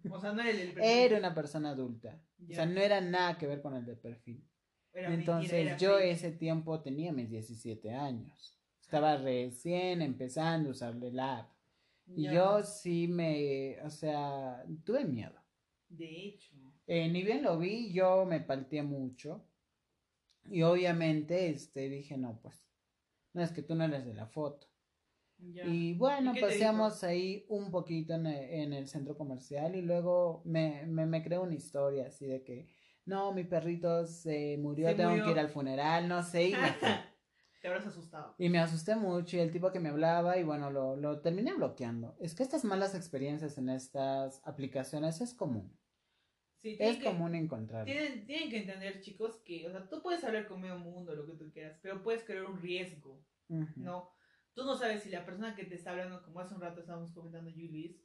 O 0.09 0.19
sea, 0.19 0.33
no 0.33 0.41
era 0.41 0.49
el 0.51 0.73
perfil. 0.73 0.83
Era 0.83 1.17
una 1.19 1.33
persona 1.35 1.69
adulta. 1.69 2.19
O 2.49 2.53
sea, 2.53 2.65
no 2.65 2.79
era 2.81 2.99
nada 3.01 3.37
que 3.37 3.47
ver 3.47 3.61
con 3.61 3.75
el 3.75 3.85
de 3.85 3.95
perfil. 3.95 4.43
Era 4.93 5.13
Entonces 5.13 5.79
yo 5.79 5.97
fake. 5.97 6.11
ese 6.11 6.31
tiempo 6.31 6.81
tenía 6.81 7.11
mis 7.11 7.29
17 7.29 7.93
años. 7.93 8.57
Estaba 8.81 9.17
recién 9.17 10.01
empezando 10.01 10.69
a 10.69 10.71
usarle 10.71 11.11
la 11.11 11.39
app. 11.39 11.51
Y 12.07 12.23
Ya. 12.23 12.33
yo 12.33 12.63
sí 12.63 13.07
me, 13.07 13.79
o 13.83 13.89
sea, 13.89 14.65
tuve 14.83 15.05
miedo. 15.05 15.35
De 15.89 16.05
hecho. 16.27 16.55
Eh, 16.87 17.09
ni 17.09 17.21
bien 17.23 17.43
lo 17.43 17.57
vi, 17.59 17.91
yo 17.91 18.25
me 18.25 18.39
palteé 18.39 18.81
mucho. 18.81 19.46
Y 20.49 20.63
obviamente 20.63 21.49
este, 21.49 21.89
dije, 21.89 22.17
no, 22.17 22.39
pues, 22.41 22.65
no 23.33 23.41
es 23.43 23.51
que 23.51 23.61
tú 23.61 23.75
no 23.75 23.83
eres 23.85 24.05
de 24.05 24.13
la 24.13 24.27
foto. 24.27 24.67
Ya. 25.39 25.65
Y 25.65 25.93
bueno, 25.93 26.31
¿Y 26.31 26.33
qué 26.35 26.39
te 26.41 26.45
paseamos 26.47 27.03
ahí 27.03 27.45
un 27.49 27.69
poquito 27.69 28.15
en 28.15 28.25
el, 28.25 28.49
en 28.49 28.73
el 28.73 28.87
centro 28.87 29.15
comercial 29.15 29.75
y 29.75 29.81
luego 29.83 30.41
me, 30.45 30.83
me, 30.87 31.05
me 31.05 31.21
creó 31.23 31.43
una 31.43 31.53
historia 31.53 32.07
así 32.07 32.25
de 32.25 32.43
que, 32.43 32.67
no, 33.05 33.31
mi 33.31 33.43
perrito 33.43 34.05
se 34.07 34.57
murió, 34.57 34.87
Se 34.89 34.95
tengo 34.95 35.11
murió. 35.11 35.25
que 35.25 35.31
ir 35.31 35.39
al 35.39 35.49
funeral, 35.49 36.07
no 36.07 36.23
sé, 36.23 36.49
y 36.49 36.51
me. 36.53 36.57
Te 37.61 37.67
habrás 37.67 37.87
asustado. 37.87 38.35
Y 38.37 38.49
me 38.49 38.59
asusté 38.59 38.95
mucho 38.95 39.35
y 39.37 39.39
el 39.39 39.51
tipo 39.51 39.71
que 39.71 39.79
me 39.79 39.89
hablaba 39.89 40.37
y 40.37 40.43
bueno, 40.43 40.69
lo, 40.69 40.95
lo 40.95 41.21
terminé 41.21 41.53
bloqueando. 41.53 42.15
Es 42.19 42.35
que 42.35 42.43
estas 42.43 42.63
malas 42.63 42.93
experiencias 42.95 43.57
en 43.57 43.69
estas 43.69 44.41
aplicaciones 44.45 45.21
es 45.21 45.33
común. 45.33 45.75
Sí, 46.61 46.75
Es 46.79 46.97
que- 46.97 47.03
común 47.03 47.35
encontrarlo. 47.35 47.85
Tienen, 47.85 48.25
tienen 48.25 48.49
que 48.49 48.57
entender, 48.59 48.99
chicos, 49.01 49.37
que, 49.45 49.67
o 49.67 49.71
sea, 49.71 49.87
tú 49.87 50.01
puedes 50.01 50.23
hablar 50.23 50.47
con 50.47 50.59
medio 50.61 50.77
mundo, 50.79 51.15
lo 51.15 51.25
que 51.25 51.33
tú 51.33 51.51
quieras, 51.51 51.77
pero 51.81 52.01
puedes 52.01 52.23
crear 52.23 52.45
un 52.45 52.59
riesgo. 52.59 53.23
¿no? 53.75 54.09
Tú 54.53 54.65
no 54.65 54.75
sabes 54.75 55.03
si 55.03 55.09
la 55.09 55.25
persona 55.25 55.55
que 55.55 55.65
te 55.65 55.75
está 55.75 55.91
hablando, 55.91 56.21
como 56.23 56.39
hace 56.39 56.55
un 56.55 56.61
rato 56.61 56.81
estábamos 56.81 57.13
comentando 57.13 57.49
Luis, 57.51 57.95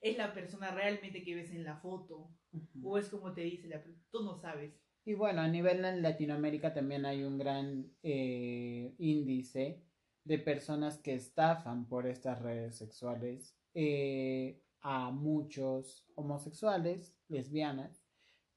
es 0.00 0.18
la 0.18 0.32
persona 0.34 0.70
realmente 0.72 1.22
que 1.24 1.34
ves 1.34 1.50
en 1.52 1.64
la 1.64 1.76
foto, 1.76 2.30
o 2.82 2.98
es 2.98 3.08
como 3.08 3.32
te 3.32 3.40
dice 3.42 3.68
la 3.68 3.82
tú 4.10 4.22
no 4.22 4.36
sabes. 4.36 4.74
Y 5.04 5.14
bueno, 5.14 5.40
a 5.40 5.48
nivel 5.48 5.84
en 5.84 6.02
Latinoamérica 6.02 6.72
también 6.72 7.06
hay 7.06 7.24
un 7.24 7.38
gran 7.38 7.90
eh, 8.02 8.94
índice 8.98 9.82
de 10.24 10.38
personas 10.38 10.98
que 10.98 11.14
estafan 11.14 11.88
por 11.88 12.06
estas 12.06 12.40
redes 12.40 12.76
sexuales 12.76 13.58
eh, 13.74 14.62
a 14.80 15.10
muchos 15.10 16.06
homosexuales, 16.14 17.16
lesbianas, 17.28 18.01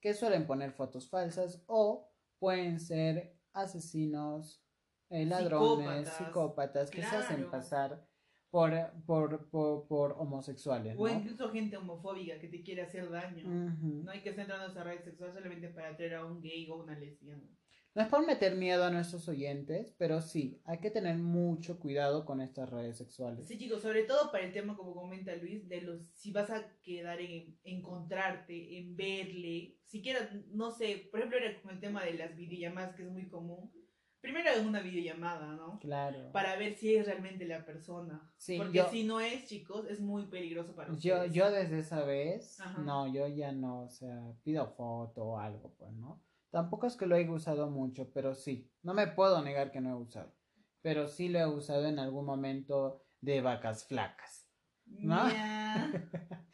que 0.06 0.14
suelen 0.14 0.46
poner 0.46 0.72
fotos 0.72 1.10
falsas 1.10 1.64
o 1.66 2.08
pueden 2.38 2.80
ser 2.80 3.40
asesinos, 3.54 4.64
eh, 5.10 5.26
ladrones, 5.26 6.08
Psicópatas, 6.10 6.18
psicópatas, 6.18 6.92
que 6.92 7.02
se 7.02 7.16
hacen 7.16 7.50
pasar 7.50 8.08
por, 8.52 8.72
por, 9.08 9.50
por, 9.50 9.88
por 9.88 10.12
homosexuales. 10.20 10.96
O 10.96 11.08
¿no? 11.08 11.12
incluso 11.12 11.50
gente 11.50 11.76
homofóbica 11.76 12.38
que 12.38 12.50
te 12.50 12.62
quiere 12.62 12.84
hacer 12.84 13.10
daño. 13.10 13.48
No 13.48 14.12
hay 14.12 14.22
que 14.22 14.30
entrando 14.30 14.54
a 14.66 14.68
esa 14.68 14.84
red 14.84 15.04
sexual 15.04 15.34
solamente 15.34 15.70
para 15.70 15.90
atraer 15.90 16.14
a 16.14 16.26
un 16.26 16.40
gay 16.40 16.70
o 16.70 16.76
una 16.76 16.94
lesbiana. 16.94 17.50
No 17.96 18.02
es 18.02 18.10
por 18.10 18.28
meter 18.28 18.56
miedo 18.56 18.84
a 18.84 18.92
nuestros 18.92 19.30
oyentes, 19.30 19.96
pero 19.98 20.20
sí, 20.20 20.62
hay 20.66 20.80
que 20.80 20.92
tener 20.92 21.16
mucho 21.18 21.80
cuidado 21.80 22.26
con 22.26 22.42
estas 22.42 22.70
redes 22.70 22.98
sexuales. 22.98 23.48
Sí, 23.48 23.58
chicos, 23.58 23.82
sobre 23.82 24.04
todo 24.04 24.32
para 24.34 24.44
el 24.44 24.52
tema, 24.52 24.76
como 24.76 24.94
comenta 24.94 25.34
Luis, 25.38 25.70
de 25.70 25.80
los 25.80 26.02
si 26.14 26.34
vas 26.34 26.50
a 26.50 26.66
quedar 26.84 27.22
en 27.22 27.58
encontrarte, 27.64 28.78
en 28.80 28.98
verle, 28.98 29.78
siquiera, 29.86 30.30
no 30.52 30.72
sé, 30.72 31.08
por 31.10 31.22
ejemplo, 31.22 31.40
era 31.40 31.58
como 31.62 31.72
el 31.72 31.80
tema 31.80 32.04
de 32.04 32.16
las 32.16 32.36
videollamadas, 32.36 32.96
que 32.96 33.04
es 33.04 33.10
muy 33.10 33.30
común. 33.30 33.72
Primero 34.20 34.50
en 34.50 34.68
una 34.68 34.82
videollamada, 34.82 35.56
¿no? 35.56 35.80
Claro. 35.80 36.32
Para 36.34 36.58
ver 36.58 36.76
si 36.76 36.96
es 36.96 37.06
realmente 37.06 37.46
la 37.46 37.64
persona. 37.64 38.30
Sí, 38.38 38.58
Porque 38.58 38.80
yo- 38.80 38.90
si 38.90 39.04
no 39.06 39.22
es, 39.22 39.46
chicos, 39.46 39.86
es 39.90 40.02
muy 40.02 40.26
peligroso 40.26 40.76
para 40.76 40.90
Yo, 40.98 41.16
ustedes. 41.16 41.32
yo 41.32 41.50
desde 41.52 41.80
esa 41.80 42.04
vez, 42.04 42.60
Ajá. 42.60 42.82
no, 42.82 43.08
yo 43.14 43.28
ya 43.28 43.54
no, 43.54 43.84
o 43.84 43.90
sea, 43.90 44.34
pido 44.44 44.68
foto 44.68 45.24
o 45.24 45.38
algo, 45.38 45.74
pues, 45.78 45.94
¿no? 45.94 46.25
Tampoco 46.56 46.88
es 46.88 46.96
que 46.96 47.06
lo 47.06 47.16
haya 47.18 47.30
usado 47.30 47.70
mucho, 47.70 48.10
pero 48.14 48.34
sí, 48.34 48.72
no 48.82 48.94
me 48.94 49.08
puedo 49.08 49.42
negar 49.44 49.72
que 49.74 49.82
no 49.82 49.90
he 49.90 50.02
usado, 50.02 50.34
pero 50.82 51.10
sí 51.10 51.28
lo 51.28 51.38
he 51.40 51.46
usado 51.46 51.86
en 51.86 52.00
algún 52.00 52.24
momento 52.26 53.04
de 53.20 53.42
vacas 53.42 53.86
flacas. 53.86 54.50
¿no? 54.86 55.20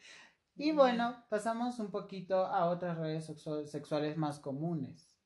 Y 0.56 0.72
bueno, 0.72 1.24
pasamos 1.30 1.78
un 1.78 1.92
poquito 1.92 2.44
a 2.46 2.68
otras 2.68 2.98
redes 2.98 3.30
sexu- 3.30 3.64
sexuales 3.66 4.16
más 4.16 4.40
comunes. 4.40 5.16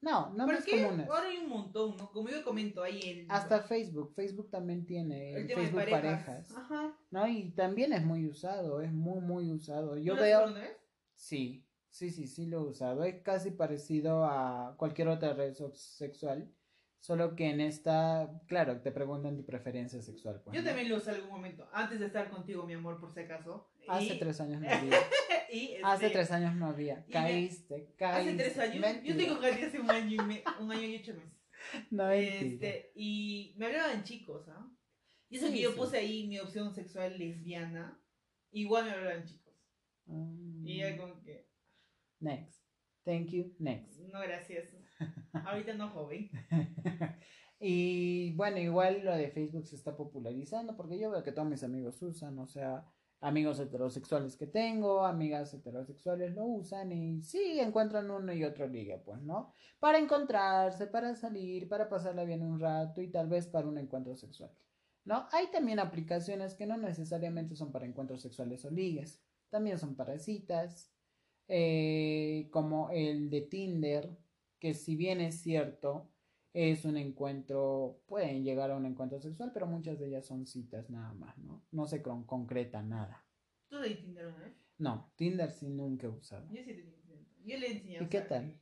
No, 0.00 0.30
no 0.34 0.46
¿Por 0.46 0.54
más 0.54 0.64
qué? 0.64 0.84
comunes. 0.84 1.08
Ahora 1.08 1.28
hay 1.28 1.38
un 1.38 1.48
montón, 1.48 1.96
¿no? 1.96 2.10
Como 2.12 2.28
yo 2.28 2.44
comento 2.44 2.82
ahí 2.82 3.00
el... 3.02 3.26
Hasta 3.28 3.60
Facebook, 3.62 4.14
Facebook 4.14 4.50
también 4.50 4.86
tiene 4.86 5.34
el 5.34 5.48
Facebook 5.52 5.80
de 5.80 5.90
parejas. 5.90 6.24
parejas, 6.24 6.56
Ajá. 6.56 6.96
¿no? 7.10 7.26
Y 7.26 7.50
también 7.50 7.92
es 7.92 8.04
muy 8.04 8.26
usado, 8.28 8.80
es 8.80 8.92
muy, 8.92 9.20
muy 9.20 9.50
usado. 9.50 9.96
Yo 9.98 10.14
¿Tú 10.14 10.20
lo 10.20 10.24
has 10.24 10.54
veo, 10.54 10.64
sí, 11.14 11.66
sí, 11.92 12.10
sí, 12.10 12.26
sí 12.26 12.46
lo 12.46 12.58
he 12.58 12.68
usado. 12.70 13.04
Es 13.04 13.22
casi 13.22 13.52
parecido 13.52 14.24
a 14.24 14.74
cualquier 14.76 15.08
otra 15.08 15.32
red 15.34 15.54
sexual, 15.74 16.50
solo 16.98 17.36
que 17.36 17.50
en 17.50 17.60
esta, 17.60 18.30
claro, 18.48 18.80
te 18.80 18.90
preguntan 18.92 19.36
tu 19.36 19.44
preferencia 19.44 20.00
sexual. 20.02 20.40
pues, 20.42 20.54
Yo 20.56 20.62
¿no? 20.62 20.66
también 20.68 20.88
lo 20.88 20.96
usé 20.96 21.10
algún 21.10 21.30
momento, 21.30 21.68
antes 21.72 22.00
de 22.00 22.06
estar 22.06 22.28
contigo, 22.30 22.66
mi 22.66 22.74
amor, 22.74 22.98
por 23.00 23.12
si 23.12 23.20
acaso. 23.20 23.68
Hace 23.88 24.14
Y- 24.14 24.18
tres 24.18 24.40
años 24.40 24.60
no 24.60 24.68
había. 24.70 24.98
y, 25.52 25.64
este, 25.72 25.80
Hace 25.84 26.10
tres 26.10 26.30
años 26.30 26.54
no 26.56 26.66
había. 26.66 26.94
y 26.94 27.06
me- 27.08 27.12
Caíste, 27.12 27.94
caíste. 27.96 28.30
Hace 28.30 28.34
tres 28.38 28.58
años. 28.58 28.80
Mentira. 28.80 29.14
Yo 29.14 29.16
tengo 29.24 29.40
Katy 29.40 29.62
hace 29.62 29.80
un 29.80 29.90
año 29.90 30.22
y, 30.22 30.26
me- 30.26 30.44
un 30.60 30.72
año 30.72 30.82
y 30.82 30.96
ocho 30.96 31.14
meses. 31.14 31.32
No. 31.90 32.10
Este, 32.10 32.90
y 32.96 33.54
me 33.56 33.66
hablaban 33.66 34.02
chicos, 34.02 34.48
¿ah? 34.48 34.68
Y 35.28 35.36
eso 35.36 35.46
Sí, 35.46 35.54
que 35.54 35.60
yo 35.62 35.70
sí. 35.72 35.76
puse 35.78 35.96
ahí 35.98 36.26
mi 36.26 36.38
opción 36.40 36.74
sexual 36.74 37.16
lesbiana, 37.18 37.98
igual 38.50 38.84
me 38.86 38.90
hablaban 38.92 39.24
chicos. 39.24 39.54
Mm. 40.06 40.66
Y 40.66 40.78
ya 40.78 40.96
como 40.96 41.20
que, 41.22 41.48
Next. 42.22 42.62
Thank 43.04 43.30
you. 43.30 43.52
Next. 43.58 43.98
no, 44.12 44.20
gracias. 44.20 44.76
Ahorita 45.44 45.74
no, 45.74 45.90
joven. 45.90 46.30
y 47.60 48.32
bueno, 48.36 48.58
igual 48.58 49.04
lo 49.04 49.12
de 49.12 49.28
Facebook 49.28 49.66
se 49.66 49.74
está 49.74 49.96
popularizando 49.96 50.76
porque 50.76 50.98
yo 50.98 51.10
veo 51.10 51.22
que 51.22 51.32
todos 51.32 51.48
mis 51.48 51.64
amigos 51.64 52.00
usan, 52.00 52.38
o 52.38 52.46
sea, 52.46 52.86
amigos 53.20 53.58
heterosexuales 53.58 54.36
que 54.36 54.46
tengo, 54.46 55.04
amigas 55.04 55.52
heterosexuales 55.52 56.34
lo 56.34 56.44
usan 56.44 56.92
y 56.92 57.22
sí 57.22 57.58
encuentran 57.58 58.10
uno 58.10 58.32
y 58.32 58.44
otro 58.44 58.68
ligue, 58.68 58.98
pues, 59.04 59.20
¿no? 59.22 59.52
Para 59.80 59.98
encontrarse, 59.98 60.86
para 60.86 61.16
salir, 61.16 61.68
para 61.68 61.88
pasarla 61.88 62.24
bien 62.24 62.42
un 62.42 62.60
rato 62.60 63.00
y 63.00 63.08
tal 63.10 63.28
vez 63.28 63.48
para 63.48 63.66
un 63.66 63.78
encuentro 63.78 64.14
sexual, 64.14 64.52
¿no? 65.04 65.26
Hay 65.32 65.50
también 65.50 65.80
aplicaciones 65.80 66.54
que 66.54 66.66
no 66.66 66.76
necesariamente 66.76 67.56
son 67.56 67.72
para 67.72 67.86
encuentros 67.86 68.22
sexuales 68.22 68.64
o 68.64 68.70
ligues, 68.70 69.20
también 69.50 69.78
son 69.78 69.96
para 69.96 70.18
citas, 70.18 70.92
eh, 71.48 72.48
como 72.50 72.90
el 72.90 73.30
de 73.30 73.42
Tinder, 73.42 74.10
que 74.58 74.74
si 74.74 74.96
bien 74.96 75.20
es 75.20 75.40
cierto, 75.40 76.10
es 76.52 76.84
un 76.84 76.96
encuentro, 76.96 78.02
pueden 78.06 78.44
llegar 78.44 78.70
a 78.70 78.76
un 78.76 78.86
encuentro 78.86 79.20
sexual, 79.20 79.50
pero 79.54 79.66
muchas 79.66 79.98
de 79.98 80.08
ellas 80.08 80.26
son 80.26 80.46
citas 80.46 80.90
nada 80.90 81.14
más, 81.14 81.36
¿no? 81.38 81.64
No 81.70 81.86
se 81.86 82.02
con- 82.02 82.24
concreta 82.24 82.82
nada. 82.82 83.26
¿Tú 83.68 83.78
de 83.78 83.94
Tinder 83.94 84.32
vez? 84.34 84.54
No, 84.78 85.12
Tinder 85.16 85.50
sí 85.50 85.68
nunca 85.68 86.06
he 86.06 86.10
usado. 86.10 86.46
Yo 86.50 86.62
sí 86.62 86.74
te 86.74 86.82
Tinder. 86.82 87.18
Yo 87.44 87.58
le 87.58 87.66
he 87.66 87.72
enseñado. 87.72 88.04
¿Y 88.04 88.08
qué 88.08 88.18
a 88.18 88.28
tal? 88.28 88.60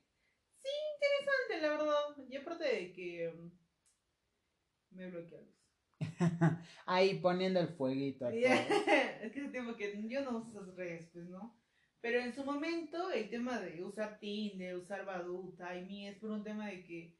Sí, 0.62 0.68
interesante, 0.94 1.62
la 1.62 1.68
verdad. 1.70 2.28
Y 2.28 2.36
aparte 2.36 2.64
de 2.64 2.92
que 2.92 3.32
mm, 3.32 4.96
me 4.96 5.10
bloquea 5.10 5.40
luz. 5.40 5.56
Ahí 6.86 7.18
poniendo 7.18 7.60
el 7.60 7.68
fueguito 7.68 8.26
a 8.26 8.30
es 9.22 9.32
que 9.32 9.40
ese 9.40 9.48
tiempo 9.50 9.76
que 9.76 10.02
yo 10.08 10.22
no 10.22 10.38
uso 10.38 10.48
esas 10.50 10.74
redes, 10.76 11.08
pues, 11.12 11.28
¿no? 11.28 11.59
Pero 12.00 12.20
en 12.20 12.32
su 12.32 12.44
momento, 12.44 13.10
el 13.10 13.28
tema 13.28 13.60
de 13.60 13.84
usar 13.84 14.18
Tinder, 14.18 14.76
usar 14.76 15.04
Badoo, 15.04 15.54
Timey, 15.56 16.06
es 16.06 16.18
por 16.18 16.30
un 16.30 16.42
tema 16.42 16.68
de 16.68 16.82
que, 16.82 17.18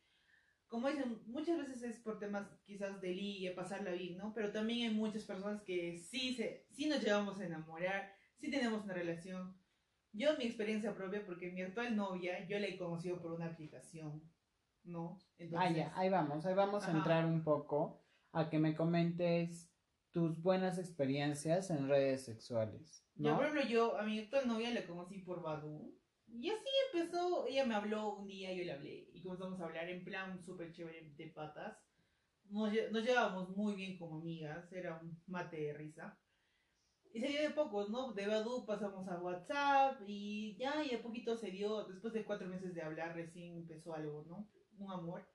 como 0.68 0.88
dicen, 0.88 1.20
muchas 1.26 1.58
veces 1.58 1.82
es 1.82 2.00
por 2.00 2.18
temas 2.18 2.46
quizás 2.64 3.00
de 3.00 3.10
ligue, 3.10 3.50
pasarla 3.50 3.92
bien, 3.92 4.16
¿no? 4.16 4.32
Pero 4.32 4.52
también 4.52 4.88
hay 4.88 4.94
muchas 4.94 5.24
personas 5.24 5.62
que 5.62 5.98
sí, 5.98 6.34
se, 6.34 6.64
sí 6.70 6.86
nos 6.86 7.02
llevamos 7.02 7.38
a 7.38 7.44
enamorar, 7.44 8.14
sí 8.38 8.50
tenemos 8.50 8.84
una 8.84 8.94
relación. 8.94 9.54
Yo, 10.12 10.36
mi 10.38 10.44
experiencia 10.44 10.94
propia, 10.94 11.24
porque 11.26 11.52
mi 11.52 11.62
actual 11.62 11.94
novia, 11.94 12.46
yo 12.48 12.58
la 12.58 12.66
he 12.66 12.78
conocido 12.78 13.20
por 13.20 13.32
una 13.32 13.46
aplicación, 13.46 14.22
¿no? 14.84 15.18
Ah, 15.56 15.70
ya, 15.70 15.92
ahí 15.94 16.08
vamos, 16.08 16.46
ahí 16.46 16.54
vamos 16.54 16.88
a 16.88 16.92
entrar 16.92 17.26
un 17.26 17.44
poco 17.44 18.02
a 18.32 18.48
que 18.48 18.58
me 18.58 18.74
comentes 18.74 19.69
tus 20.12 20.40
buenas 20.42 20.78
experiencias 20.78 21.70
en 21.70 21.88
redes 21.88 22.24
sexuales. 22.24 23.04
Yo, 23.14 23.30
¿no? 23.30 23.36
por 23.36 23.46
ejemplo, 23.46 23.68
yo 23.68 23.96
a 23.98 24.02
mi 24.02 24.18
actual 24.18 24.48
novia 24.48 24.70
la 24.72 24.86
conocí 24.86 25.18
por 25.18 25.42
Badu. 25.42 25.96
Y 26.32 26.48
así 26.50 26.68
empezó, 26.92 27.46
ella 27.46 27.66
me 27.66 27.74
habló 27.74 28.14
un 28.14 28.26
día, 28.26 28.52
yo 28.52 28.62
le 28.64 28.72
hablé. 28.72 29.08
Y 29.12 29.20
comenzamos 29.22 29.60
a 29.60 29.64
hablar 29.64 29.88
en 29.88 30.04
plan 30.04 30.40
súper 30.42 30.72
chévere 30.72 31.10
de 31.16 31.26
patas. 31.28 31.76
Nos, 32.48 32.72
lle- 32.72 32.90
nos 32.90 33.04
llevábamos 33.04 33.56
muy 33.56 33.74
bien 33.74 33.98
como 33.98 34.20
amigas, 34.20 34.72
era 34.72 34.98
un 35.00 35.20
mate 35.26 35.56
de 35.60 35.72
risa. 35.74 36.18
Y 37.12 37.20
se 37.20 37.26
dio 37.26 37.42
de 37.42 37.50
pocos, 37.50 37.90
¿no? 37.90 38.12
De 38.12 38.26
Badu 38.28 38.64
pasamos 38.64 39.08
a 39.08 39.20
WhatsApp 39.20 40.00
y 40.06 40.56
ya, 40.56 40.84
y 40.84 40.90
de 40.90 40.98
poquito 40.98 41.36
se 41.36 41.50
dio, 41.50 41.84
después 41.84 42.12
de 42.12 42.24
cuatro 42.24 42.46
meses 42.48 42.72
de 42.74 42.82
hablar, 42.82 43.14
recién 43.16 43.56
empezó 43.56 43.94
algo, 43.94 44.24
¿no? 44.28 44.48
Un 44.78 44.92
amor. 44.92 45.28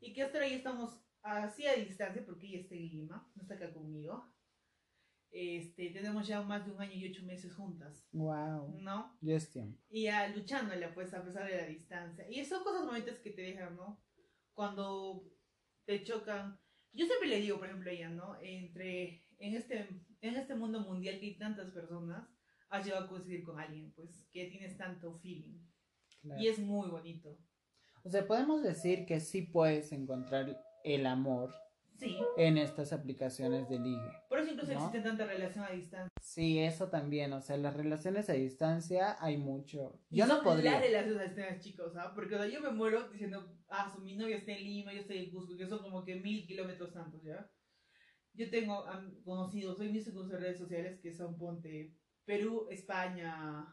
Y 0.00 0.12
que 0.12 0.22
hasta 0.24 0.38
ahora 0.38 0.48
ya 0.48 0.56
estamos 0.56 1.00
así 1.22 1.66
a 1.66 1.74
distancia, 1.74 2.24
porque 2.24 2.46
ella 2.46 2.60
está 2.60 2.74
en 2.74 2.88
Lima, 2.88 3.30
no 3.34 3.42
está 3.42 3.54
acá 3.54 3.72
conmigo. 3.72 4.28
Este, 5.30 5.88
tenemos 5.90 6.26
ya 6.26 6.42
más 6.42 6.66
de 6.66 6.72
un 6.72 6.80
año 6.82 6.92
y 6.92 7.08
ocho 7.10 7.24
meses 7.24 7.54
juntas, 7.54 8.06
Wow. 8.12 8.78
¿no? 8.80 9.16
Ya 9.22 9.36
es 9.36 9.50
tiempo. 9.50 9.80
Y 9.88 10.02
ya 10.04 10.28
luchándola, 10.28 10.92
pues, 10.94 11.14
a 11.14 11.24
pesar 11.24 11.48
de 11.48 11.56
la 11.56 11.66
distancia. 11.66 12.28
Y 12.30 12.44
son 12.44 12.62
cosas 12.62 12.84
bonitas 12.84 13.18
que 13.18 13.30
te 13.30 13.40
dejan, 13.40 13.74
¿no? 13.76 14.02
Cuando 14.52 15.24
te 15.86 16.04
chocan. 16.04 16.60
Yo 16.92 17.06
siempre 17.06 17.28
le 17.28 17.40
digo, 17.40 17.58
por 17.58 17.68
ejemplo, 17.68 17.90
a 17.90 17.94
ella, 17.94 18.10
¿no? 18.10 18.36
Entre, 18.42 19.22
en 19.38 19.54
este, 19.56 19.88
en 20.20 20.36
este 20.36 20.54
mundo 20.54 20.80
mundial 20.80 21.18
que 21.18 21.26
hay 21.26 21.38
tantas 21.38 21.70
personas, 21.70 22.28
has 22.68 22.84
llegado 22.84 23.06
a 23.06 23.08
coincidir 23.08 23.42
con 23.42 23.58
alguien, 23.58 23.90
pues, 23.94 24.28
que 24.32 24.46
tienes 24.48 24.76
tanto 24.76 25.18
feeling. 25.20 25.58
Claro. 26.20 26.42
Y 26.42 26.48
es 26.48 26.58
muy 26.58 26.90
bonito. 26.90 27.38
O 28.04 28.10
sea, 28.10 28.26
podemos 28.26 28.62
decir 28.62 29.06
que 29.06 29.18
sí 29.18 29.42
puedes 29.42 29.92
encontrar 29.92 30.62
el 30.84 31.06
amor 31.06 31.54
Sí. 31.96 32.18
en 32.36 32.58
estas 32.58 32.92
aplicaciones 32.92 33.68
de 33.68 33.78
ligue. 33.78 34.10
Por 34.28 34.40
eso 34.40 34.50
incluso 34.50 34.72
¿No? 34.72 34.78
existe 34.78 35.00
tanta 35.00 35.24
relación 35.24 35.64
a 35.64 35.70
distancia. 35.70 36.08
Sí, 36.20 36.58
eso 36.58 36.88
también, 36.88 37.32
o 37.32 37.40
sea, 37.40 37.56
las 37.56 37.76
relaciones 37.76 38.28
a 38.28 38.32
distancia 38.32 39.16
hay 39.20 39.36
mucho. 39.36 40.00
Y 40.10 40.16
Yo 40.16 40.26
no 40.26 40.42
podría. 40.42 40.72
Las 40.72 40.82
relaciones 40.82 41.20
a 41.20 41.24
distancia, 41.24 41.58
chicos, 41.60 41.96
¿ah? 41.96 42.12
Porque 42.14 42.34
o 42.34 42.38
sea, 42.38 42.48
yo 42.48 42.60
me 42.60 42.70
muero 42.70 43.08
diciendo, 43.08 43.56
ah, 43.68 43.90
su, 43.94 44.00
mi 44.00 44.16
novia 44.16 44.36
está 44.38 44.52
en 44.52 44.64
Lima, 44.64 44.92
yo 44.92 45.00
estoy 45.00 45.18
en 45.18 45.30
Cusco, 45.30 45.56
que 45.56 45.68
son 45.68 45.80
como 45.80 46.04
que 46.04 46.16
mil 46.16 46.44
kilómetros 46.46 46.92
tantos, 46.92 47.22
¿ya? 47.22 47.48
Yo 48.34 48.50
tengo 48.50 48.84
conocidos, 49.24 49.76
soy 49.76 49.92
mis 49.92 50.06
de 50.06 50.38
redes 50.38 50.58
sociales 50.58 50.98
que 51.00 51.12
son, 51.12 51.36
ponte, 51.36 51.94
Perú, 52.24 52.66
España, 52.70 53.66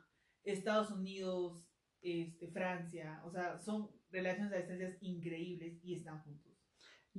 Estados 0.43 0.91
Unidos, 0.91 1.65
este, 2.01 2.47
Francia, 2.49 3.21
o 3.25 3.31
sea, 3.31 3.57
son 3.57 3.89
relaciones 4.11 4.53
a 4.53 4.57
distancias 4.57 4.97
increíbles 5.01 5.79
y 5.83 5.95
están 5.95 6.21
juntos. 6.23 6.48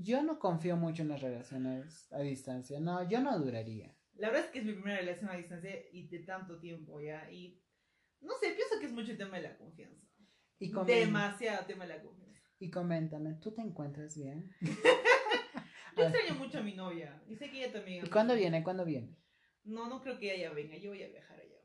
Yo 0.02 0.22
no 0.22 0.38
confío 0.38 0.76
mucho 0.76 1.02
en 1.02 1.08
las 1.08 1.20
relaciones 1.20 2.10
a 2.10 2.20
distancia. 2.20 2.80
No, 2.80 3.06
yo 3.06 3.20
no 3.20 3.38
duraría. 3.38 3.94
La 4.14 4.28
verdad 4.28 4.46
es 4.46 4.50
que 4.50 4.60
es 4.60 4.64
mi 4.64 4.72
primera 4.72 4.98
relación 4.98 5.28
a 5.28 5.36
distancia 5.36 5.70
y 5.92 6.08
de 6.08 6.20
tanto 6.20 6.58
tiempo, 6.58 7.00
¿ya? 7.02 7.30
Y, 7.30 7.62
no 8.20 8.32
sé, 8.40 8.52
pienso 8.52 8.80
que 8.80 8.86
es 8.86 8.92
mucho 8.92 9.12
el 9.12 9.18
tema 9.18 9.36
de 9.36 9.42
la 9.42 9.58
confianza. 9.58 10.06
Y, 10.58 10.72
Demasiado 10.72 11.66
tema 11.66 11.86
de 11.86 11.96
la 11.96 12.02
confianza. 12.02 12.40
y 12.58 12.70
coméntame, 12.70 13.34
¿tú 13.34 13.52
te 13.52 13.60
encuentras 13.60 14.16
bien? 14.16 14.50
Yo 15.96 16.04
extraño 16.04 16.34
mucho 16.38 16.58
a 16.58 16.62
mi 16.62 16.74
novia. 16.74 17.22
Y 17.28 17.36
sé 17.36 17.50
que 17.50 17.62
ella 17.62 17.72
también. 17.72 18.06
¿Y 18.06 18.08
cuándo 18.08 18.34
viene? 18.34 18.62
¿Cuándo 18.62 18.86
viene? 18.86 19.16
No, 19.64 19.88
no 19.88 20.00
creo 20.00 20.18
que 20.18 20.34
ella 20.34 20.50
venga. 20.52 20.78
Yo 20.78 20.90
voy 20.90 21.02
a 21.02 21.08
viajar 21.08 21.38
allá. 21.38 21.60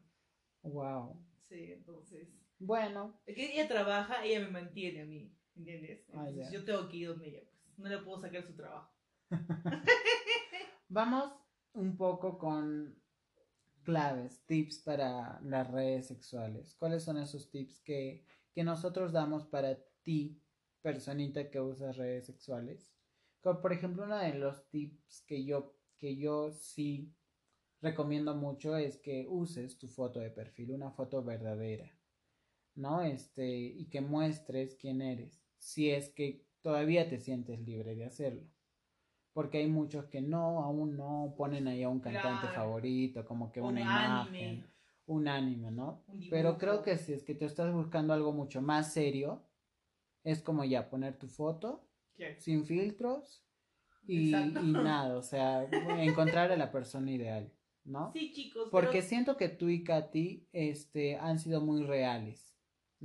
Wow. 0.63 1.25
Sí, 1.47 1.71
entonces. 1.71 2.27
Bueno, 2.59 3.21
Es 3.25 3.35
que 3.35 3.53
ella 3.53 3.67
trabaja, 3.67 4.25
ella 4.25 4.41
me 4.41 4.49
mantiene 4.49 5.01
a 5.01 5.05
mí. 5.05 5.31
¿Entiendes? 5.55 6.05
Ah, 6.13 6.29
yo 6.51 6.65
tengo 6.65 6.89
que 6.89 6.97
ir 6.97 7.07
donde 7.07 7.29
ella. 7.29 7.54
No 7.77 7.89
le 7.89 7.97
puedo 7.99 8.21
sacar 8.21 8.43
su 8.43 8.55
trabajo. 8.55 8.91
vamos 10.89 11.33
un 11.73 11.97
poco 11.97 12.37
con 12.37 12.95
claves, 13.83 14.43
tips 14.45 14.79
para 14.79 15.39
las 15.41 15.69
redes 15.71 16.07
sexuales. 16.07 16.75
¿Cuáles 16.75 17.03
son 17.03 17.17
esos 17.17 17.49
tips 17.51 17.79
que, 17.79 18.25
que 18.53 18.63
nosotros 18.63 19.11
damos 19.11 19.45
para 19.45 19.77
ti, 20.01 20.41
personita 20.81 21.49
que 21.49 21.59
usas 21.59 21.97
redes 21.97 22.25
sexuales? 22.25 22.93
Como 23.41 23.61
por 23.61 23.73
ejemplo, 23.73 24.03
uno 24.03 24.17
de 24.17 24.33
los 24.33 24.67
tips 24.69 25.23
que 25.27 25.45
yo, 25.45 25.77
que 25.97 26.15
yo 26.15 26.51
sí 26.51 27.13
recomiendo 27.81 28.33
mucho 28.35 28.75
es 28.75 28.97
que 28.97 29.27
uses 29.29 29.77
tu 29.77 29.87
foto 29.87 30.19
de 30.19 30.31
perfil, 30.31 30.71
una 30.71 30.91
foto 30.91 31.23
verdadera, 31.23 31.91
¿no? 32.73 33.01
Este, 33.03 33.47
y 33.47 33.85
que 33.89 34.01
muestres 34.01 34.75
quién 34.75 35.01
eres, 35.01 35.43
si 35.59 35.91
es 35.91 36.09
que 36.09 36.45
todavía 36.65 37.07
te 37.07 37.19
sientes 37.19 37.59
libre 37.59 37.95
de 37.95 38.05
hacerlo. 38.05 38.41
Porque 39.33 39.59
hay 39.59 39.67
muchos 39.67 40.05
que 40.05 40.19
no, 40.21 40.63
aún 40.63 40.97
no 40.97 41.35
ponen 41.37 41.67
ahí 41.67 41.83
a 41.83 41.89
un 41.89 41.99
cantante 41.99 42.47
Claro. 42.47 42.55
favorito, 42.55 43.23
como 43.23 43.51
que 43.51 43.61
Un 43.61 43.67
una 43.73 43.81
imagen, 43.81 44.65
un 45.05 45.27
anime, 45.27 45.69
¿no? 45.69 46.01
Un. 46.07 46.27
Pero 46.31 46.57
creo 46.57 46.81
que 46.81 46.97
si 46.97 47.13
es 47.13 47.23
que 47.23 47.35
te 47.35 47.45
estás 47.45 47.71
buscando 47.71 48.13
algo 48.13 48.31
mucho 48.31 48.63
más 48.63 48.91
serio, 48.91 49.43
es 50.23 50.41
como 50.41 50.63
ya 50.63 50.89
poner 50.89 51.19
tu 51.19 51.27
foto 51.27 51.87
sin 52.39 52.65
filtros 52.65 53.45
y, 54.07 54.33
y 54.35 54.71
nada, 54.71 55.17
o 55.17 55.21
sea, 55.21 55.65
encontrar 55.99 56.51
a 56.51 56.57
la 56.57 56.71
persona 56.71 57.11
ideal, 57.11 57.51
¿no? 57.83 58.11
Sí, 58.13 58.31
chicos. 58.33 58.69
Porque 58.71 58.97
pero- 58.99 59.07
siento 59.07 59.37
que 59.37 59.49
tú 59.49 59.69
y 59.69 59.83
Katy 59.83 60.47
este, 60.51 61.17
han 61.17 61.37
sido 61.37 61.61
muy 61.61 61.83
reales, 61.83 62.54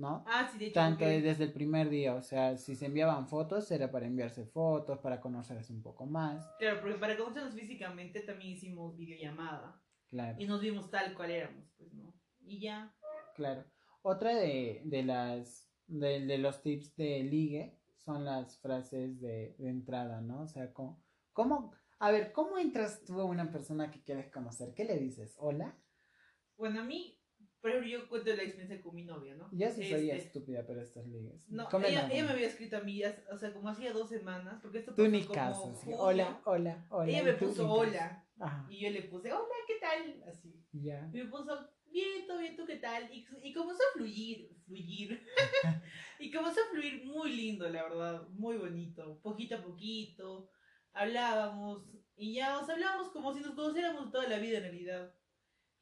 ¿no? 0.00 0.24
Ah, 0.26 0.48
sí, 0.50 0.58
de 0.58 0.66
hecho. 0.66 0.74
Tanto 0.74 1.04
desde 1.04 1.44
el 1.44 1.52
primer 1.52 1.88
día, 1.90 2.14
o 2.14 2.22
sea, 2.22 2.56
si 2.56 2.74
se 2.74 2.86
enviaban 2.86 3.28
fotos 3.28 3.70
era 3.70 3.90
para 3.90 4.06
enviarse 4.06 4.46
fotos, 4.46 4.98
para 4.98 5.20
conocerse 5.20 5.72
un 5.72 5.82
poco 5.82 6.06
más, 6.06 6.46
Claro, 6.58 6.80
porque 6.80 6.98
para 6.98 7.16
conocernos 7.16 7.54
físicamente 7.54 8.20
también 8.20 8.52
hicimos 8.52 8.96
videollamada. 8.96 9.80
claro. 10.08 10.36
Y 10.40 10.46
nos 10.46 10.60
vimos 10.60 10.90
tal 10.90 11.14
cual 11.14 11.30
éramos, 11.30 11.70
pues, 11.76 11.92
¿no? 11.92 12.12
Y 12.44 12.60
ya. 12.60 12.92
Claro. 13.34 13.64
Otra 14.02 14.34
de, 14.34 14.82
de 14.84 15.02
las 15.02 15.70
de, 15.86 16.24
de 16.26 16.38
los 16.38 16.62
tips 16.62 16.96
de 16.96 17.22
ligue 17.22 17.78
son 18.04 18.24
las 18.24 18.58
frases 18.58 19.20
de, 19.20 19.54
de 19.58 19.68
entrada, 19.68 20.20
¿no? 20.20 20.42
O 20.42 20.48
sea, 20.48 20.72
¿cómo, 20.72 21.04
cómo, 21.32 21.72
a 21.98 22.10
ver, 22.10 22.32
¿cómo 22.32 22.56
entras 22.58 23.04
tú 23.04 23.20
a 23.20 23.24
una 23.24 23.50
persona 23.50 23.90
que 23.90 24.02
quieres 24.02 24.30
conocer? 24.30 24.72
¿Qué 24.74 24.84
le 24.84 24.96
dices? 24.98 25.36
¿Hola? 25.38 25.76
Bueno, 26.56 26.80
a 26.80 26.84
mí, 26.84 27.19
por 27.60 27.70
ejemplo, 27.70 27.90
yo 27.90 28.08
cuento 28.08 28.34
la 28.34 28.42
experiencia 28.42 28.80
con 28.80 28.94
mi 28.94 29.04
novia, 29.04 29.34
¿no? 29.34 29.48
Ya 29.52 29.70
soy 29.70 29.84
Este, 29.84 30.16
estúpida 30.16 30.66
para 30.66 30.82
estas 30.82 31.06
ligues. 31.06 31.46
No, 31.48 31.68
ella, 31.84 32.08
ella 32.10 32.24
me 32.24 32.30
había 32.30 32.46
escrito 32.46 32.78
a 32.78 32.80
mí, 32.80 33.02
o 33.30 33.38
sea, 33.38 33.52
como 33.52 33.68
hacía 33.68 33.92
dos 33.92 34.08
semanas, 34.08 34.60
porque 34.62 34.78
esto 34.78 34.94
Tú 34.94 35.06
ni 35.08 35.22
como 35.22 35.34
caso, 35.34 35.74
sí. 35.74 35.90
Hola, 35.96 36.40
hola, 36.44 36.86
hola. 36.88 37.10
Ella 37.10 37.22
me 37.22 37.34
puso 37.34 37.70
hola, 37.70 38.26
Ajá, 38.38 38.66
y 38.70 38.80
yo 38.80 38.90
le 38.90 39.02
puse, 39.02 39.30
hola, 39.32 39.54
¿qué 39.66 39.74
tal? 39.80 40.22
Así. 40.26 40.64
ya. 40.72 41.10
Y 41.12 41.18
me 41.18 41.26
puso, 41.26 41.68
bien, 41.90 42.26
todo 42.26 42.38
bien, 42.38 42.56
¿tú 42.56 42.64
qué 42.64 42.76
tal? 42.76 43.12
Y, 43.12 43.26
y 43.42 43.52
comenzó 43.52 43.82
a 43.82 43.92
fluir, 43.92 44.56
fluir. 44.64 45.22
y 46.18 46.30
comenzó 46.30 46.60
a 46.60 46.70
fluir 46.70 47.04
muy 47.04 47.36
lindo, 47.36 47.68
la 47.68 47.82
verdad, 47.82 48.28
muy 48.30 48.56
bonito, 48.56 49.20
poquito 49.22 49.56
a 49.56 49.62
poquito. 49.62 50.50
Hablábamos, 50.92 51.90
y 52.16 52.34
ya, 52.34 52.58
o 52.58 52.64
sea, 52.64 52.74
hablábamos 52.74 53.10
como 53.10 53.34
si 53.34 53.40
nos 53.40 53.54
conociéramos 53.54 54.10
toda 54.10 54.28
la 54.28 54.38
vida 54.38 54.58
en 54.58 54.64
realidad. 54.64 55.14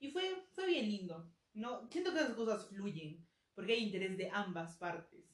Y 0.01 0.11
fue, 0.11 0.23
fue 0.55 0.67
bien 0.67 0.89
lindo, 0.89 1.33
¿no? 1.59 1.89
Siento 1.91 2.13
que 2.13 2.21
esas 2.21 2.35
cosas 2.35 2.67
fluyen, 2.67 3.27
porque 3.55 3.73
hay 3.73 3.85
interés 3.85 4.17
de 4.17 4.31
ambas 4.31 4.77
partes. 4.77 5.25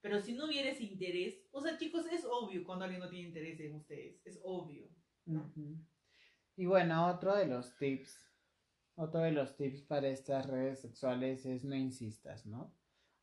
Pero 0.00 0.20
si 0.20 0.32
no 0.32 0.46
hubiera 0.46 0.70
ese 0.70 0.84
interés, 0.84 1.40
o 1.50 1.60
sea, 1.60 1.76
chicos, 1.76 2.06
es 2.06 2.24
obvio 2.24 2.64
cuando 2.64 2.84
alguien 2.84 3.00
no 3.00 3.08
tiene 3.08 3.28
interés 3.28 3.60
en 3.60 3.74
ustedes, 3.74 4.20
es 4.24 4.40
obvio. 4.42 4.88
Ujú. 5.26 5.78
Y 6.56 6.66
bueno, 6.66 7.08
otro 7.08 7.36
de 7.36 7.46
los 7.46 7.76
tips, 7.76 8.30
otro 8.94 9.20
de 9.20 9.32
los 9.32 9.56
tips 9.56 9.82
para 9.82 10.08
estas 10.08 10.46
redes 10.46 10.80
sexuales 10.80 11.44
es 11.46 11.64
no 11.64 11.76
insistas, 11.76 12.46
¿no? 12.46 12.74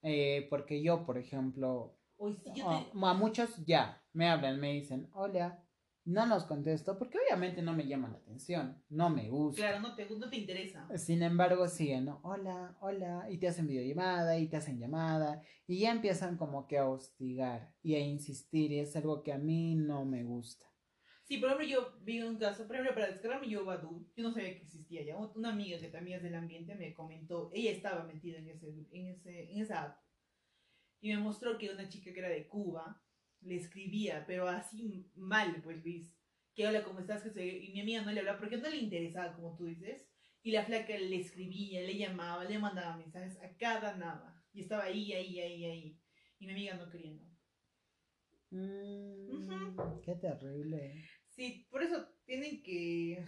Eh, 0.02 0.48
porque 0.50 0.82
yo, 0.82 1.06
por 1.06 1.18
ejemplo, 1.18 1.98
Hoy 2.18 2.36
sí, 2.36 2.52
yo 2.56 2.70
a, 2.70 2.80
te... 2.80 2.92
a 2.94 3.14
muchos 3.14 3.66
ya 3.66 4.02
me 4.14 4.30
hablan, 4.30 4.60
me 4.60 4.74
dicen, 4.74 5.10
hola, 5.14 5.65
no 6.06 6.26
los 6.28 6.46
contesto 6.46 6.98
porque 6.98 7.18
obviamente 7.18 7.62
no 7.62 7.74
me 7.74 7.88
llaman 7.88 8.14
la 8.14 8.20
atención, 8.20 8.82
no 8.90 9.10
me 9.10 9.30
gusta. 9.30 9.62
Claro, 9.62 9.80
no 9.80 9.96
te, 9.96 10.08
no 10.10 10.30
te 10.30 10.38
interesa. 10.38 10.88
Sin 10.98 11.24
embargo, 11.24 11.68
siguen, 11.68 12.06
¿no? 12.06 12.20
Hola, 12.24 12.78
hola, 12.80 13.28
y 13.30 13.38
te 13.40 13.48
hacen 13.48 13.68
videollamada, 13.68 14.38
y 14.38 14.48
te 14.48 14.58
hacen 14.58 14.80
llamada, 14.80 15.42
y 15.68 15.80
ya 15.80 15.92
empiezan 15.92 16.38
como 16.38 16.68
que 16.68 16.78
a 16.78 16.88
hostigar 16.88 17.74
y 17.82 17.96
a 17.96 18.00
insistir, 18.00 18.72
y 18.72 18.80
es 18.80 18.96
algo 18.96 19.24
que 19.24 19.34
a 19.34 19.38
mí 19.38 19.76
no 19.76 20.06
me 20.06 20.24
gusta. 20.24 20.66
Sí, 21.24 21.38
por 21.38 21.50
ejemplo, 21.50 21.68
yo 21.68 21.98
vi 22.02 22.22
un 22.22 22.38
caso, 22.38 22.68
por 22.68 22.76
ejemplo, 22.76 22.94
para 22.94 23.08
descargarme 23.08 23.50
yo 23.50 23.66
Badu, 23.66 24.08
yo 24.16 24.24
no 24.24 24.32
sabía 24.32 24.54
que 24.54 24.62
existía 24.62 25.04
ya. 25.04 25.18
Una 25.18 25.50
amiga 25.50 25.80
que 25.80 25.88
también 25.88 26.18
es 26.18 26.24
del 26.24 26.36
ambiente 26.36 26.76
me 26.76 26.94
comentó, 26.94 27.50
ella 27.52 27.72
estaba 27.72 28.04
metida 28.04 28.38
en, 28.38 28.50
ese, 28.50 28.68
en, 28.92 29.08
ese, 29.08 29.52
en 29.52 29.60
esa 29.60 29.84
app. 29.84 30.00
Y 31.02 31.10
me 31.10 31.18
mostró 31.18 31.58
que 31.58 31.72
una 31.72 31.90
chica 31.90 32.14
que 32.14 32.20
era 32.20 32.30
de 32.30 32.48
Cuba 32.48 33.02
le 33.46 33.56
escribía, 33.56 34.26
pero 34.28 34.48
así 34.48 35.10
mal, 35.16 35.62
pues 35.64 35.84
Luis. 35.84 36.12
Que 36.54 36.68
hola, 36.68 36.84
¿cómo 36.84 37.00
estás? 37.00 37.26
Y 37.36 37.72
mi 37.74 37.82
amiga 37.82 38.02
no 38.02 38.12
le 38.12 38.20
hablaba 38.20 38.40
porque 38.40 38.58
no 38.58 38.70
le 38.70 38.78
interesaba, 38.78 39.34
como 39.34 39.56
tú 39.56 39.66
dices. 39.66 40.10
Y 40.42 40.52
la 40.52 40.64
flaca 40.64 40.98
le 40.98 41.18
escribía, 41.18 41.82
le 41.82 41.98
llamaba, 41.98 42.44
le 42.46 42.60
mandaba 42.60 42.98
mensajes 42.98 43.38
a 43.42 43.56
cada 43.58 43.96
nada. 43.98 44.44
Y 44.54 44.62
estaba 44.62 44.84
ahí, 44.84 45.12
ahí, 45.12 45.40
ahí, 45.40 45.66
ahí. 45.66 46.00
Y 46.40 46.46
mi 46.46 46.54
amiga 46.54 46.76
no 46.76 46.90
quería, 46.90 47.14
¿no? 47.14 47.36
Mm, 48.52 50.02
Qué 50.02 50.16
terrible. 50.16 51.04
Sí, 51.30 51.68
por 51.70 51.84
eso 51.84 52.08
tienen 52.26 52.64
que 52.64 53.26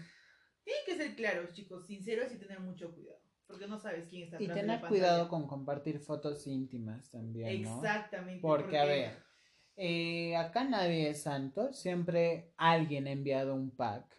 Tienen 0.64 0.84
que 0.86 0.96
ser 0.96 1.16
claros, 1.16 1.54
chicos, 1.54 1.86
sinceros 1.86 2.32
y 2.34 2.38
tener 2.38 2.60
mucho 2.60 2.94
cuidado. 2.94 3.20
Porque 3.46 3.68
no 3.68 3.80
sabes 3.80 4.08
quién 4.10 4.24
está 4.24 4.42
Y 4.42 4.48
de 4.48 4.54
tener 4.54 4.82
la 4.82 4.88
cuidado 4.88 5.30
con 5.30 5.48
compartir 5.48 6.00
fotos 6.00 6.46
íntimas 6.48 7.10
también, 7.10 7.64
¿no? 7.64 7.78
Exactamente. 7.78 8.42
Porque, 8.42 8.78
a 8.78 8.86
ver, 8.86 9.27
eh, 9.78 10.36
acá 10.36 10.64
nadie 10.64 11.12
es 11.12 11.22
santo, 11.22 11.72
siempre 11.72 12.52
alguien 12.58 13.08
ha 13.08 13.12
enviado 13.12 13.54
un 13.56 13.70
pack, 13.70 14.18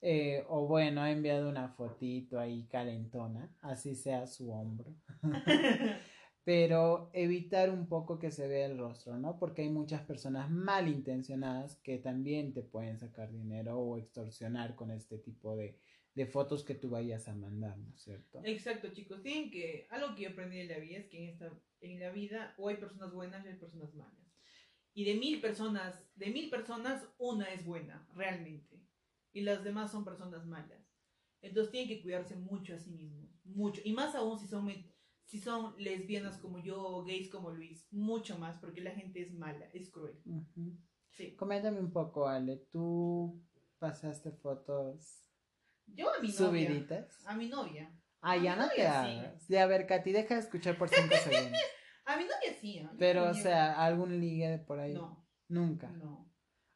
eh, 0.00 0.44
o 0.48 0.68
bueno, 0.68 1.02
ha 1.02 1.10
enviado 1.10 1.48
una 1.48 1.68
fotito 1.70 2.38
ahí 2.38 2.68
calentona, 2.68 3.52
así 3.60 3.96
sea 3.96 4.28
su 4.28 4.52
hombro, 4.52 4.94
pero 6.44 7.10
evitar 7.12 7.70
un 7.70 7.88
poco 7.88 8.20
que 8.20 8.30
se 8.30 8.46
vea 8.46 8.66
el 8.66 8.78
rostro, 8.78 9.18
¿no? 9.18 9.36
Porque 9.36 9.62
hay 9.62 9.68
muchas 9.68 10.02
personas 10.02 10.48
malintencionadas 10.48 11.76
que 11.82 11.98
también 11.98 12.54
te 12.54 12.62
pueden 12.62 13.00
sacar 13.00 13.32
dinero 13.32 13.78
o 13.78 13.98
extorsionar 13.98 14.76
con 14.76 14.92
este 14.92 15.18
tipo 15.18 15.56
de, 15.56 15.76
de 16.14 16.26
fotos 16.26 16.62
que 16.64 16.76
tú 16.76 16.90
vayas 16.90 17.26
a 17.26 17.34
mandar, 17.34 17.76
¿no 17.78 17.94
es 17.94 18.00
cierto? 18.00 18.40
Exacto, 18.44 18.92
chicos. 18.92 19.22
Tienen 19.22 19.50
que. 19.50 19.88
Algo 19.90 20.14
que 20.14 20.22
yo 20.22 20.30
aprendí 20.30 20.60
en 20.60 20.68
la 20.68 20.78
vida 20.78 20.98
es 20.98 21.06
que 21.06 21.18
en, 21.18 21.30
esta, 21.30 21.50
en 21.80 22.00
la 22.00 22.10
vida 22.10 22.54
o 22.58 22.68
hay 22.68 22.76
personas 22.76 23.12
buenas 23.12 23.44
y 23.44 23.48
hay 23.48 23.54
personas 23.54 23.92
malas. 23.94 24.27
Y 24.98 25.04
de 25.04 25.14
mil 25.14 25.40
personas, 25.40 26.04
de 26.16 26.26
mil 26.30 26.50
personas, 26.50 27.08
una 27.18 27.44
es 27.52 27.64
buena, 27.64 28.04
realmente. 28.14 28.82
Y 29.32 29.42
las 29.42 29.62
demás 29.62 29.92
son 29.92 30.04
personas 30.04 30.44
malas. 30.44 30.82
Entonces 31.40 31.70
tienen 31.70 31.88
que 31.88 32.02
cuidarse 32.02 32.34
mucho 32.34 32.74
a 32.74 32.78
sí 32.78 32.90
mismos. 32.90 33.30
Mucho. 33.44 33.80
Y 33.84 33.92
más 33.92 34.16
aún 34.16 34.36
si 34.40 34.48
son, 34.48 34.68
si 35.24 35.38
son 35.38 35.76
lesbianas 35.78 36.38
como 36.38 36.58
yo 36.58 36.82
o 36.84 37.04
gays 37.04 37.28
como 37.30 37.52
Luis. 37.52 37.86
Mucho 37.92 38.40
más, 38.40 38.58
porque 38.58 38.80
la 38.80 38.90
gente 38.90 39.22
es 39.22 39.32
mala, 39.32 39.66
es 39.72 39.88
cruel. 39.92 40.20
Sí. 41.12 41.36
Coméntame 41.36 41.78
un 41.78 41.92
poco, 41.92 42.26
Ale, 42.26 42.56
¿tú 42.72 43.40
pasaste 43.78 44.32
fotos 44.32 45.24
Yo 45.86 46.12
a 46.12 46.18
mi 46.20 46.26
novia. 46.26 46.38
subiditas? 46.38 47.24
A 47.24 47.36
mi 47.36 47.46
novia. 47.48 47.96
Ah, 48.20 48.36
ya 48.36 48.56
no 48.56 48.68
te 48.68 48.78
novia, 48.78 49.04
sí. 49.04 49.10
hagas. 49.20 49.46
Ya, 49.48 49.62
a 49.62 49.66
ver, 49.68 49.86
Katy, 49.86 50.10
deja 50.10 50.34
de 50.34 50.40
escuchar 50.40 50.76
por 50.76 50.88
cinco 50.88 51.14
segundos. 51.22 51.60
A 52.08 52.16
mi 52.16 52.24
novia 52.24 52.58
sí. 52.58 52.78
¿ah? 52.78 52.88
Yo 52.90 52.98
Pero, 52.98 53.26
no 53.26 53.30
o 53.30 53.34
sea, 53.34 53.84
¿algún 53.84 54.18
ligue 54.18 54.48
de 54.48 54.58
por 54.58 54.80
ahí? 54.80 54.94
No, 54.94 55.26
Nunca. 55.48 55.88
no. 55.90 56.26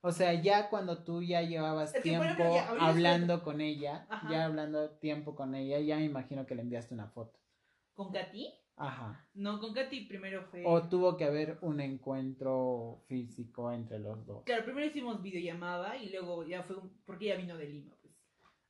O 0.02 0.12
sea, 0.12 0.34
ya 0.34 0.68
cuando 0.68 1.04
tú 1.04 1.22
ya 1.22 1.42
llevabas 1.42 1.94
Es 1.94 2.02
que, 2.02 2.10
tiempo 2.10 2.26
ya, 2.38 2.68
hablando 2.80 3.42
con 3.42 3.60
ella, 3.60 4.04
Ajá. 4.10 4.28
ya 4.30 4.44
hablando 4.44 4.90
tiempo 4.98 5.34
con 5.34 5.54
ella, 5.54 5.78
ya 5.78 5.96
me 5.96 6.04
imagino 6.04 6.44
que 6.44 6.54
le 6.54 6.62
enviaste 6.62 6.92
una 6.92 7.08
foto. 7.08 7.38
¿Con 7.94 8.12
Katy? 8.12 8.52
Ajá. 8.76 9.26
No, 9.34 9.58
con 9.58 9.72
Katy 9.72 10.06
primero 10.06 10.42
fue. 10.50 10.64
O 10.66 10.88
tuvo 10.88 11.16
que 11.16 11.24
haber 11.24 11.58
un 11.62 11.80
encuentro 11.80 13.04
físico 13.06 13.72
entre 13.72 14.00
los 14.00 14.26
dos. 14.26 14.42
Claro, 14.44 14.64
primero 14.64 14.86
hicimos 14.86 15.22
videollamada 15.22 15.96
y 15.96 16.10
luego 16.10 16.44
ya 16.44 16.62
fue 16.64 16.76
un... 16.76 16.90
porque 17.06 17.26
ella 17.26 17.36
vino 17.36 17.56
de 17.56 17.68
Lima, 17.68 17.96
pues. 18.02 18.12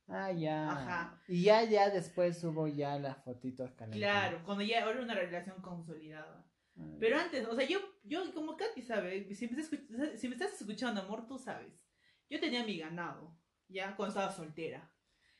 Ah, 0.07 0.31
ya. 0.31 0.71
Ajá. 0.71 1.21
Y 1.27 1.43
ya, 1.43 1.63
ya 1.63 1.89
después 1.89 2.43
hubo 2.43 2.67
ya 2.67 2.99
las 2.99 3.17
fotitos 3.23 3.71
calentadas. 3.71 4.29
Claro, 4.29 4.45
cuando 4.45 4.63
ya 4.63 4.85
ahora 4.85 5.01
una 5.01 5.15
relación 5.15 5.59
consolidada. 5.61 6.45
Ay. 6.75 6.97
Pero 6.99 7.17
antes, 7.17 7.47
o 7.47 7.55
sea, 7.55 7.67
yo, 7.67 7.79
yo 8.03 8.33
como 8.33 8.57
Katy 8.57 8.81
sabe, 8.81 9.33
si 9.35 9.47
me, 9.47 9.61
estás 9.61 10.19
si 10.19 10.27
me 10.27 10.35
estás 10.35 10.59
escuchando, 10.59 11.01
amor, 11.01 11.27
tú 11.27 11.37
sabes. 11.37 11.73
Yo 12.29 12.39
tenía 12.39 12.63
mi 12.63 12.77
ganado, 12.77 13.37
ya, 13.67 13.95
cuando 13.95 14.09
estaba 14.09 14.31
soltera. 14.31 14.91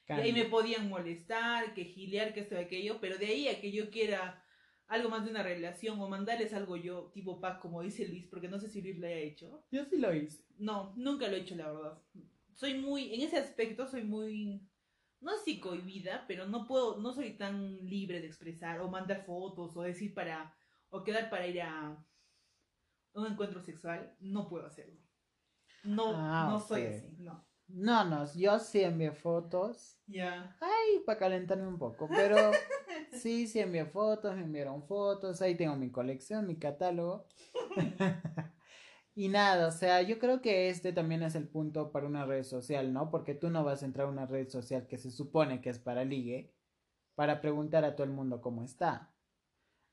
Y 0.10 0.14
ahí 0.14 0.34
me 0.34 0.46
podían 0.46 0.90
molestar, 0.90 1.74
que 1.74 1.86
gilear, 1.86 2.34
que 2.34 2.42
esto 2.42 2.56
y 2.56 2.60
aquello, 2.60 3.00
pero 3.00 3.18
de 3.18 3.28
ahí 3.28 3.48
a 3.48 3.62
que 3.62 3.72
yo 3.72 3.90
quiera 3.90 4.44
algo 4.88 5.10
más 5.10 5.24
de 5.24 5.32
una 5.32 5.44
relación 5.44 6.00
o 6.00 6.10
mandarles 6.10 6.54
algo 6.54 6.76
yo, 6.76 7.12
tipo 7.14 7.40
pack, 7.40 7.60
como 7.60 7.82
dice 7.82 8.08
Luis, 8.08 8.28
porque 8.28 8.50
no 8.50 8.60
sé 8.60 8.70
si 8.70 8.82
Luis 8.82 9.00
lo 9.00 9.08
haya 9.08 9.18
hecho. 9.18 9.66
Yo 9.72 9.86
sí 9.86 9.98
lo 9.98 10.14
hice. 10.14 10.44
No, 10.58 10.94
nunca 10.98 11.28
lo 11.28 11.36
he 11.36 11.40
hecho, 11.40 11.56
la 11.56 11.72
verdad. 11.72 12.02
Soy 12.54 12.76
muy, 12.76 13.14
en 13.14 13.22
ese 13.22 13.38
aspecto 13.38 13.88
soy 13.88 14.04
muy, 14.04 14.62
no 15.22 15.32
así 15.32 15.60
cohibida, 15.60 16.26
pero 16.28 16.46
no 16.46 16.68
puedo, 16.68 17.00
no 17.00 17.14
soy 17.14 17.32
tan 17.32 17.78
libre 17.88 18.20
de 18.20 18.28
expresar 18.28 18.82
o 18.82 18.90
mandar 18.90 19.26
fotos 19.26 19.76
o 19.76 19.82
decir 19.82 20.14
para, 20.14 20.54
o 20.94 21.04
quedar 21.04 21.30
para 21.30 21.48
ir 21.48 21.60
a 21.60 21.98
un 23.16 23.26
encuentro 23.26 23.62
sexual, 23.62 24.16
no 24.20 24.48
puedo 24.48 24.68
hacerlo. 24.68 25.02
No, 25.84 26.14
Ah, 26.16 26.48
no 26.50 26.60
soy 26.60 26.86
así, 26.86 27.16
no. 27.18 27.44
No, 27.68 28.06
no, 28.06 28.32
yo 28.36 28.60
sí 28.60 28.84
envié 28.84 29.12
fotos. 29.12 29.98
Ya. 30.06 30.56
Ay, 30.62 31.00
para 31.06 31.18
calentarme 31.18 31.68
un 31.68 31.80
poco, 31.80 32.08
pero 32.08 32.36
sí, 33.12 33.48
sí 33.48 33.60
envié 33.60 33.86
fotos, 33.86 34.36
me 34.36 34.44
enviaron 34.44 34.84
fotos, 34.84 35.42
ahí 35.42 35.56
tengo 35.56 35.76
mi 35.76 35.90
colección, 35.90 36.46
mi 36.46 36.58
catálogo. 36.60 37.26
y 39.16 39.30
nada, 39.30 39.68
o 39.68 39.72
sea, 39.72 40.04
yo 40.04 40.20
creo 40.20 40.42
que 40.42 40.70
este 40.70 40.94
también 40.94 41.24
es 41.24 41.34
el 41.34 41.48
punto 41.48 41.92
para 41.92 42.06
una 42.06 42.26
red 42.26 42.44
social, 42.44 42.94
¿no? 42.94 43.10
Porque 43.10 43.34
tú 43.34 43.50
no 43.50 43.64
vas 43.64 43.82
a 43.82 43.88
entrar 43.88 44.06
a 44.06 44.12
una 44.12 44.28
red 44.28 44.48
social 44.48 44.86
que 44.86 45.00
se 45.00 45.10
supone 45.10 45.60
que 45.60 45.72
es 45.72 45.80
para 45.80 46.06
ligue, 46.06 46.54
para 47.16 47.42
preguntar 47.42 47.84
a 47.84 47.96
todo 47.96 48.06
el 48.06 48.14
mundo 48.14 48.42
cómo 48.42 48.64
está. 48.64 49.13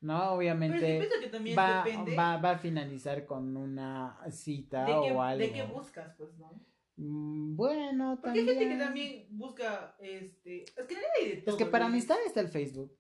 ¿No? 0.01 0.19
Sí 0.19 0.37
Obviamente 0.37 1.09
va, 1.57 1.85
va, 2.17 2.37
va 2.39 2.51
a 2.53 2.59
finalizar 2.59 3.27
con 3.27 3.57
una 3.57 4.19
cita 4.31 4.87
o 5.01 5.21
algo. 5.23 5.45
de 5.45 5.53
qué 5.53 5.63
buscas, 5.65 6.15
pues, 6.17 6.37
¿no? 6.39 6.53
Mm, 6.97 7.55
Bueno, 7.57 8.19
Porque 8.23 8.41
hay 8.41 8.47
también. 8.47 8.59
gente 8.59 8.75
que 8.79 8.85
también 8.85 9.27
busca, 9.31 9.97
este, 10.01 10.63
es 10.65 10.73
que 10.73 10.95
realidad 10.95 11.11
hay 11.21 11.29
de 11.29 11.33
Es 11.39 11.45
todo, 11.45 11.57
que 11.59 11.67
para 11.67 11.85
Luis. 11.89 11.95
amistad 11.95 12.17
está 12.27 12.41
el 12.41 12.49
Facebook. 12.49 12.97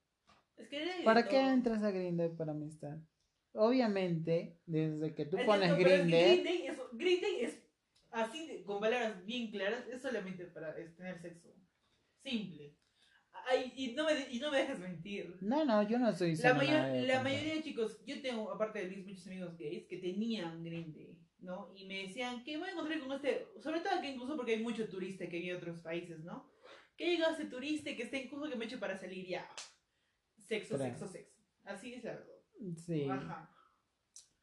Es 0.56 0.68
que 0.68 0.76
realidad 0.76 0.94
hay 0.96 1.00
de 1.00 1.04
¿Para 1.04 1.28
qué 1.28 1.40
entras 1.40 1.82
a 1.82 1.90
Grindr 1.90 2.36
para 2.36 2.52
amistad? 2.52 2.98
Obviamente, 3.52 4.58
desde 4.66 5.14
que 5.14 5.24
tú 5.24 5.36
Es 5.38 5.44
pones 5.44 5.72
pero 5.76 5.90
es 5.90 6.06
que 6.06 6.06
Grindr, 6.06 6.48
es, 6.48 6.74
es 7.42 7.62
así, 8.10 8.62
con 8.66 8.78
palabras 8.80 9.24
bien 9.24 9.50
claras, 9.50 9.86
es 9.88 10.02
solamente 10.02 10.44
para 10.46 10.76
es 10.78 10.94
tener 10.96 11.18
sexo. 11.20 11.48
Simple. 12.22 12.76
Ay, 13.48 13.72
y, 13.76 13.92
no 13.94 14.04
me, 14.04 14.12
y 14.30 14.38
no 14.38 14.50
me 14.50 14.58
dejes 14.58 14.78
mentir. 14.78 15.36
no, 15.40 15.64
no, 15.64 15.82
yo 15.88 15.98
no 15.98 16.10
estoy 16.10 16.34
La, 16.36 16.54
mayor- 16.54 16.92
de 16.92 17.02
la 17.06 17.22
mayoría 17.22 17.54
de 17.54 17.62
chicos, 17.62 17.98
yo 18.06 18.20
tengo, 18.22 18.50
aparte 18.52 18.80
de 18.80 18.86
Luis, 18.90 19.06
muchos 19.06 19.26
amigos 19.26 19.56
gays 19.58 19.86
que 19.86 19.98
tenían 19.98 20.62
Green 20.64 20.92
Day, 20.92 21.18
¿no? 21.40 21.72
Y 21.74 21.86
me 21.86 22.02
decían 22.06 22.44
que 22.44 22.56
voy 22.58 22.68
a 22.68 22.72
encontrar 22.72 23.00
con 23.00 23.12
este, 23.12 23.46
sobre 23.62 23.80
todo 23.80 23.94
aquí 23.98 24.08
incluso 24.08 24.36
porque 24.36 24.54
hay 24.54 24.62
mucho 24.62 24.88
turista 24.88 25.28
que 25.28 25.38
viene 25.38 25.52
de 25.52 25.58
otros 25.58 25.80
países, 25.80 26.20
¿no? 26.24 26.50
Que 26.96 27.06
llega 27.12 27.30
este 27.30 27.46
turista 27.46 27.94
que 27.96 28.02
está 28.02 28.18
incluso 28.18 28.50
que 28.50 28.56
me 28.56 28.66
eche 28.66 28.76
para 28.78 28.98
salir 28.98 29.26
ya. 29.26 29.48
Sexo, 30.38 30.76
sexo, 30.76 31.06
sexo. 31.08 31.38
Así 31.64 31.94
es 31.94 32.02
verdad. 32.02 32.26
Sí. 32.84 33.04
Ajá. 33.08 33.50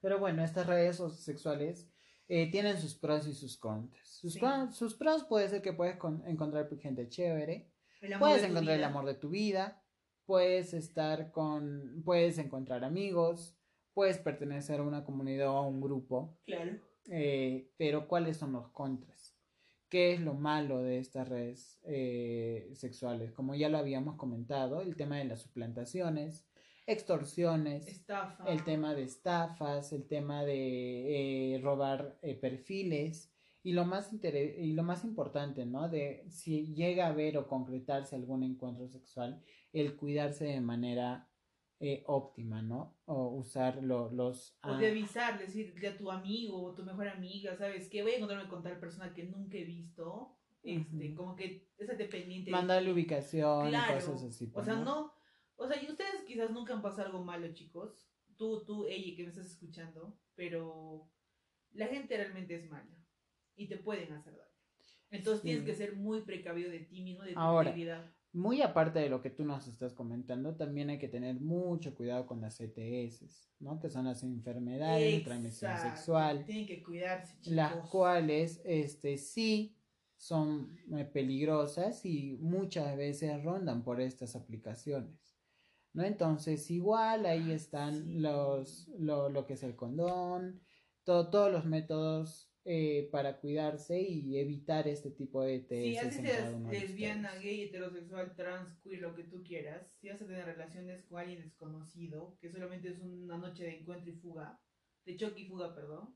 Pero 0.02 0.20
bueno, 0.20 0.44
estas 0.44 0.66
redes 0.68 1.02
sexuales 1.20 1.88
eh, 2.30 2.50
tienen 2.52 2.80
sus 2.80 2.96
pros 2.96 3.28
y 3.28 3.34
sus 3.34 3.58
contras. 3.58 4.08
Sus, 4.10 4.34
Sí. 4.34 4.40
con- 4.40 4.74
sus 4.74 4.96
pros 4.96 5.24
puede 5.26 5.48
ser 5.50 5.62
que 5.62 5.74
puedes 5.74 5.98
con- 5.98 6.26
encontrar 6.28 6.68
gente 6.80 7.08
chévere, 7.10 7.70
puedes 8.20 8.44
encontrar 8.44 8.78
el 8.78 8.84
amor 8.84 9.06
de 9.06 9.16
tu 9.16 9.30
vida, 9.30 9.84
puedes 10.26 10.74
estar 10.74 11.32
con, 11.32 12.02
puedes 12.04 12.38
encontrar 12.38 12.84
amigos, 12.84 13.58
puedes 13.94 14.20
pertenecer 14.20 14.80
a 14.80 14.84
una 14.84 15.04
comunidad 15.04 15.50
o 15.50 15.58
a 15.58 15.68
un 15.68 15.82
grupo. 15.82 16.38
Claro. 16.46 16.80
Eh, 17.10 17.72
pero 17.78 18.08
¿cuáles 18.08 18.38
son 18.38 18.52
los 18.52 18.70
contras? 18.70 19.36
¿Qué 19.90 20.14
es 20.14 20.20
lo 20.20 20.34
malo 20.34 20.84
de 20.84 21.00
estas 21.00 21.28
redes 21.30 21.80
eh, 21.84 22.70
sexuales? 22.74 23.32
Como 23.32 23.56
ya 23.56 23.70
lo 23.70 23.78
habíamos 23.78 24.18
comentado, 24.18 24.82
el 24.82 24.98
tema 24.98 25.18
de 25.18 25.26
las 25.26 25.42
suplantaciones, 25.42 26.46
extorsiones, 26.86 27.88
Estafa. 27.88 28.44
el 28.48 28.64
tema 28.64 28.94
de 28.94 29.04
estafas, 29.04 29.94
el 29.94 30.08
tema 30.08 30.44
de 30.44 31.56
eh, 31.56 31.62
robar 31.62 32.20
perfiles 32.42 33.32
y 33.68 33.74
lo 33.74 33.86
más 33.86 34.12
y 34.14 34.74
lo 34.74 34.84
más 34.84 35.04
importante, 35.04 35.66
¿no? 35.66 35.90
De 35.90 36.26
si 36.30 36.74
llega 36.74 37.06
a 37.06 37.10
haber 37.10 37.38
o 37.38 37.48
concretarse 37.48 38.16
algún 38.16 38.44
encuentro 38.44 38.88
sexual, 38.88 39.42
el 39.74 39.96
cuidarse 39.98 40.46
de 40.46 40.62
manera 40.62 41.28
eh, 41.80 42.04
óptima, 42.08 42.62
¿no? 42.62 42.98
O 43.06 43.28
usar 43.36 43.84
lo- 43.84 44.12
los 44.12 44.58
O 44.64 44.76
de 44.78 44.88
avisar, 44.90 45.38
decirle 45.38 45.88
a 45.90 45.98
tu 45.98 46.10
amigo 46.10 46.64
o 46.64 46.74
tu 46.74 46.84
mejor 46.84 47.08
amiga, 47.08 47.56
¿sabes 47.56 47.88
qué? 47.90 48.02
Voy 48.04 48.14
a 48.14 48.16
encontrarme 48.16 48.50
con 48.50 48.64
tal 48.64 48.80
persona 48.80 49.14
que 49.14 49.24
nunca 49.26 49.58
he 49.58 49.64
visto. 49.66 50.34
Este, 50.64 51.14
como 51.14 51.36
que 51.36 51.70
esa 51.78 51.94
dependiente. 51.94 52.52
mandarle 52.52 52.92
ubicación 52.92 53.68
Claro. 53.70 53.92
y 53.94 53.96
cosas 53.96 54.24
así. 54.24 54.50
O 54.54 54.64
sea, 54.64 54.76
no. 54.76 55.14
O 55.56 55.68
sea, 55.68 55.82
y 55.82 55.86
ustedes 55.90 56.24
quizás 56.26 56.50
nunca 56.52 56.74
han 56.74 56.82
pasado 56.82 57.06
algo 57.08 57.24
malo, 57.24 57.54
chicos. 57.54 58.10
Tú, 58.38 58.64
tú, 58.66 58.86
ella 58.88 59.16
que 59.16 59.24
me 59.24 59.30
estás 59.30 59.46
escuchando. 59.48 60.18
Pero 60.36 61.08
la 61.74 61.88
gente 61.88 62.18
realmente 62.18 62.56
es 62.56 62.70
mala. 62.70 62.97
Y 63.58 63.68
te 63.68 63.78
pueden 63.78 64.14
hacer 64.14 64.34
daño. 64.34 64.48
Entonces 65.12 65.42
Sí. 65.42 65.48
tienes 65.48 65.66
que 65.66 65.76
ser 65.76 65.96
muy 65.96 66.22
precavido 66.22 66.70
de 66.72 66.80
ti 66.80 67.02
mismo, 67.02 67.24
de 67.24 67.34
tu 67.34 67.40
Ahora, 67.40 67.70
integridad. 67.72 68.06
Muy 68.34 68.62
aparte 68.62 69.00
de 69.00 69.10
lo 69.10 69.22
que 69.22 69.30
tú 69.32 69.44
nos 69.46 69.68
estás 69.68 69.94
comentando, 69.94 70.56
también 70.56 70.90
hay 70.90 71.00
que 71.00 71.08
tener 71.08 71.40
mucho 71.40 71.96
cuidado 71.96 72.28
con 72.28 72.40
las 72.42 72.60
ETS, 72.62 73.50
¿no? 73.60 73.80
Que 73.80 73.90
son 73.90 74.06
las 74.06 74.22
enfermedades 74.22 75.12
de 75.20 75.20
transmisión 75.22 75.76
sexual. 75.80 76.46
Tienen 76.46 76.68
que 76.68 76.84
cuidarse, 76.84 77.34
chicos. 77.40 77.54
las 77.54 77.74
cuales 77.90 78.62
este 78.66 79.18
sí 79.18 79.76
son 80.18 80.78
eh, 80.96 81.06
peligrosas 81.06 82.06
y 82.06 82.38
muchas 82.40 82.96
veces 82.98 83.44
rondan 83.44 83.84
por 83.84 84.02
estas 84.02 84.36
aplicaciones. 84.36 85.36
¿No? 85.94 86.04
Entonces, 86.04 86.70
igual 86.70 87.26
ahí 87.26 87.52
están 87.52 87.94
Sí. 88.06 88.20
los 88.20 88.88
lo, 89.00 89.30
lo 89.30 89.46
que 89.48 89.54
es 89.54 89.64
el 89.64 89.76
condón, 89.76 90.62
to- 91.06 91.30
todos 91.32 91.52
los 91.52 91.66
métodos 91.66 92.52
eh, 92.70 93.08
para 93.14 93.40
cuidarse 93.40 93.98
y 94.02 94.38
evitar 94.38 94.90
este 94.90 95.10
tipo 95.10 95.42
de 95.42 95.56
ETS. 95.56 95.70
Sí, 95.70 95.98
así 95.98 96.22
de 96.22 96.60
lesbiana, 96.70 97.34
gay, 97.36 97.62
heterosexual, 97.62 98.36
trans, 98.36 98.78
queer, 98.82 99.00
lo 99.00 99.16
que 99.16 99.24
tú 99.24 99.42
quieras. 99.42 99.90
Si 100.02 100.10
vas 100.10 100.22
a 100.22 100.28
tener 100.28 100.44
relaciones 100.44 101.06
con 101.06 101.20
alguien 101.20 101.40
desconocido, 101.40 102.38
que 102.42 102.52
solamente 102.52 102.90
es 102.90 103.00
una 103.00 103.38
noche 103.38 103.64
de 103.64 103.80
encuentro 103.80 104.12
y 104.12 104.18
fuga, 104.18 104.60
de 105.06 105.16
choque 105.16 105.44
y 105.44 105.48
fuga, 105.48 105.74
perdón. 105.74 106.14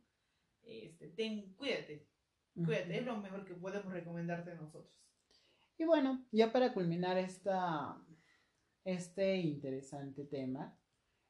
Este, 0.62 1.08
ten, 1.12 1.54
cuídate, 1.54 2.10
cuídate, 2.54 2.98
es 2.98 3.06
lo 3.06 3.16
mejor 3.16 3.46
que 3.46 3.54
podemos 3.54 3.94
recomendarte 3.94 4.54
nosotros. 4.54 4.94
Y 5.78 5.86
bueno, 5.86 6.28
ya 6.34 6.52
para 6.52 6.74
culminar 6.74 7.18
esta, 7.18 7.98
este 8.84 9.38
interesante 9.38 10.26
tema, 10.26 10.78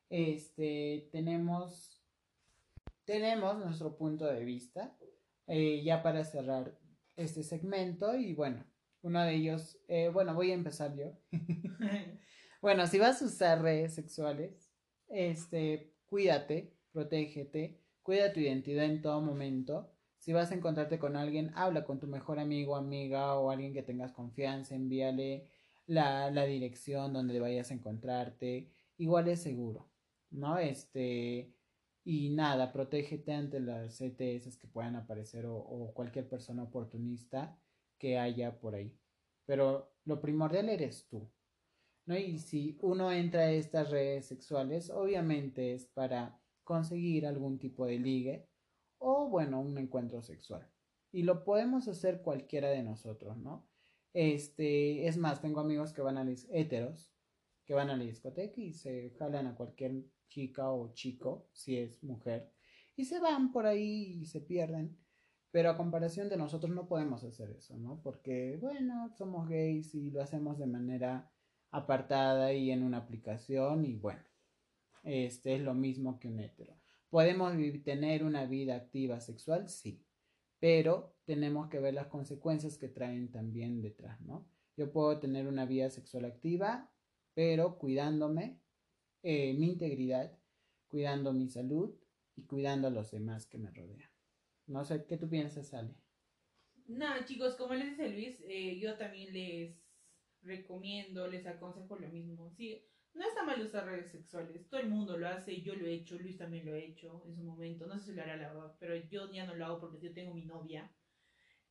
este, 0.10 1.10
tenemos, 1.12 2.04
tenemos 3.06 3.60
nuestro 3.60 3.96
punto 3.96 4.26
de 4.26 4.44
vista, 4.44 4.98
eh, 5.54 5.84
ya 5.84 6.02
para 6.02 6.24
cerrar 6.24 6.80
este 7.18 7.44
segmento, 7.44 8.16
y 8.16 8.34
bueno, 8.34 8.64
uno 9.02 9.22
de 9.22 9.36
ellos, 9.36 9.78
eh, 9.90 10.08
bueno, 10.08 10.34
voy 10.34 10.52
a 10.52 10.54
empezar 10.54 10.96
yo. 10.96 11.12
Bueno, 12.62 12.86
si 12.86 13.00
vas 13.00 13.20
a 13.24 13.26
usar 13.26 13.64
redes 13.64 13.96
sexuales, 13.96 14.72
este, 15.08 15.96
cuídate, 16.06 16.76
protégete, 16.92 17.82
cuida 18.04 18.32
tu 18.34 18.40
identidad 18.40 18.86
en 18.86 19.02
todo 19.02 19.20
momento. 19.20 19.92
Si 20.20 20.32
vas 20.32 20.52
a 20.52 20.56
encontrarte 20.56 21.00
con 21.00 21.16
alguien, 21.16 21.52
habla 21.56 21.84
con 21.86 22.00
tu 22.00 22.06
mejor 22.06 22.38
amigo, 22.38 22.76
amiga 22.76 23.34
o 23.40 23.50
alguien 23.50 23.74
que 23.74 23.82
tengas 23.82 24.12
confianza, 24.12 24.76
envíale 24.76 25.50
la, 25.88 26.30
la 26.30 26.46
dirección 26.46 27.14
donde 27.14 27.40
vayas 27.40 27.72
a 27.72 27.74
encontrarte. 27.74 28.70
Igual 29.00 29.28
es 29.28 29.42
seguro, 29.42 29.90
¿no? 30.30 30.60
Este, 30.60 31.56
y 32.04 32.30
nada, 32.30 32.72
protégete 32.72 33.34
ante 33.34 33.60
las 33.60 34.02
ETS 34.02 34.58
que 34.58 34.68
puedan 34.68 34.96
aparecer 34.96 35.46
o, 35.46 35.56
o 35.56 35.94
cualquier 35.94 36.28
persona 36.28 36.64
oportunista 36.64 37.60
que 37.98 38.18
haya 38.18 38.60
por 38.60 38.76
ahí. 38.76 38.98
Pero 39.46 39.94
lo 40.06 40.20
primordial 40.20 40.70
eres 40.70 41.08
tú. 41.08 41.30
¿no? 42.06 42.18
Y 42.18 42.40
si 42.40 42.78
uno 42.82 43.12
entra 43.12 43.42
a 43.42 43.52
estas 43.52 43.90
redes 43.92 44.26
sexuales, 44.26 44.90
obviamente 44.90 45.74
es 45.74 45.86
para 45.86 46.40
conseguir 46.64 47.26
algún 47.26 47.60
tipo 47.60 47.86
de 47.86 48.00
ligue 48.00 48.48
o, 48.98 49.28
bueno, 49.30 49.60
un 49.60 49.78
encuentro 49.78 50.22
sexual. 50.22 50.68
Y 51.12 51.24
lo 51.24 51.44
podemos 51.44 51.88
hacer 51.88 52.22
cualquiera 52.22 52.70
de 52.70 52.84
nosotros, 52.84 53.38
¿no? 53.38 53.68
Este, 54.14 55.08
es 55.08 55.18
más, 55.18 55.42
tengo 55.42 55.60
amigos 55.60 55.94
que 55.94 56.02
van 56.02 56.18
a 56.18 56.24
las 56.24 56.48
heteros, 56.52 57.14
que 57.66 57.74
van 57.74 57.90
a 57.90 57.98
la 57.98 58.04
discoteca 58.04 58.60
y 58.62 58.74
se 58.74 59.12
jalan 59.12 59.48
a 59.48 59.56
cualquier 59.56 60.04
chica 60.32 60.72
o 60.72 60.94
chico, 60.94 61.50
si 61.52 61.78
es 61.78 62.02
mujer, 62.04 62.50
y 62.96 63.06
se 63.06 63.20
van 63.20 63.52
por 63.52 63.66
ahí 63.66 64.20
y 64.22 64.26
se 64.26 64.42
pierden. 64.42 64.98
Pero 65.52 65.70
a 65.70 65.78
comparación 65.78 66.30
de 66.30 66.38
nosotros 66.38 66.74
no 66.74 66.88
podemos 66.88 67.24
hacer 67.26 67.52
eso, 67.52 67.78
¿no? 67.78 68.02
Porque, 68.02 68.58
bueno, 68.62 69.10
somos 69.18 69.50
gays 69.50 69.94
y 69.94 70.10
lo 70.10 70.22
hacemos 70.22 70.58
de 70.58 70.66
manera 70.66 71.30
apartada 71.72 72.54
y 72.54 72.72
en 72.72 72.84
una 72.84 73.00
aplicación 73.00 73.86
y 73.86 73.96
bueno, 73.96 74.24
este 75.04 75.56
es 75.56 75.62
lo 75.62 75.74
mismo 75.74 76.20
que 76.20 76.30
un 76.30 76.40
hetero. 76.40 76.78
¿Podemos 77.10 77.54
tener 77.84 78.24
una 78.24 78.46
vida 78.46 78.76
activa 78.76 79.20
sexual? 79.20 79.68
Sí, 79.68 80.06
pero 80.60 81.16
tenemos 81.26 81.68
que 81.68 81.80
ver 81.80 81.94
las 81.94 82.08
consecuencias 82.08 82.78
que 82.78 82.88
traen 82.88 83.30
también 83.30 83.82
detrás, 83.82 84.22
¿no? 84.22 84.48
Yo 84.78 84.92
puedo 84.94 85.20
tener 85.20 85.48
una 85.48 85.66
vida 85.66 85.90
sexual 85.90 86.24
activa, 86.24 86.90
pero 87.34 87.78
cuidándome 87.78 88.62
eh, 89.24 89.54
mi 89.54 89.68
integridad, 89.68 90.38
cuidando 90.88 91.34
mi 91.34 91.48
salud 91.48 91.96
y 92.36 92.46
cuidando 92.46 92.88
a 92.88 92.92
los 92.92 93.12
demás 93.12 93.46
que 93.46 93.58
me 93.58 93.72
rodean. 93.72 94.10
No 94.68 94.84
sé, 94.86 95.06
¿qué 95.06 95.18
tú 95.18 95.30
piensas, 95.30 95.74
Ale? 95.74 95.96
Nada, 96.88 97.26
chicos, 97.26 97.56
como 97.56 97.74
les 97.74 97.92
dice 97.92 98.10
Luis, 98.10 98.42
eh, 98.48 98.80
yo 98.80 98.98
también 98.98 99.34
les 99.34 99.82
recomiendo, 100.42 101.28
les 101.28 101.46
aconsejo 101.46 101.96
lo 101.98 102.10
mismo. 102.10 102.52
Sí, 102.52 102.84
no 103.14 103.28
está 103.28 103.44
mal 103.44 103.62
usar 103.62 103.86
redes 103.86 104.12
sexuales, 104.12 104.70
todo 104.70 104.80
el 104.80 104.90
mundo 104.90 105.18
lo 105.18 105.28
hace, 105.28 105.62
yo 105.62 105.76
lo 105.76 105.86
he 105.86 105.94
hecho, 105.94 106.18
Luis 106.18 106.38
también 106.38 106.66
lo 106.66 106.74
ha 106.74 106.80
hecho 106.80 107.24
en 107.28 107.36
su 107.36 107.44
momento, 107.44 107.86
no 107.88 108.00
sé 108.00 108.08
si 108.08 108.14
lo 108.14 108.22
hará 108.22 108.38
la 108.38 108.54
verdad, 108.54 108.76
pero 108.80 108.96
yo 108.96 109.32
ya 109.32 109.46
no 109.46 109.56
lo 109.56 109.66
hago 109.66 109.80
porque 109.80 110.00
yo 110.00 110.14
tengo 110.14 110.34
mi 110.34 110.46
novia. 110.46 110.92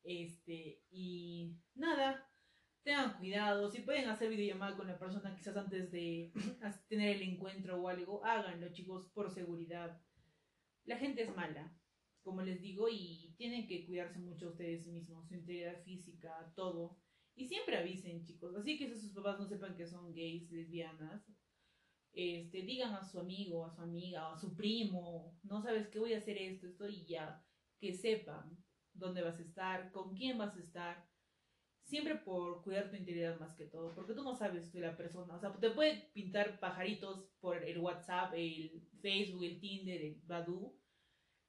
Este, 0.03 0.83
y 0.91 1.57
nada, 1.75 2.30
tengan 2.83 3.17
cuidado, 3.19 3.71
si 3.71 3.83
pueden 3.83 4.09
hacer 4.09 4.31
videollamada 4.31 4.77
con 4.77 4.87
la 4.87 4.99
persona 4.99 5.35
quizás 5.35 5.57
antes 5.57 5.91
de 5.91 6.33
tener 6.89 7.17
el 7.17 7.23
encuentro 7.23 7.81
o 7.81 7.89
algo, 7.89 8.25
háganlo, 8.25 8.73
chicos, 8.73 9.09
por 9.13 9.31
seguridad. 9.31 10.01
La 10.85 10.97
gente 10.97 11.23
es 11.23 11.35
mala, 11.37 11.77
como 12.23 12.43
les 12.43 12.61
digo, 12.61 12.89
y 12.91 13.35
tienen 13.37 13.67
que 13.67 13.87
cuidarse 13.87 14.19
mucho 14.19 14.51
ustedes 14.51 14.87
mismos, 14.87 15.29
su 15.29 15.35
integridad 15.35 15.83
física, 15.85 16.53
todo. 16.57 16.99
Y 17.35 17.47
siempre 17.47 17.77
avisen, 17.77 18.25
chicos. 18.25 18.57
Así 18.57 18.79
que 18.79 18.89
si 18.89 19.01
sus 19.01 19.13
papás 19.13 19.39
no 19.39 19.47
sepan 19.47 19.77
que 19.77 19.87
son 19.87 20.13
gays, 20.13 20.51
lesbianas, 20.51 21.23
este, 22.13 22.63
digan 22.63 22.95
a 22.95 23.05
su 23.05 23.21
amigo, 23.21 23.65
a 23.65 23.71
su 23.71 23.83
amiga, 23.83 24.33
a 24.33 24.39
su 24.39 24.55
primo, 24.57 25.39
no 25.43 25.63
sabes 25.63 25.89
que 25.89 26.01
voy 26.01 26.15
a 26.15 26.19
hacer 26.19 26.37
esto, 26.39 26.67
esto, 26.67 26.89
y 26.89 27.05
ya, 27.05 27.45
que 27.79 27.95
sepan 27.95 28.59
dónde 28.93 29.23
vas 29.23 29.39
a 29.39 29.43
estar, 29.43 29.93
con 29.93 30.15
quién 30.15 30.39
vas 30.39 30.57
a 30.57 30.61
estar. 30.61 31.10
Siempre 31.91 32.15
por 32.15 32.63
cuidar 32.63 32.89
tu 32.89 32.95
integridad 32.95 33.41
más 33.41 33.53
que 33.57 33.67
todo, 33.67 33.93
porque 33.97 34.15
tú 34.15 34.23
no 34.23 34.37
sabes 34.37 34.73
de 34.73 34.79
la 34.79 34.97
persona. 34.97 35.35
O 35.35 35.41
sea, 35.41 35.53
te 35.53 35.71
puede 35.71 36.09
pintar 36.15 36.61
pajaritos 36.61 37.25
por 37.41 37.65
el 37.65 37.79
WhatsApp, 37.79 38.33
el 38.37 38.81
Facebook, 39.03 39.43
el 39.43 39.59
Tinder, 39.59 40.01
el 40.01 40.21
Badoo, 40.25 40.79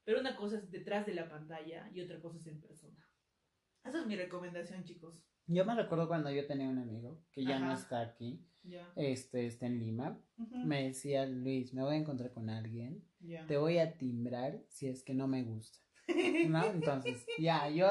pero 0.04 0.20
una 0.20 0.36
cosa 0.36 0.58
es 0.58 0.72
detrás 0.72 1.06
de 1.06 1.14
la 1.14 1.30
pantalla 1.30 1.92
y 1.94 2.02
otra 2.02 2.20
cosa 2.20 2.40
es 2.40 2.48
en 2.48 2.60
persona. 2.60 3.08
Esa 3.84 4.00
es 4.00 4.08
mi 4.08 4.16
recomendación, 4.16 4.84
chicos. 4.84 5.24
Yo 5.46 5.64
me 5.64 5.76
recuerdo 5.76 6.08
cuando 6.08 6.32
yo 6.32 6.48
tenía 6.48 6.68
un 6.68 6.80
amigo 6.80 7.24
que 7.32 7.44
ya 7.44 7.60
no 7.60 7.72
está 7.72 8.02
aquí, 8.02 8.44
este 8.96 9.46
está 9.46 9.68
en 9.68 9.78
Lima, 9.78 10.20
me 10.66 10.86
decía 10.86 11.28
Luis, 11.28 11.72
me 11.76 11.84
voy 11.84 11.98
a 11.98 12.00
encontrar 12.00 12.34
con 12.34 12.50
alguien, 12.50 13.06
te 13.48 13.58
voy 13.58 13.78
a 13.78 13.96
timbrar 13.96 14.64
si 14.70 14.88
es 14.88 15.04
que 15.04 15.14
no 15.14 15.28
me 15.28 15.44
gusta. 15.44 15.81
¿No? 16.50 16.66
Entonces, 16.66 17.26
ya, 17.40 17.70
yo 17.70 17.88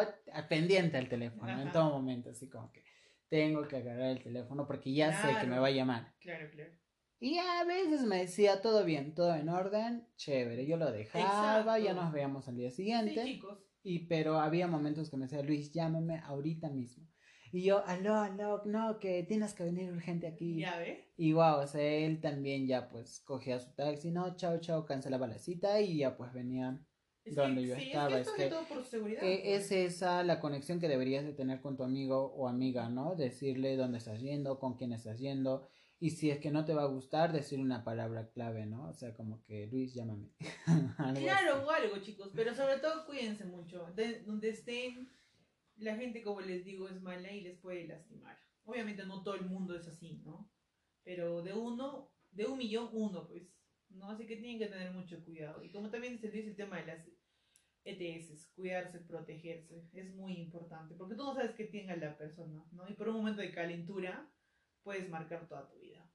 pendiente 0.48 0.96
al 0.96 1.08
teléfono 1.08 1.60
en 1.60 1.70
todo 1.72 1.90
momento, 1.90 2.30
así 2.30 2.48
como 2.48 2.70
que 2.72 2.84
tengo 3.28 3.66
que 3.68 3.76
agarrar 3.76 4.10
el 4.10 4.22
teléfono 4.22 4.66
porque 4.66 4.92
ya 4.92 5.12
sé 5.12 5.40
que 5.40 5.46
me 5.46 5.58
va 5.58 5.68
a 5.68 5.70
llamar. 5.70 6.14
Claro, 6.20 6.50
claro. 6.50 6.72
Y 7.22 7.36
a 7.38 7.64
veces 7.64 8.02
me 8.02 8.16
decía, 8.16 8.62
todo 8.62 8.84
bien, 8.84 9.14
todo 9.14 9.34
en 9.34 9.48
orden, 9.50 10.06
chévere, 10.16 10.66
yo 10.66 10.76
lo 10.78 10.90
dejaba, 10.90 11.78
ya 11.78 11.92
nos 11.92 12.12
veíamos 12.12 12.48
al 12.48 12.56
día 12.56 12.70
Sí, 12.70 12.76
siguiente. 12.76 13.22
chicos. 13.24 13.58
Y 13.82 14.06
pero 14.06 14.40
había 14.40 14.66
momentos 14.66 15.10
que 15.10 15.16
me 15.16 15.26
decía, 15.26 15.42
Luis, 15.42 15.70
llámame 15.72 16.18
ahorita 16.24 16.70
mismo. 16.70 17.06
Y 17.52 17.64
yo, 17.64 17.84
aló, 17.86 18.14
aló, 18.14 18.62
no, 18.64 18.98
que 19.00 19.24
tienes 19.24 19.54
que 19.54 19.64
venir 19.64 19.90
urgente 19.92 20.28
aquí. 20.28 20.60
Ya 20.60 20.78
ve. 20.78 21.12
Y 21.16 21.32
wow, 21.32 21.56
o 21.60 21.66
sea, 21.66 21.82
él 21.82 22.20
también 22.20 22.66
ya 22.66 22.88
pues 22.88 23.20
cogía 23.20 23.58
su 23.58 23.74
taxi, 23.74 24.10
no, 24.12 24.36
chao, 24.36 24.58
chao, 24.60 24.86
cancelaba 24.86 25.26
la 25.26 25.38
cita 25.38 25.80
y 25.80 25.98
ya 25.98 26.16
pues 26.16 26.32
venía. 26.32 26.80
Es 27.30 27.36
Donde 27.36 27.62
que, 27.62 27.68
yo 27.68 27.76
sí, 27.76 27.82
estaba, 27.82 28.18
Es 28.18 28.28
que, 28.30 28.36
que- 28.36 28.44
es 28.44 28.50
todo 28.50 28.64
por 28.66 28.84
seguridad. 28.84 29.20
Pues. 29.20 29.40
es 29.44 29.72
esa 29.72 30.22
la 30.24 30.40
conexión 30.40 30.80
que 30.80 30.88
deberías 30.88 31.24
de 31.24 31.32
tener 31.32 31.60
con 31.60 31.76
tu 31.76 31.84
amigo 31.84 32.32
o 32.34 32.48
amiga, 32.48 32.88
¿no? 32.88 33.14
Decirle 33.14 33.76
dónde 33.76 33.98
estás 33.98 34.20
yendo, 34.20 34.58
con 34.58 34.76
quién 34.76 34.92
estás 34.92 35.18
yendo. 35.18 35.68
Y 36.00 36.10
si 36.10 36.30
es 36.30 36.38
que 36.38 36.50
no 36.50 36.64
te 36.64 36.72
va 36.74 36.82
a 36.82 36.86
gustar, 36.86 37.30
decir 37.32 37.60
una 37.60 37.84
palabra 37.84 38.30
clave, 38.30 38.64
¿no? 38.66 38.88
O 38.88 38.94
sea, 38.94 39.14
como 39.14 39.42
que, 39.44 39.66
Luis, 39.66 39.92
llámame. 39.94 40.30
Algo 40.98 41.20
Claro, 41.20 41.54
así. 41.56 41.64
o 41.66 41.70
algo, 41.70 41.98
chicos, 41.98 42.30
pero 42.34 42.54
sobre 42.54 42.78
todo 42.78 43.04
cuídense 43.06 43.44
mucho. 43.44 43.92
De- 43.94 44.20
donde 44.22 44.48
estén, 44.48 45.08
la 45.76 45.94
gente, 45.96 46.22
como 46.22 46.40
les 46.40 46.64
digo, 46.64 46.88
es 46.88 47.00
mala 47.02 47.30
y 47.32 47.42
les 47.42 47.58
puede 47.58 47.86
lastimar. 47.86 48.36
Obviamente 48.64 49.04
no 49.06 49.22
todo 49.22 49.34
el 49.34 49.44
mundo 49.46 49.76
es 49.76 49.86
así, 49.88 50.20
¿no? 50.24 50.50
Pero 51.04 51.42
de 51.42 51.52
uno, 51.52 52.10
de 52.32 52.46
un 52.46 52.58
millón, 52.58 52.88
uno, 52.92 53.28
pues. 53.28 53.44
¿No? 53.90 54.08
Así 54.08 54.24
que 54.24 54.36
tienen 54.36 54.56
que 54.60 54.66
tener 54.68 54.92
mucho 54.92 55.22
cuidado. 55.24 55.64
Y 55.64 55.72
como 55.72 55.90
también 55.90 56.12
dice 56.12 56.28
Luis, 56.30 56.46
el 56.46 56.54
tema 56.54 56.76
de 56.78 56.86
las 56.86 57.04
ETS, 57.84 58.50
cuidarse, 58.54 58.98
protegerse, 59.00 59.84
es 59.92 60.14
muy 60.14 60.34
importante. 60.38 60.94
Porque 60.94 61.14
tú 61.14 61.24
no 61.24 61.34
sabes 61.34 61.52
qué 61.54 61.64
tenga 61.64 61.96
la 61.96 62.16
persona, 62.16 62.64
¿no? 62.72 62.88
Y 62.88 62.94
por 62.94 63.08
un 63.08 63.16
momento 63.16 63.40
de 63.40 63.52
calentura, 63.52 64.30
puedes 64.82 65.08
marcar 65.08 65.48
toda 65.48 65.68
tu 65.68 65.78
vida. 65.78 66.06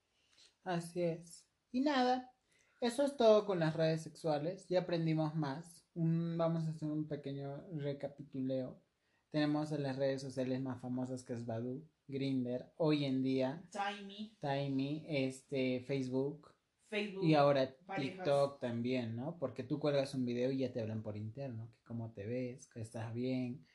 Así 0.64 1.02
es. 1.02 1.48
Y 1.72 1.82
nada, 1.82 2.32
eso 2.82 3.04
es 3.04 3.16
todo 3.18 3.46
con 3.46 3.60
las 3.60 3.76
redes 3.76 4.02
sexuales. 4.02 4.68
Ya 4.68 4.82
aprendimos 4.82 5.36
más. 5.36 5.86
Un- 5.94 6.36
vamos 6.38 6.66
a 6.66 6.70
hacer 6.72 6.90
un 6.90 7.08
pequeño 7.08 7.66
recapituleo. 7.74 8.82
Tenemos 9.32 9.72
a 9.72 9.78
las 9.78 9.96
redes 9.98 10.22
sociales 10.22 10.62
más 10.62 10.80
famosas 10.82 11.24
que 11.24 11.34
es 11.34 11.46
Badoo, 11.46 11.84
Grinder, 12.08 12.72
hoy 12.78 13.04
en 13.06 13.22
día, 13.24 13.64
Timey, 13.72 14.38
Timey, 14.40 15.06
este, 15.08 15.82
Facebook 15.82 16.55
Facebook. 16.90 17.24
y 17.24 17.34
ahora 17.34 17.76
parejas. 17.86 18.18
TikTok 18.18 18.60
también, 18.60 19.16
¿no? 19.16 19.38
Porque 19.38 19.64
tú 19.64 19.80
cuelgas 19.80 20.14
un 20.14 20.26
video 20.26 20.52
y 20.52 20.60
ya 20.60 20.72
te 20.72 20.82
hablan 20.82 21.02
por 21.02 21.18
interno, 21.18 21.70
que 21.72 21.84
cómo 21.84 22.12
te 22.12 22.26
ves, 22.26 22.68
que 22.68 22.82
estás 22.82 23.14
bien 23.14 23.66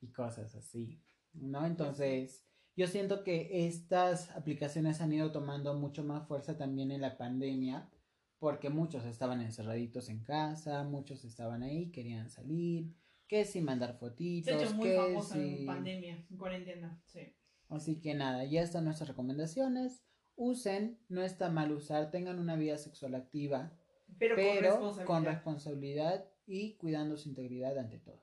y 0.00 0.08
cosas 0.08 0.54
así, 0.54 1.00
¿no? 1.32 1.66
Entonces, 1.66 2.44
yo 2.76 2.86
siento 2.86 3.24
que 3.24 3.66
estas 3.66 4.30
aplicaciones 4.30 5.00
han 5.00 5.12
ido 5.12 5.32
tomando 5.32 5.74
mucho 5.74 6.04
más 6.04 6.26
fuerza 6.26 6.56
también 6.56 6.90
en 6.90 7.00
la 7.00 7.18
pandemia, 7.18 7.90
porque 8.38 8.70
muchos 8.70 9.04
estaban 9.04 9.42
encerraditos 9.42 10.08
en 10.08 10.24
casa, 10.24 10.82
muchos 10.84 11.24
estaban 11.24 11.62
ahí, 11.62 11.90
querían 11.90 12.30
salir, 12.30 12.94
que 13.26 13.44
si 13.44 13.60
mandar 13.60 13.92
Se 13.92 13.98
fotitos, 13.98 14.52
ha 14.54 14.64
hecho 14.64 14.74
muy 14.74 14.90
famoso 14.92 15.34
si... 15.34 15.58
en 15.58 15.66
pandemia, 15.66 16.26
en 16.30 16.36
cuarentena. 16.38 17.02
Sí. 17.06 17.34
Así 17.68 18.00
que 18.00 18.14
nada, 18.14 18.44
ya 18.44 18.62
están 18.62 18.84
nuestras 18.84 19.08
recomendaciones. 19.08 20.02
Usen, 20.42 20.98
no 21.10 21.22
está 21.22 21.50
mal 21.50 21.70
usar, 21.70 22.10
tengan 22.10 22.38
una 22.38 22.56
vida 22.56 22.78
sexual 22.78 23.14
activa, 23.14 23.72
Pero, 24.18 24.36
con 24.36 24.62
responsabilidad. 24.62 25.04
con 25.04 25.24
responsabilidad 25.26 26.24
y 26.46 26.76
cuidando 26.78 27.18
su 27.18 27.28
integridad 27.28 27.76
ante 27.76 27.98
todo. 27.98 28.22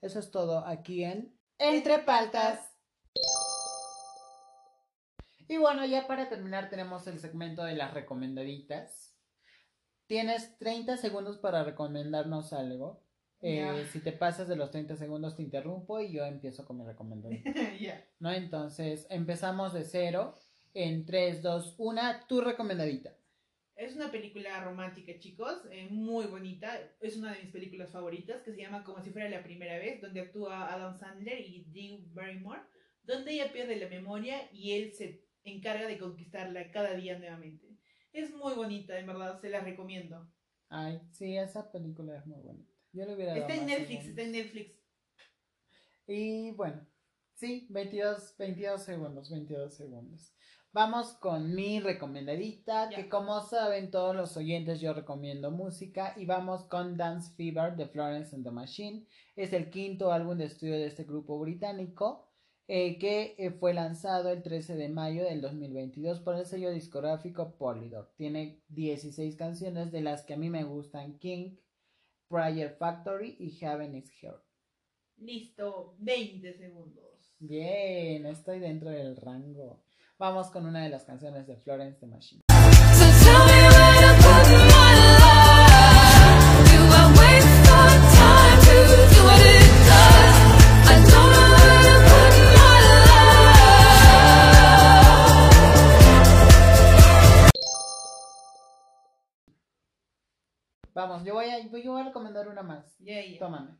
Eso 0.00 0.18
es 0.18 0.32
todo 0.32 0.66
aquí 0.66 1.04
en 1.04 1.38
Entre 1.58 2.00
Paltas. 2.00 2.76
Y 5.46 5.56
bueno, 5.58 5.86
ya 5.86 6.08
para 6.08 6.28
terminar 6.28 6.68
tenemos 6.68 7.06
el 7.06 7.20
segmento 7.20 7.62
de 7.62 7.76
las 7.76 7.94
recomendaditas. 7.94 9.16
Tienes 10.06 10.58
30 10.58 10.96
segundos 10.96 11.38
para 11.38 11.62
recomendarnos 11.62 12.52
algo. 12.52 13.04
Eh, 13.40 13.86
si 13.92 14.00
te 14.00 14.10
pasas 14.10 14.48
de 14.48 14.56
los 14.56 14.72
30 14.72 14.96
segundos 14.96 15.36
te 15.36 15.42
interrumpo 15.42 16.00
y 16.00 16.12
yo 16.12 16.24
empiezo 16.24 16.64
con 16.64 16.78
mi 16.78 16.84
recomendadita. 16.84 17.52
ya. 17.80 18.04
¿No? 18.18 18.32
Entonces 18.32 19.06
empezamos 19.10 19.72
de 19.72 19.84
cero. 19.84 20.38
En 20.74 21.04
3, 21.04 21.42
2, 21.42 21.74
1, 21.78 22.02
tu 22.28 22.40
recomendadita. 22.40 23.14
Es 23.76 23.96
una 23.96 24.10
película 24.10 24.62
romántica, 24.62 25.18
chicos, 25.18 25.62
eh, 25.70 25.88
muy 25.90 26.26
bonita. 26.26 26.78
Es 27.00 27.16
una 27.16 27.32
de 27.32 27.42
mis 27.42 27.50
películas 27.50 27.90
favoritas 27.90 28.42
que 28.42 28.52
se 28.52 28.60
llama 28.60 28.84
Como 28.84 29.02
si 29.02 29.10
fuera 29.10 29.28
la 29.28 29.42
primera 29.42 29.78
vez, 29.78 30.00
donde 30.00 30.20
actúa 30.20 30.72
Adam 30.72 30.96
Sandler 30.96 31.40
y 31.40 31.64
Drew 31.64 32.00
Barrymore, 32.14 32.60
donde 33.02 33.32
ella 33.32 33.52
pierde 33.52 33.76
la 33.76 33.88
memoria 33.88 34.48
y 34.52 34.72
él 34.72 34.92
se 34.92 35.24
encarga 35.44 35.86
de 35.86 35.98
conquistarla 35.98 36.70
cada 36.70 36.94
día 36.94 37.18
nuevamente. 37.18 37.66
Es 38.12 38.30
muy 38.34 38.54
bonita, 38.54 38.98
en 38.98 39.06
verdad, 39.06 39.40
se 39.40 39.48
la 39.48 39.60
recomiendo. 39.60 40.30
Ay, 40.68 41.00
sí, 41.10 41.36
esa 41.36 41.70
película 41.72 42.16
es 42.16 42.26
muy 42.26 42.40
bonita. 42.40 42.72
Yo 42.92 43.04
hubiera 43.04 43.32
dado 43.32 43.40
Está 43.40 43.54
en 43.54 43.66
Netflix, 43.66 44.06
está 44.06 44.22
en 44.22 44.32
Netflix. 44.32 44.72
Y 46.06 46.50
bueno, 46.52 46.86
sí, 47.34 47.66
22, 47.70 48.36
22 48.38 48.82
segundos, 48.82 49.30
22 49.30 49.74
segundos. 49.74 50.34
Vamos 50.74 51.12
con 51.20 51.54
mi 51.54 51.80
recomendadita, 51.80 52.88
que 52.88 53.06
como 53.06 53.42
saben 53.42 53.90
todos 53.90 54.16
los 54.16 54.38
oyentes 54.38 54.80
yo 54.80 54.94
recomiendo 54.94 55.50
música 55.50 56.14
y 56.16 56.24
vamos 56.24 56.64
con 56.64 56.96
Dance 56.96 57.34
Fever 57.34 57.76
de 57.76 57.86
Florence 57.88 58.34
and 58.34 58.42
the 58.42 58.50
Machine. 58.50 59.06
Es 59.36 59.52
el 59.52 59.68
quinto 59.68 60.12
álbum 60.12 60.38
de 60.38 60.46
estudio 60.46 60.72
de 60.72 60.86
este 60.86 61.04
grupo 61.04 61.38
británico 61.38 62.26
eh, 62.68 62.98
que 62.98 63.34
eh, 63.36 63.50
fue 63.50 63.74
lanzado 63.74 64.30
el 64.30 64.42
13 64.42 64.76
de 64.76 64.88
mayo 64.88 65.24
del 65.24 65.42
2022 65.42 66.20
por 66.20 66.36
el 66.36 66.46
sello 66.46 66.70
discográfico 66.70 67.54
Polydor. 67.58 68.10
Tiene 68.16 68.62
16 68.68 69.36
canciones 69.36 69.92
de 69.92 70.00
las 70.00 70.24
que 70.24 70.32
a 70.32 70.38
mí 70.38 70.48
me 70.48 70.64
gustan 70.64 71.18
King, 71.18 71.56
Prayer 72.28 72.74
Factory 72.78 73.36
y 73.38 73.50
Heaven 73.50 73.94
is 73.94 74.10
Here. 74.22 74.38
Listo, 75.18 75.96
20 75.98 76.50
segundos. 76.54 77.34
Bien, 77.38 78.24
estoy 78.24 78.58
dentro 78.58 78.88
del 78.88 79.16
rango. 79.16 79.84
Vamos 80.22 80.52
con 80.52 80.64
una 80.66 80.84
de 80.84 80.88
las 80.88 81.02
canciones 81.04 81.48
de 81.48 81.56
Florence 81.56 81.98
the 81.98 82.06
Machine. 82.06 82.42
Vamos, 100.94 101.24
yo 101.24 101.34
voy 101.34 101.46
a, 101.46 101.58
yo 101.66 101.90
voy 101.90 102.00
a 102.00 102.04
recomendar 102.04 102.46
una 102.46 102.62
más. 102.62 102.96
Ya, 103.00 103.26
ya. 103.26 103.40
Tómame. 103.40 103.76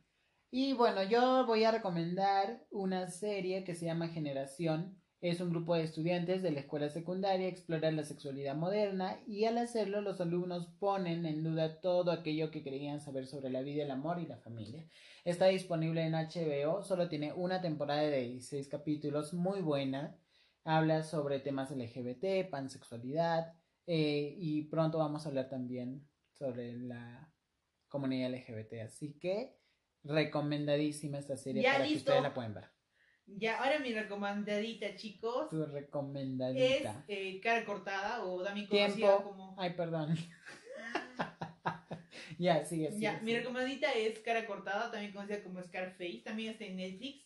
Y 0.51 0.73
bueno, 0.73 1.03
yo 1.03 1.45
voy 1.45 1.63
a 1.63 1.71
recomendar 1.71 2.65
una 2.69 3.07
serie 3.07 3.63
que 3.63 3.75
se 3.75 3.85
llama 3.85 4.09
Generación. 4.09 5.01
Es 5.23 5.39
un 5.39 5.51
grupo 5.51 5.73
de 5.73 5.83
estudiantes 5.83 6.43
de 6.43 6.51
la 6.51 6.59
escuela 6.59 6.89
secundaria 6.89 7.47
explora 7.47 7.89
la 7.91 8.03
sexualidad 8.03 8.57
moderna 8.57 9.21
y 9.25 9.45
al 9.45 9.57
hacerlo 9.57 10.01
los 10.01 10.19
alumnos 10.19 10.67
ponen 10.79 11.25
en 11.25 11.45
duda 11.45 11.79
todo 11.79 12.11
aquello 12.11 12.51
que 12.51 12.61
creían 12.61 12.99
saber 12.99 13.25
sobre 13.25 13.49
la 13.49 13.61
vida, 13.61 13.83
el 13.83 13.91
amor 13.91 14.19
y 14.19 14.25
la 14.27 14.35
familia. 14.35 14.85
Está 15.23 15.45
disponible 15.45 16.01
en 16.01 16.11
HBO, 16.11 16.83
solo 16.83 17.07
tiene 17.07 17.31
una 17.31 17.61
temporada 17.61 18.01
de 18.01 18.31
16 18.31 18.67
capítulos, 18.67 19.33
muy 19.33 19.61
buena. 19.61 20.19
Habla 20.65 21.03
sobre 21.03 21.39
temas 21.39 21.71
LGBT, 21.71 22.49
pansexualidad 22.49 23.53
eh, 23.87 24.35
y 24.37 24.63
pronto 24.63 24.97
vamos 24.97 25.25
a 25.25 25.29
hablar 25.29 25.47
también 25.47 26.05
sobre 26.33 26.73
la 26.73 27.31
comunidad 27.87 28.29
LGBT. 28.29 28.73
Así 28.83 29.13
que 29.13 29.55
recomendadísima 30.03 31.17
esta 31.17 31.37
serie 31.37 31.63
Ya, 31.63 31.75
para 31.75 31.85
que 31.85 31.91
listo. 31.91 32.11
ustedes 32.11 32.23
la 32.23 32.33
puedan 32.33 32.55
ver. 32.55 32.72
Ya, 33.25 33.57
ahora 33.63 33.79
mi 33.79 33.93
recomendadita, 33.93 34.95
chicos, 34.95 35.49
Tu 35.49 35.63
es 35.63 35.69
recomendadita. 35.71 37.03
eh, 37.07 37.39
Cara 37.41 37.65
Cortada 37.65 38.23
o 38.23 38.43
también 38.43 38.67
conocida 38.67 39.23
como... 39.23 39.55
Ay, 39.57 39.73
perdón. 39.73 40.15
ya, 42.37 42.63
sigue, 42.65 42.89
sigue. 42.91 43.01
Ya, 43.01 43.13
mi 43.13 43.19
sigue. 43.27 43.39
recomendadita 43.39 43.91
es 43.93 44.19
Cara 44.19 44.45
Cortada, 44.45 44.91
también 44.91 45.13
conocida 45.13 45.41
como 45.43 45.61
Scarface, 45.63 46.21
también 46.23 46.51
está 46.51 46.65
en 46.65 46.77
Netflix. 46.77 47.25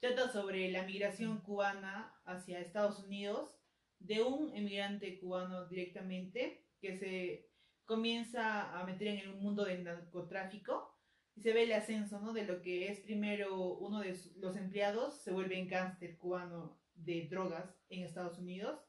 Trata 0.00 0.28
sobre 0.30 0.70
la 0.70 0.82
migración 0.82 1.40
cubana 1.40 2.12
hacia 2.24 2.60
Estados 2.60 3.02
Unidos 3.04 3.56
de 3.98 4.22
un 4.22 4.54
emigrante 4.54 5.18
cubano 5.18 5.66
directamente 5.68 6.66
que 6.80 6.98
se 6.98 7.48
comienza 7.86 8.78
a 8.78 8.84
meter 8.84 9.08
en 9.08 9.18
el 9.20 9.34
mundo 9.36 9.64
del 9.64 9.84
narcotráfico 9.84 10.92
y 11.36 11.42
se 11.42 11.52
ve 11.52 11.64
el 11.64 11.72
ascenso, 11.72 12.18
¿no? 12.20 12.32
De 12.32 12.44
lo 12.44 12.62
que 12.62 12.88
es 12.88 13.00
primero 13.00 13.54
uno 13.78 14.00
de 14.00 14.14
su- 14.14 14.32
los 14.40 14.56
empleados 14.56 15.20
se 15.22 15.30
vuelve 15.30 15.58
en 15.58 15.68
gángster 15.68 16.16
cubano 16.16 16.80
de 16.94 17.28
drogas 17.30 17.76
en 17.90 18.04
Estados 18.04 18.38
Unidos 18.38 18.80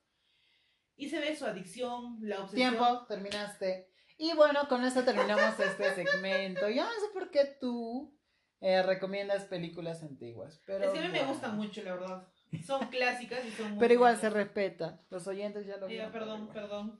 y 0.95 1.10
se 1.10 1.20
ve 1.20 1.36
su 1.36 1.45
adicción, 1.45 2.18
la 2.22 2.41
obsesión. 2.43 2.72
Tiempo, 2.72 3.06
terminaste. 3.08 3.91
Y 4.18 4.34
bueno, 4.34 4.68
con 4.68 4.84
eso 4.84 5.04
terminamos 5.04 5.60
este 5.60 5.93
segmento. 5.93 6.70
Yo 6.70 6.84
no 6.84 6.89
sé 6.89 7.08
por 7.14 7.30
qué 7.30 7.58
tú 7.60 8.18
eh, 8.62 8.82
recomiendas 8.82 9.43
películas 9.45 10.02
antiguas. 10.02 10.60
Pero 10.66 10.89
a 10.89 10.93
mí 10.93 11.00
me 11.00 11.10
bueno. 11.10 11.28
gustan 11.28 11.56
mucho, 11.56 11.84
la 11.84 11.93
verdad. 11.95 12.28
Son 12.66 12.88
clásicas 12.88 13.45
y 13.45 13.52
son 13.52 13.72
muy 13.72 13.80
Pero 13.80 13.93
igual 13.93 14.18
se 14.18 14.30
respeta. 14.32 15.00
Los 15.12 15.28
oyentes 15.28 15.68
ya 15.68 15.78
lo 15.78 15.86
vieron, 15.86 16.12
perdón, 16.12 16.50
perdón. 16.52 17.00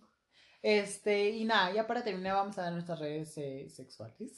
Este, 0.62 1.30
y 1.30 1.46
nada, 1.46 1.72
ya 1.74 1.88
para 1.88 2.04
terminar 2.04 2.36
vamos 2.36 2.58
a 2.60 2.64
dar 2.64 2.74
nuestras 2.74 3.00
redes 3.00 3.36
eh, 3.38 3.68
sexuales. 3.70 4.38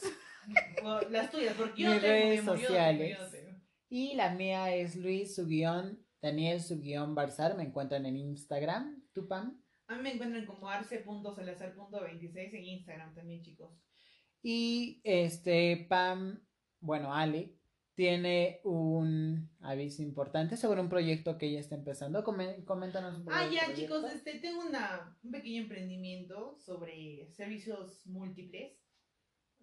Las 1.09 1.31
tuyas, 1.31 1.55
porque 1.57 1.83
yo 1.83 1.91
Mis 1.91 2.01
tengo, 2.01 2.13
redes 2.13 2.41
mi 2.41 2.45
sociales. 2.47 3.17
yo 3.17 3.23
no 3.25 3.31
tengo. 3.31 3.49
Y 3.89 4.13
la 4.15 4.33
mía 4.35 4.73
es 4.75 4.95
Luis 4.95 5.35
su 5.35 5.45
guion, 5.47 6.05
Daniel 6.21 6.61
su 6.61 6.79
guion 6.79 7.15
Barzar. 7.15 7.55
Me 7.57 7.63
encuentran 7.63 8.05
en 8.05 8.17
Instagram. 8.17 9.03
¿Tu 9.13 9.27
Pam? 9.27 9.61
A 9.87 9.95
mí 9.95 10.03
me 10.03 10.13
encuentran 10.13 10.45
como 10.45 10.69
arce.salazar.26 10.69 12.53
en 12.53 12.63
Instagram 12.63 13.15
también, 13.15 13.41
chicos. 13.41 13.71
Y 14.41 15.01
este 15.03 15.85
Pam, 15.89 16.45
bueno, 16.79 17.13
Ale, 17.13 17.55
tiene 17.95 18.61
un 18.63 19.49
aviso 19.59 20.01
importante 20.03 20.55
sobre 20.55 20.79
un 20.79 20.87
proyecto 20.87 21.37
que 21.37 21.47
ella 21.47 21.59
está 21.59 21.75
empezando. 21.75 22.23
Coméntanos 22.23 23.17
un 23.17 23.25
poco. 23.25 23.35
Ah, 23.35 23.49
ya, 23.51 23.73
chicos, 23.73 24.05
este, 24.13 24.39
tengo 24.39 24.61
una, 24.65 25.17
un 25.23 25.31
pequeño 25.31 25.63
emprendimiento 25.63 26.55
sobre 26.59 27.27
servicios 27.31 28.05
múltiples 28.05 28.77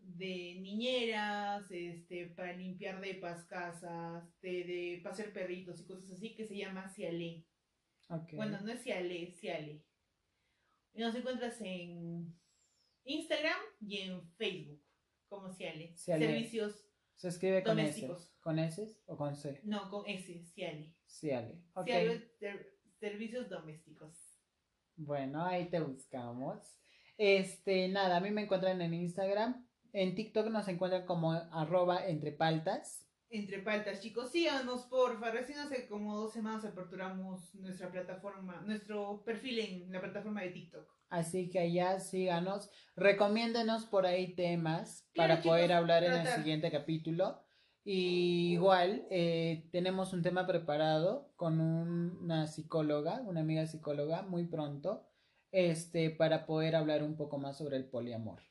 de 0.09 0.59
niñeras, 0.61 1.71
este, 1.71 2.27
para 2.29 2.53
limpiar 2.53 3.01
depas, 3.01 3.45
casas, 3.47 4.25
de, 4.41 4.51
de 4.65 5.01
pasear 5.03 5.33
perritos 5.33 5.81
y 5.81 5.85
cosas 5.87 6.11
así, 6.13 6.35
que 6.35 6.45
se 6.47 6.57
llama 6.57 6.89
Cialé. 6.89 7.45
Bueno, 8.33 8.61
no 8.61 8.73
es 8.73 8.83
Ciale, 8.83 9.25
es 9.29 9.41
Ciale. 9.41 9.85
Y 10.95 11.01
nos 11.01 11.15
encuentras 11.15 11.61
en 11.61 12.35
Instagram 13.05 13.59
y 13.81 13.99
en 13.99 14.29
Facebook 14.37 14.83
como 15.29 15.53
Ciale. 15.53 15.95
Ciale. 15.97 16.27
Servicios, 16.27 16.85
Se 17.17 17.29
escribe 17.29 17.63
con 17.65 17.79
S. 17.81 18.09
¿Con 18.41 18.59
S 18.61 19.01
o 19.07 19.17
con 19.17 19.35
C? 19.37 19.61
no, 19.65 19.91
con 19.91 20.07
S, 20.09 20.45
Ciale. 20.55 20.95
Ciale, 21.07 21.63
ser- 22.39 22.79
servicios 23.01 23.49
domésticos. 23.51 24.17
Bueno, 24.95 25.45
ahí 25.45 25.69
te 25.69 25.81
buscamos. 25.81 26.79
Este, 27.19 27.89
nada, 27.89 28.17
a 28.17 28.21
mí 28.21 28.31
me 28.31 28.43
encuentran 28.43 28.81
en 28.81 28.95
Instagram. 28.95 29.66
En 29.97 30.15
TikTok 30.15 30.49
nos 30.49 30.69
encuentran 30.69 31.07
como 31.07 31.33
arroba 31.33 32.07
entre 32.07 32.31
paltas. 32.31 33.09
Entre 33.31 33.61
paltas, 33.61 34.03
chicos, 34.03 34.31
síganos, 34.31 34.83
porfa. 34.83 35.31
Recién 35.31 35.59
hace 35.59 35.89
como 35.89 36.15
dos 36.17 36.35
semanas 36.35 36.67
aperturamos 36.67 37.55
nuestra 37.55 37.91
plataforma, 37.91 38.61
nuestro 38.67 39.25
perfil 39.25 39.59
en 39.59 39.91
la 39.91 40.03
plataforma 40.03 40.43
de 40.43 40.51
TikTok. 40.51 40.87
Así 41.09 41.49
que 41.49 41.61
allá 41.61 41.99
síganos. 41.99 42.71
Recomiéndenos 42.95 43.87
por 43.87 44.05
ahí 44.05 44.35
temas 44.35 45.09
Claro, 45.15 45.33
para 45.37 45.43
poder 45.43 45.73
hablar 45.73 46.05
en 46.05 46.13
el 46.13 46.27
siguiente 46.27 46.71
capítulo. 46.71 47.41
Y 47.83 48.53
igual 48.53 49.07
eh, 49.11 49.67
tenemos 49.73 50.13
un 50.13 50.21
tema 50.21 50.47
preparado 50.47 51.33
con 51.37 51.59
un- 51.59 52.19
una 52.21 52.47
psicóloga, 52.49 53.23
una 53.23 53.41
amiga 53.41 53.67
psicóloga, 53.67 54.21
muy 54.21 54.45
pronto, 54.47 55.07
este, 55.53 56.11
para 56.11 56.45
poder 56.45 56.77
hablar 56.77 57.03
un 57.03 57.17
poco 57.17 57.39
más 57.39 57.57
sobre 57.57 57.79
el 57.79 57.89
poliamor. 57.89 58.43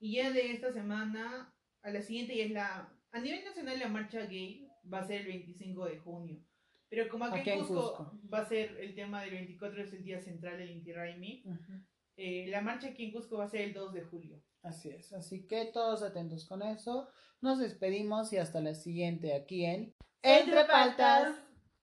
Y 0.00 0.16
ya 0.16 0.30
de 0.32 0.52
esta 0.52 0.72
semana, 0.72 1.54
a 1.82 1.90
la 1.90 2.02
siguiente 2.02 2.36
ya 2.36 2.44
es 2.44 2.50
la 2.50 2.96
a 3.12 3.20
nivel 3.20 3.44
nacional 3.44 3.78
la 3.78 3.88
marcha 3.88 4.20
gay 4.26 4.68
va 4.92 5.00
a 5.00 5.04
ser 5.04 5.22
el 5.22 5.26
25 5.26 5.84
de 5.86 5.98
junio. 5.98 6.40
Pero 6.88 7.08
como 7.08 7.24
aquí, 7.26 7.40
Aquí 7.40 7.50
en 7.50 7.58
Cusco, 7.60 7.74
Cusco. 7.96 8.20
va 8.32 8.38
a 8.40 8.44
ser 8.48 8.76
el 8.80 8.94
tema 8.94 9.22
del 9.22 9.30
24 9.32 9.82
es 9.82 9.92
el 9.92 10.02
día 10.04 10.20
central 10.20 10.58
del 10.58 10.70
Inti 10.70 10.92
Raymi, 10.92 11.42
Ujú. 11.44 11.72
eh, 12.16 12.46
la 12.48 12.60
marcha 12.62 12.88
aquí 12.88 13.04
en 13.04 13.12
Cusco 13.12 13.36
va 13.38 13.44
a 13.44 13.48
ser 13.48 13.60
el 13.62 13.72
2 13.74 13.92
de 13.94 14.02
julio. 14.02 14.42
Así 14.62 14.90
es, 14.90 15.12
así 15.12 15.46
que 15.46 15.66
todos 15.66 16.02
atentos 16.02 16.46
con 16.46 16.62
eso. 16.62 17.08
Nos 17.40 17.58
despedimos 17.58 18.32
y 18.32 18.38
hasta 18.38 18.60
la 18.60 18.74
siguiente 18.74 19.34
aquí 19.34 19.64
en 19.64 19.94
Entre 20.22 20.64
Paltas. 20.66 21.34